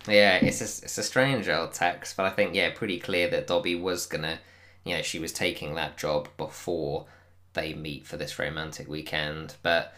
[0.07, 3.47] Yeah, it's a, it's a strange old text, but I think yeah, pretty clear that
[3.47, 4.39] Dobby was gonna,
[4.84, 7.05] you know, she was taking that job before
[7.53, 9.55] they meet for this romantic weekend.
[9.63, 9.95] But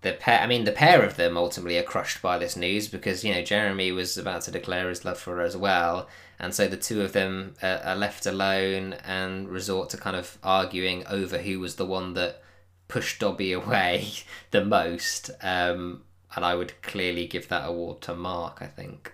[0.00, 3.24] the pair, I mean, the pair of them ultimately are crushed by this news because
[3.24, 6.08] you know Jeremy was about to declare his love for her as well,
[6.38, 10.38] and so the two of them uh, are left alone and resort to kind of
[10.42, 12.42] arguing over who was the one that
[12.88, 14.08] pushed Dobby away
[14.50, 15.30] the most.
[15.42, 16.02] Um,
[16.36, 18.58] and I would clearly give that award to Mark.
[18.60, 19.12] I think.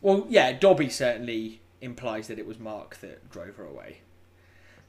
[0.00, 3.98] Well, yeah, Dobby certainly implies that it was Mark that drove her away.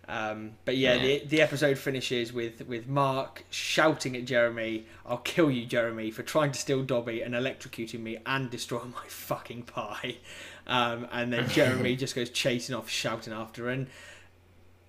[0.09, 1.01] Um, but yeah, Yeah.
[1.01, 6.23] The, the episode finishes with, with Mark shouting at Jeremy, I'll kill you, Jeremy, for
[6.23, 10.17] trying to steal Dobby and electrocuting me and destroy my fucking pie.
[10.69, 13.69] Um, and then Jeremy just goes chasing off, shouting after her.
[13.71, 13.87] And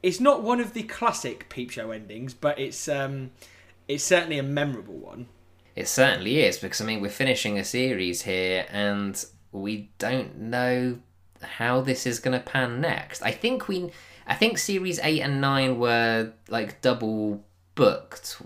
[0.03, 3.33] it's not one of the classic Peep Show endings, but it's um,
[3.89, 5.27] it's certainly a memorable one.
[5.75, 10.99] It certainly is because I mean we're finishing a series here and we don't know
[11.43, 13.23] how this is going to pan next.
[13.23, 13.91] I think we
[14.27, 17.45] I think series 8 and 9 were like double
[17.75, 18.41] booked.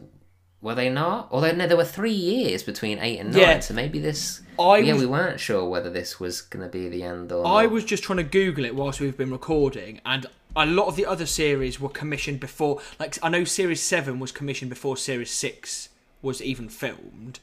[0.65, 1.29] Were they not?
[1.31, 3.61] Although no there were 3 years between 8 and 9 Yeah.
[3.61, 6.89] so maybe this I Yeah, was- we weren't sure whether this was going to be
[6.89, 7.71] the end or I not.
[7.73, 10.25] was just trying to Google it whilst we've been recording, and
[10.57, 12.81] a lot of the other series were commissioned before.
[12.99, 15.91] Like I know Series Seven was commissioned before Series Six
[16.23, 17.41] was even filmed.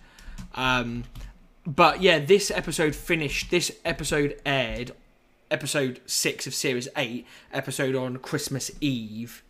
[0.55, 1.03] Um,
[1.65, 3.51] but yeah, this episode finished.
[3.51, 4.91] This episode aired.
[5.51, 9.43] Episode six of Series Eight, episode on Christmas Eve,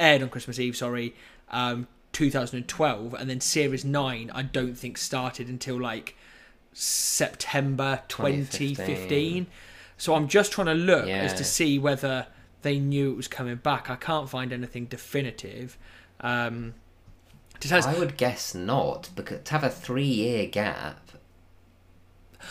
[0.00, 0.76] aired on Christmas Eve.
[0.76, 1.14] Sorry,
[1.52, 4.30] um, 2012, and then Series Nine.
[4.34, 6.16] I don't think started until like
[6.72, 8.76] September 2015.
[8.76, 9.46] 2015.
[9.98, 12.26] So I'm just trying to look as to see whether
[12.62, 13.90] they knew it was coming back.
[13.90, 15.76] I can't find anything definitive.
[16.20, 16.74] Um,
[17.70, 21.12] us- I would guess not because to have a 3 year gap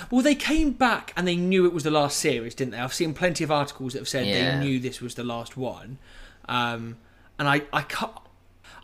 [0.10, 2.80] Well, they came back and they knew it was the last series, didn't they?
[2.80, 4.58] I've seen plenty of articles that have said Yeah.
[4.58, 6.00] they knew this was the last one,
[6.50, 6.98] um,
[7.38, 8.12] and I, I can't.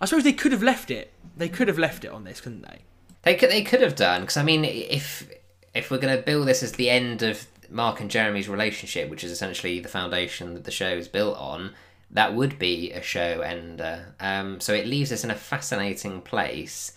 [0.02, 1.12] I suppose they could have left it.
[1.36, 2.80] They could have left it on this, couldn't they?
[3.24, 5.30] They could they could have done because I mean if
[5.74, 9.24] if we're going to build this as the end of Mark and Jeremy's relationship, which
[9.24, 11.74] is essentially the foundation that the show is built on,
[12.12, 14.16] that would be a show ender.
[14.20, 16.94] Um, so it leaves us in a fascinating place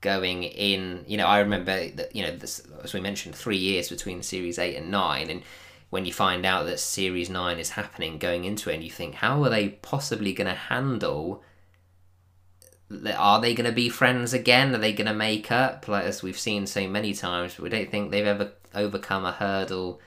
[0.00, 1.04] going in.
[1.06, 4.58] You know, I remember that you know this, as we mentioned, three years between series
[4.58, 5.42] eight and nine, and
[5.90, 9.16] when you find out that series nine is happening going into it, and you think,
[9.16, 11.42] how are they possibly going to handle?
[12.90, 14.74] Are they going to be friends again?
[14.74, 15.88] Are they going to make up?
[15.88, 20.00] Like as we've seen so many times, we don't think they've ever overcome a hurdle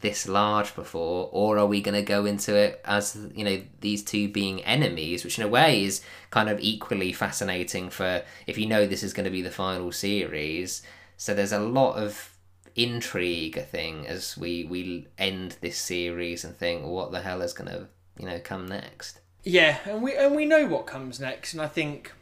[0.00, 1.28] this large before.
[1.32, 5.24] Or are we going to go into it as you know these two being enemies,
[5.24, 9.12] which in a way is kind of equally fascinating for if you know this is
[9.12, 10.82] going to be the final series.
[11.16, 12.34] So there's a lot of
[12.76, 17.52] intrigue, I think, as we we end this series and think, what the hell is
[17.52, 17.88] going to
[18.18, 19.20] you know come next.
[19.44, 22.12] Yeah, and we and we know what comes next, and I think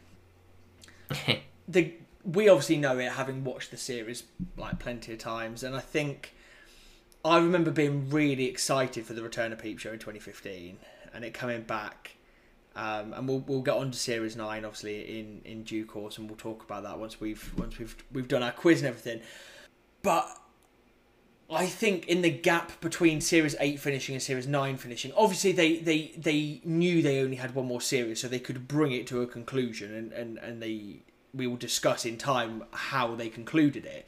[1.67, 1.93] the
[2.23, 4.23] we obviously know it having watched the series
[4.57, 6.35] like plenty of times, and I think
[7.23, 10.77] I remember being really excited for the return of Peep Show in 2015,
[11.13, 12.13] and it coming back.
[12.75, 16.29] Um, and we'll we'll get on to series nine obviously in, in due course, and
[16.29, 19.21] we'll talk about that once we've once we've we've done our quiz and everything.
[20.03, 20.29] But
[21.49, 25.77] I think in the gap between series eight finishing and series nine finishing, obviously they,
[25.77, 29.21] they, they knew they only had one more series, so they could bring it to
[29.21, 31.03] a conclusion, and, and, and they
[31.33, 34.07] we will discuss in time how they concluded it.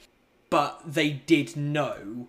[0.49, 2.28] But they did know.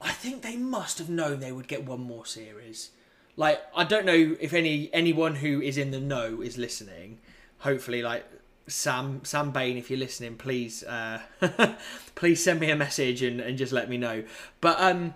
[0.00, 2.90] I think they must have known they would get one more series.
[3.36, 7.20] Like I don't know if any anyone who is in the know is listening.
[7.58, 8.24] Hopefully, like
[8.66, 11.20] Sam Sam Bain, if you're listening, please uh,
[12.14, 14.24] please send me a message and, and just let me know.
[14.60, 15.14] But um,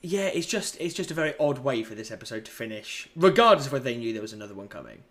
[0.00, 3.66] yeah, it's just it's just a very odd way for this episode to finish, regardless
[3.66, 5.02] of whether they knew there was another one coming.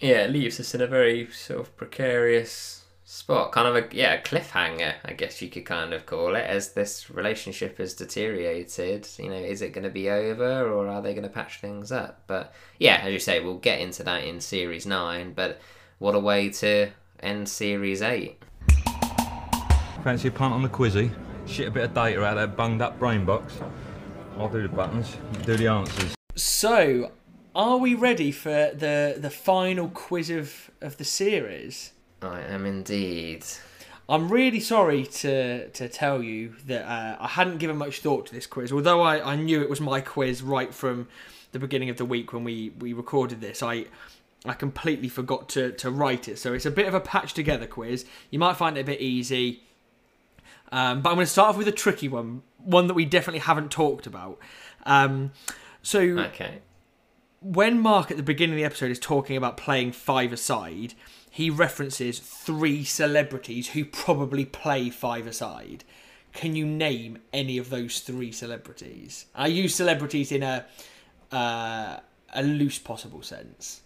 [0.00, 4.20] Yeah, it leaves us in a very sort of precarious spot, kind of a yeah
[4.22, 9.06] cliffhanger, I guess you could kind of call it, as this relationship has deteriorated.
[9.18, 11.92] You know, is it going to be over, or are they going to patch things
[11.92, 12.22] up?
[12.26, 15.34] But yeah, as you say, we'll get into that in series nine.
[15.34, 15.60] But
[16.02, 18.42] what a way to end series eight.
[20.02, 21.12] Fancy a punt on the quizzy?
[21.46, 23.54] Shit a bit of data out of that bunged up brain box.
[24.36, 26.16] I'll do the buttons, do the answers.
[26.34, 27.12] So,
[27.54, 31.92] are we ready for the the final quiz of of the series?
[32.20, 33.44] I am indeed.
[34.08, 38.34] I'm really sorry to to tell you that uh, I hadn't given much thought to
[38.34, 38.72] this quiz.
[38.72, 41.06] Although I, I knew it was my quiz right from
[41.52, 43.84] the beginning of the week when we, we recorded this, I
[44.44, 46.38] I completely forgot to, to write it.
[46.38, 48.04] So it's a bit of a patch together quiz.
[48.30, 49.62] You might find it a bit easy.
[50.72, 53.40] Um, but I'm going to start off with a tricky one, one that we definitely
[53.40, 54.38] haven't talked about.
[54.84, 55.32] Um,
[55.82, 56.58] so Okay.
[57.40, 60.94] when Mark at the beginning of the episode is talking about playing five aside,
[61.30, 65.84] he references three celebrities who probably play five aside.
[66.32, 69.26] Can you name any of those three celebrities?
[69.34, 70.64] I use celebrities in a
[71.30, 72.00] uh,
[72.34, 73.82] a loose possible sense.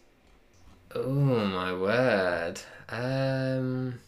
[0.94, 2.60] Oh my word.
[2.88, 4.00] Um.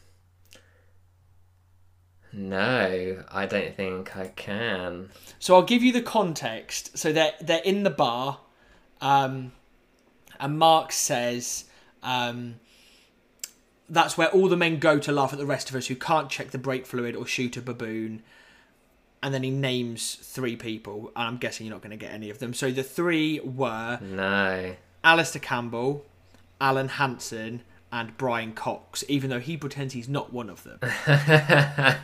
[2.32, 5.10] No, I don't think I can.
[5.38, 6.96] So I'll give you the context.
[6.96, 8.40] So they're they're in the bar,
[9.00, 9.52] um,
[10.38, 11.64] and Mark says,
[12.02, 12.56] um,
[13.88, 16.30] "That's where all the men go to laugh at the rest of us who can't
[16.30, 18.22] check the brake fluid or shoot a baboon."
[19.20, 22.30] And then he names three people, and I'm guessing you're not going to get any
[22.30, 22.55] of them.
[22.55, 24.76] So the three were No.
[25.02, 26.05] Alastair Campbell,
[26.60, 27.62] Alan Hansen,
[27.93, 30.78] and Brian Cox, even though he pretends he's not one of them.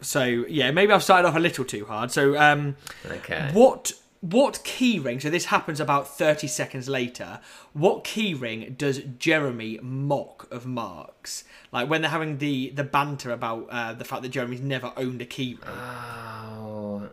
[0.00, 2.10] so yeah, maybe I've started off a little too hard.
[2.10, 3.50] So um, Okay.
[3.52, 5.20] what what key ring?
[5.20, 7.40] So this happens about thirty seconds later.
[7.74, 11.44] What key ring does Jeremy mock of Mark's?
[11.70, 15.20] Like when they're having the the banter about uh, the fact that Jeremy's never owned
[15.20, 15.76] a key ring.
[15.76, 17.08] Oh.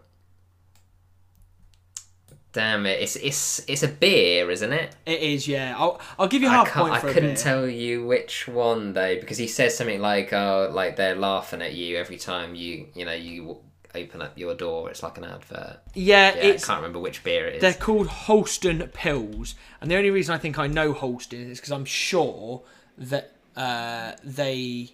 [2.54, 3.02] Damn it!
[3.02, 4.96] It's it's it's a beer, isn't it?
[5.08, 5.74] It is, yeah.
[5.76, 6.92] I'll I'll give you I half can't.
[6.92, 10.96] point I couldn't tell you which one though, because he says something like, "Oh, like
[10.96, 13.58] they're laughing at you every time you, you know, you
[13.96, 14.92] open up your door.
[14.92, 17.62] It's like an advert." Yeah, yeah I can't remember which beer it is.
[17.62, 21.72] They're called Holsten Pils, and the only reason I think I know Holsten is because
[21.72, 22.62] I'm sure
[23.00, 24.92] that uh, they,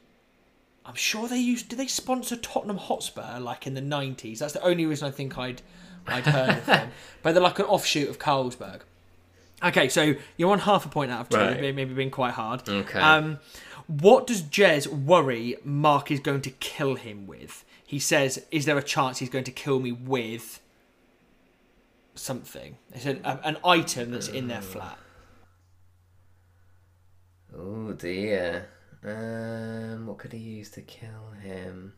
[0.85, 1.67] I'm sure they used.
[1.67, 4.39] Did they sponsor Tottenham Hotspur like in the '90s?
[4.39, 5.61] That's the only reason I think I'd
[6.09, 6.91] I'd heard of them.
[7.21, 8.81] But they're like an offshoot of Carlsberg.
[9.61, 11.37] Okay, so you're on half a point out of two.
[11.37, 11.59] Right.
[11.59, 12.67] Maybe been quite hard.
[12.67, 12.99] Okay.
[12.99, 13.39] Um,
[13.87, 17.65] What does Jez worry Mark is going to kill him with?
[17.85, 20.61] He says, "Is there a chance he's going to kill me with
[22.15, 22.77] something?
[22.93, 24.97] It's an, a, an item that's in their flat."
[27.53, 28.69] Oh dear.
[29.03, 31.93] Um, what could he use to kill him?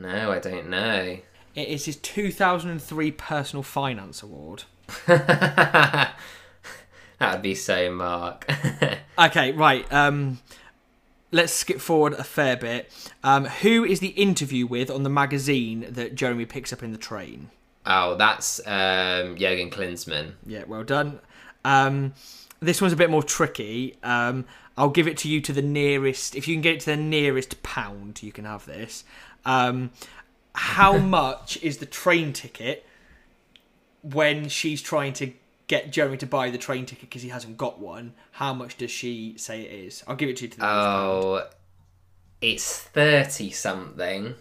[0.00, 1.18] No, I don't know.
[1.54, 4.64] It is his 2003 Personal Finance Award.
[5.06, 6.14] that
[7.20, 8.50] would be so Mark.
[9.18, 9.92] okay, right.
[9.92, 10.40] Um,
[11.30, 12.90] let's skip forward a fair bit.
[13.22, 16.98] Um, who is the interview with on the magazine that Jeremy picks up in the
[16.98, 17.50] train?
[17.86, 20.32] oh, that's um, Jurgen Klinsmann.
[20.46, 21.20] Yeah, well done.
[21.64, 22.14] Um,
[22.60, 23.96] this one's a bit more tricky.
[24.02, 24.46] Um,
[24.76, 26.34] I'll give it to you to the nearest.
[26.34, 29.04] If you can get it to the nearest pound, you can have this.
[29.44, 29.90] Um,
[30.54, 32.84] how much is the train ticket
[34.02, 35.32] when she's trying to
[35.66, 38.14] get Jeremy to buy the train ticket because he hasn't got one?
[38.32, 40.02] How much does she say it is?
[40.06, 40.66] I'll give it to you to the.
[40.66, 41.48] Oh,
[42.40, 44.34] it's 30 something.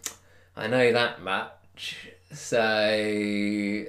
[0.56, 2.08] I know that much.
[2.32, 3.86] So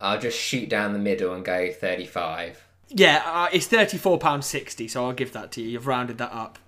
[0.00, 2.64] I'll just shoot down the middle and go 35.
[2.88, 4.86] Yeah, uh, it's thirty-four pound sixty.
[4.86, 5.68] So I'll give that to you.
[5.70, 6.58] You've rounded that up.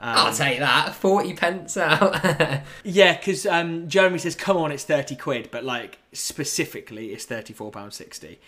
[0.00, 0.94] Um, I'll take that.
[0.94, 2.62] 40 pence out.
[2.84, 7.70] Yeah, because um, Jeremy says, "Come on, it's thirty quid," but like specifically, it's thirty-four
[7.70, 8.38] pound sixty.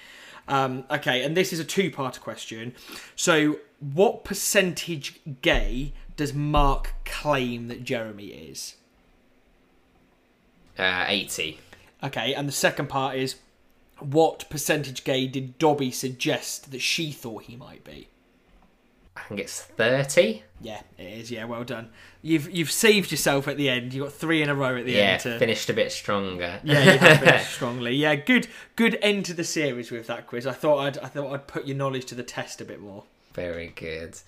[0.49, 2.75] Um, okay, and this is a two-part question.
[3.17, 8.77] So, what percentage gay does Mark claim that Jeremy is?
[10.79, 11.59] uh, 80.
[12.03, 13.37] Okay, and the second part is,
[13.99, 18.09] what percentage gay did Dobby suggest that she thought he might be?
[19.17, 20.43] I think it's 30.
[20.61, 21.31] Yeah, it is.
[21.31, 21.91] Yeah, well done.
[22.23, 23.93] You've you've saved yourself at the end.
[23.93, 25.21] You got three in a row at the Yeah, end.
[25.23, 25.39] To...
[25.39, 26.61] finished a bit stronger.
[26.65, 27.95] Yeah, you have finished strongly.
[27.95, 30.47] Yeah, good good end to the series with that quiz.
[30.47, 33.05] I thought I'd I thought I'd put your knowledge to the test a bit more.
[33.35, 34.19] Very good.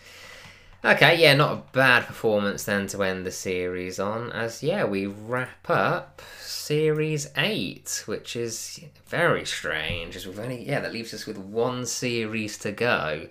[0.85, 5.06] Okay, yeah, not a bad performance then to end the series on, as yeah, we
[5.06, 11.27] wrap up series eight, which is very strange, as we've only yeah, that leaves us
[11.27, 13.27] with one series to go.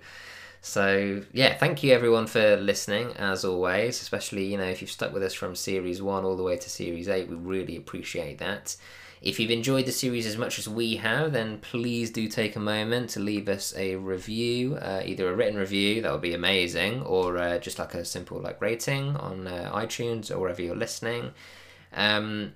[0.67, 5.13] So yeah, thank you everyone for listening as always, especially you know if you've stuck
[5.13, 8.75] with us from series one all the way to series eight, we really appreciate that.
[9.21, 12.59] If you've enjoyed the series as much as we have, then please do take a
[12.59, 17.01] moment to leave us a review, uh, either a written review that would be amazing,
[17.01, 21.31] or uh, just like a simple like rating on uh, iTunes or wherever you're listening.
[21.93, 22.53] Um,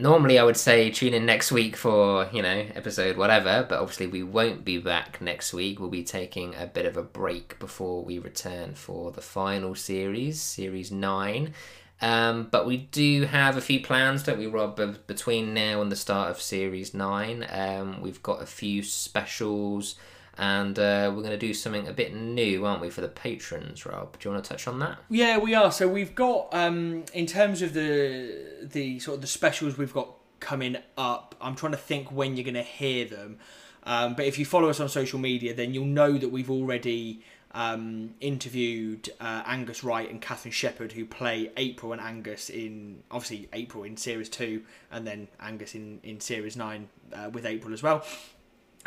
[0.00, 4.06] normally, I would say tune in next week for you know episode whatever, but obviously
[4.06, 5.80] we won't be back next week.
[5.80, 10.40] We'll be taking a bit of a break before we return for the final series,
[10.40, 11.54] series nine.
[12.02, 14.76] Um, but we do have a few plans, don't we, Rob?
[14.76, 19.94] be- Between now and the start of Series 9, um, we've got a few specials,
[20.38, 23.86] and uh, we're going to do something a bit new, aren't we, for the patrons,
[23.86, 24.18] Rob?
[24.18, 24.98] Do you want to touch on that?
[25.08, 25.72] Yeah, we are.
[25.72, 30.10] So we've got um, in terms of the the sort of the specials we've got
[30.40, 31.34] coming up.
[31.40, 33.38] I'm trying to think when you're going to hear them.
[33.84, 37.22] Um, but if you follow us on social media, then you'll know that we've already
[37.52, 43.48] um, interviewed uh, Angus Wright and Catherine Shepherd, who play April and Angus in obviously
[43.52, 47.82] April in series two, and then Angus in in series nine uh, with April as
[47.82, 48.04] well.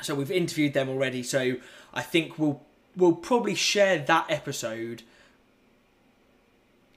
[0.04, 1.24] So we've interviewed them already.
[1.24, 1.56] So
[1.94, 2.62] I think we'll
[2.96, 5.04] we'll probably share that episode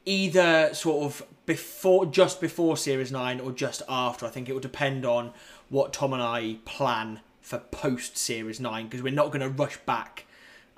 [0.05, 4.61] either sort of before just before series 9 or just after i think it will
[4.61, 5.33] depend on
[5.69, 9.77] what tom and i plan for post series 9 because we're not going to rush
[9.79, 10.27] back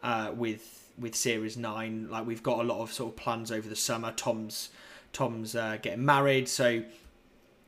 [0.03, 3.69] uh, with with series 9 like we've got a lot of sort of plans over
[3.69, 4.69] the summer tom's
[5.13, 6.83] tom's uh, getting married so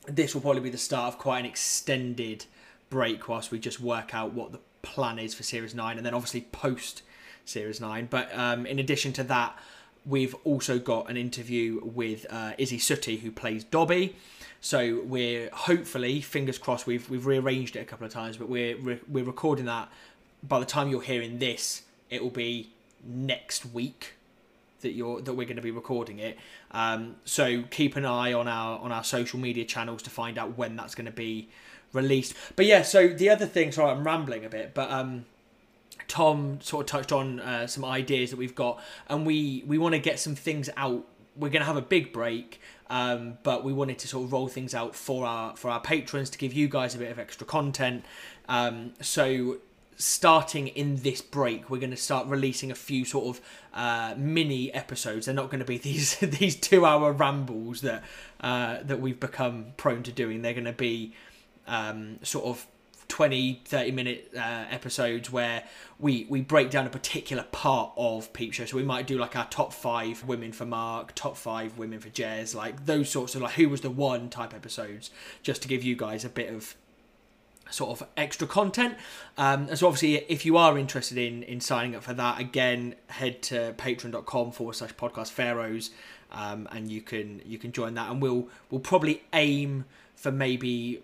[0.06, 2.44] this will probably be the start of quite an extended
[2.90, 6.14] break whilst we just work out what the plan is for series 9 and then
[6.14, 7.02] obviously post
[7.44, 9.58] series 9 but um, in addition to that
[10.06, 14.14] we've also got an interview with uh, Isy Suttie who plays Dobby.
[14.60, 18.76] So we're hopefully fingers crossed we've we've rearranged it a couple of times but we're
[18.76, 19.90] re- we're recording that.
[20.42, 22.70] By the time you're hearing this it will be
[23.04, 24.14] next week
[24.80, 26.38] that you're that we're going to be recording it.
[26.70, 30.56] Um, so keep an eye on our on our social media channels to find out
[30.56, 31.48] when that's going to be
[31.96, 32.34] released.
[32.54, 35.24] But yeah, so the other thing, sorry, I'm rambling a bit, but um,
[36.08, 39.94] Tom sort of touched on uh, some ideas that we've got, and we we want
[39.94, 41.04] to get some things out.
[41.34, 44.48] We're going to have a big break, um, but we wanted to sort of roll
[44.48, 47.46] things out for our for our patrons to give you guys a bit of extra
[47.46, 48.04] content.
[48.48, 49.58] Um, so
[49.96, 53.42] starting in this break, we're going to start releasing a few sort of
[53.74, 55.26] uh, mini episodes.
[55.26, 58.02] They're not going to be these these two hour rambles that
[58.40, 60.42] uh, that we've become prone to doing.
[60.42, 61.14] They're going to be
[61.66, 62.66] um, sort of
[63.08, 65.62] 20 30 minute uh, episodes where
[65.98, 68.64] we we break down a particular part of peep show.
[68.64, 72.08] So we might do like our top five women for mark top five women for
[72.08, 75.10] jez like those sorts of like who was the one type episodes
[75.42, 76.74] just to give you guys a bit of
[77.70, 78.96] sort of extra content.
[79.36, 83.42] Um, so obviously if you are interested in in signing up for that again head
[83.42, 85.90] to patreon.com forward slash podcast pharaohs
[86.32, 88.10] um, and you can you can join that.
[88.10, 89.84] And we'll we'll probably aim
[90.16, 91.02] for maybe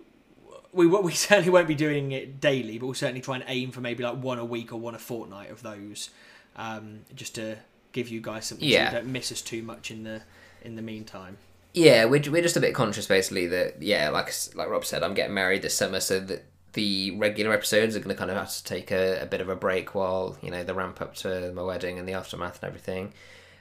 [0.73, 3.81] we we certainly won't be doing it daily, but we'll certainly try and aim for
[3.81, 6.09] maybe like one a week or one a fortnight of those,
[6.55, 7.57] um, just to
[7.91, 8.89] give you guys something Yeah.
[8.89, 10.21] so you don't miss us too much in the
[10.63, 11.37] in the meantime.
[11.73, 15.15] Yeah, we're, we're just a bit conscious, basically, that, yeah, like like Rob said, I'm
[15.15, 18.51] getting married this summer, so that the regular episodes are going to kind of have
[18.53, 21.51] to take a, a bit of a break while, you know, the ramp up to
[21.53, 23.13] my wedding and the aftermath and everything.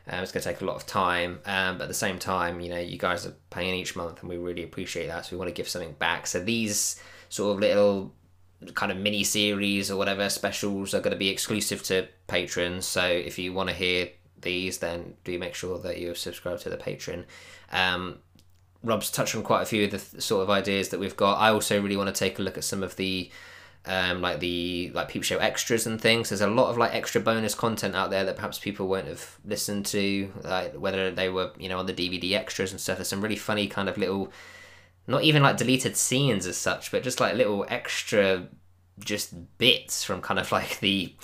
[0.09, 2.61] Um, it's going to take a lot of time, um, but at the same time,
[2.61, 5.27] you know, you guys are paying each month, and we really appreciate that.
[5.27, 6.27] So we want to give something back.
[6.27, 8.13] So these sort of little
[8.75, 12.87] kind of mini series or whatever specials are going to be exclusive to patrons.
[12.87, 14.09] So if you want to hear
[14.41, 17.25] these, then do make sure that you're subscribed to the Patreon.
[17.71, 18.19] Um,
[18.85, 21.39] Rob's touched on quite a few of the th- sort of ideas that we've got.
[21.39, 23.31] I also really want to take a look at some of the
[23.85, 26.29] um, like the like peep show extras and things.
[26.29, 29.39] There's a lot of like extra bonus content out there that perhaps people won't have
[29.45, 32.99] listened to, like whether they were you know on the DVD extras and stuff.
[32.99, 34.33] There's some really funny kind of little,
[35.07, 38.47] not even like deleted scenes as such, but just like little extra
[39.01, 41.15] just bits from kind of like the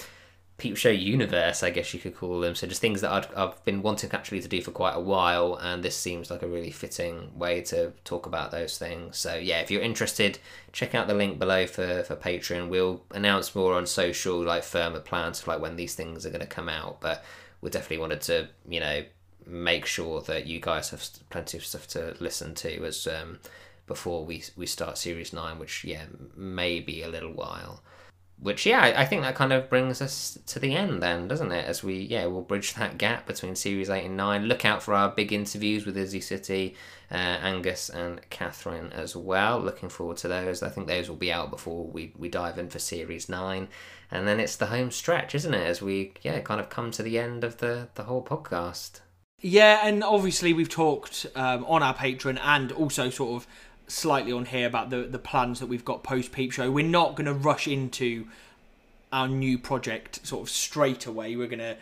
[0.58, 2.56] peep show universe, I guess you could call them.
[2.56, 5.54] So just things that I'd, I've been wanting actually to do for quite a while,
[5.54, 9.16] and this seems like a really fitting way to talk about those things.
[9.16, 10.40] So yeah, if you're interested,
[10.72, 12.68] check out the link below for for Patreon.
[12.68, 16.40] We'll announce more on social, like firmer plans for like when these things are going
[16.40, 17.00] to come out.
[17.00, 17.24] But
[17.60, 19.04] we definitely wanted to, you know,
[19.46, 23.38] make sure that you guys have plenty of stuff to listen to as um,
[23.86, 26.06] before we we start series nine, which yeah
[26.36, 27.80] may be a little while
[28.40, 31.50] which yeah I- i think that kind of brings us to the end then doesn't
[31.52, 31.64] it?
[31.66, 34.94] As we yeah we'll bridge that gap between series 8 and 9 look out for
[34.94, 36.74] our big interviews with Isy Suttie
[37.10, 39.58] uh, angus and catherine as well.
[39.58, 40.62] Looking forward to those.
[40.62, 43.66] I think those will be out before we, we dive in for series 9
[44.10, 45.66] and then it's the home stretch isn't it?
[45.66, 49.00] As we yeah kind of come to the end of the the whole podcast.
[49.40, 53.46] Yeah, and obviously we've talked um, on our Patreon and also sort of
[53.88, 56.70] slightly on here about the the plans that we've got post Peep Show.
[56.70, 58.26] We're not going to rush into
[59.12, 61.34] our new project sort of straight away.
[61.34, 61.76] We're going to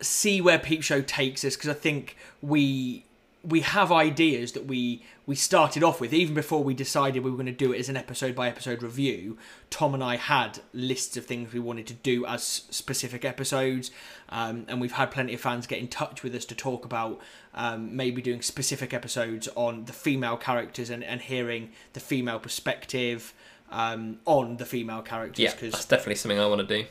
[0.00, 3.04] see where Peep Show takes us because I think we
[3.42, 7.36] we have ideas that we we started off with even before we decided we were
[7.36, 9.38] going to do it as an episode by episode review.
[9.70, 13.90] Tom and I had lists of things we wanted to do as specific episodes,
[14.28, 17.20] um, and we've had plenty of fans get in touch with us to talk about
[17.56, 23.32] um, maybe doing specific episodes on the female characters and, and hearing the female perspective
[23.72, 25.42] um, on the female characters.
[25.42, 26.86] yeah 'cause- that's definitely something i want to do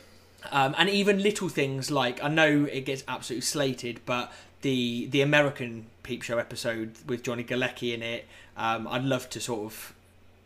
[0.52, 5.20] um, and even little things like I know it gets absolutely slated, but the the
[5.20, 8.26] American Peep Show episode with Johnny Galecki in it,
[8.56, 9.92] um, I'd love to sort of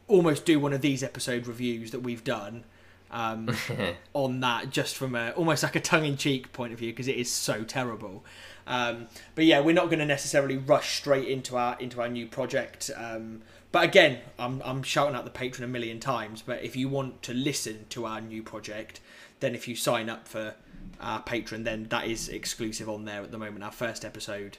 [0.08, 2.64] almost do one of these episode reviews that we've done
[3.10, 3.54] um,
[4.14, 7.08] on that, just from a almost like a tongue in cheek point of view because
[7.08, 8.24] it is so terrible.
[8.70, 12.26] Um, but yeah, we're not going to necessarily rush straight into our into our new
[12.26, 12.90] project.
[12.96, 13.42] Um,
[13.72, 16.40] but again, I'm I'm shouting out the Patreon a million times.
[16.40, 19.00] But if you want to listen to our new project,
[19.40, 20.54] then if you sign up for
[21.00, 23.64] our Patreon, then that is exclusive on there at the moment.
[23.64, 24.58] Our first episode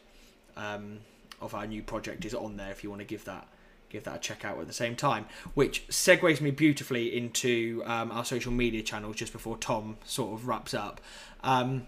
[0.57, 0.99] um,
[1.39, 2.71] of our new project is on there.
[2.71, 3.47] If you want to give that
[3.89, 8.11] give that a check out at the same time, which segues me beautifully into um,
[8.11, 9.15] our social media channels.
[9.15, 10.99] Just before Tom sort of wraps up.
[11.43, 11.87] Um,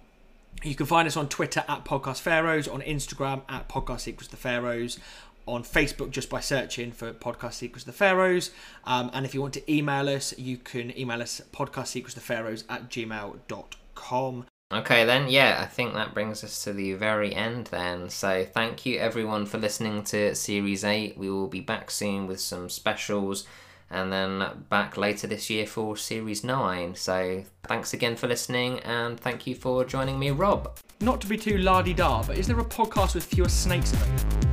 [0.66, 4.38] you can find us on Twitter at Podcast Pharaohs, on Instagram at Podcast Equals the
[4.38, 5.00] Pharaohs,
[5.46, 8.52] on Facebook just by searching for Podcast Equals the Pharaohs.
[8.86, 12.22] Um, and if you want to email us, you can email us podcast equals the
[12.22, 14.46] pharaohs at gmail.com.
[14.72, 18.10] Okay, then, yeah, I think that brings us to the very end then.
[18.10, 21.18] So, thank you everyone for listening to Series 8.
[21.18, 23.46] We will be back soon with some specials
[23.94, 26.96] and then back later this year for Series 9.
[26.96, 30.78] So, thanks again for listening and thank you for joining me, Rob.
[31.00, 34.53] Not to be too lardy da, but is there a podcast with fewer snakes available?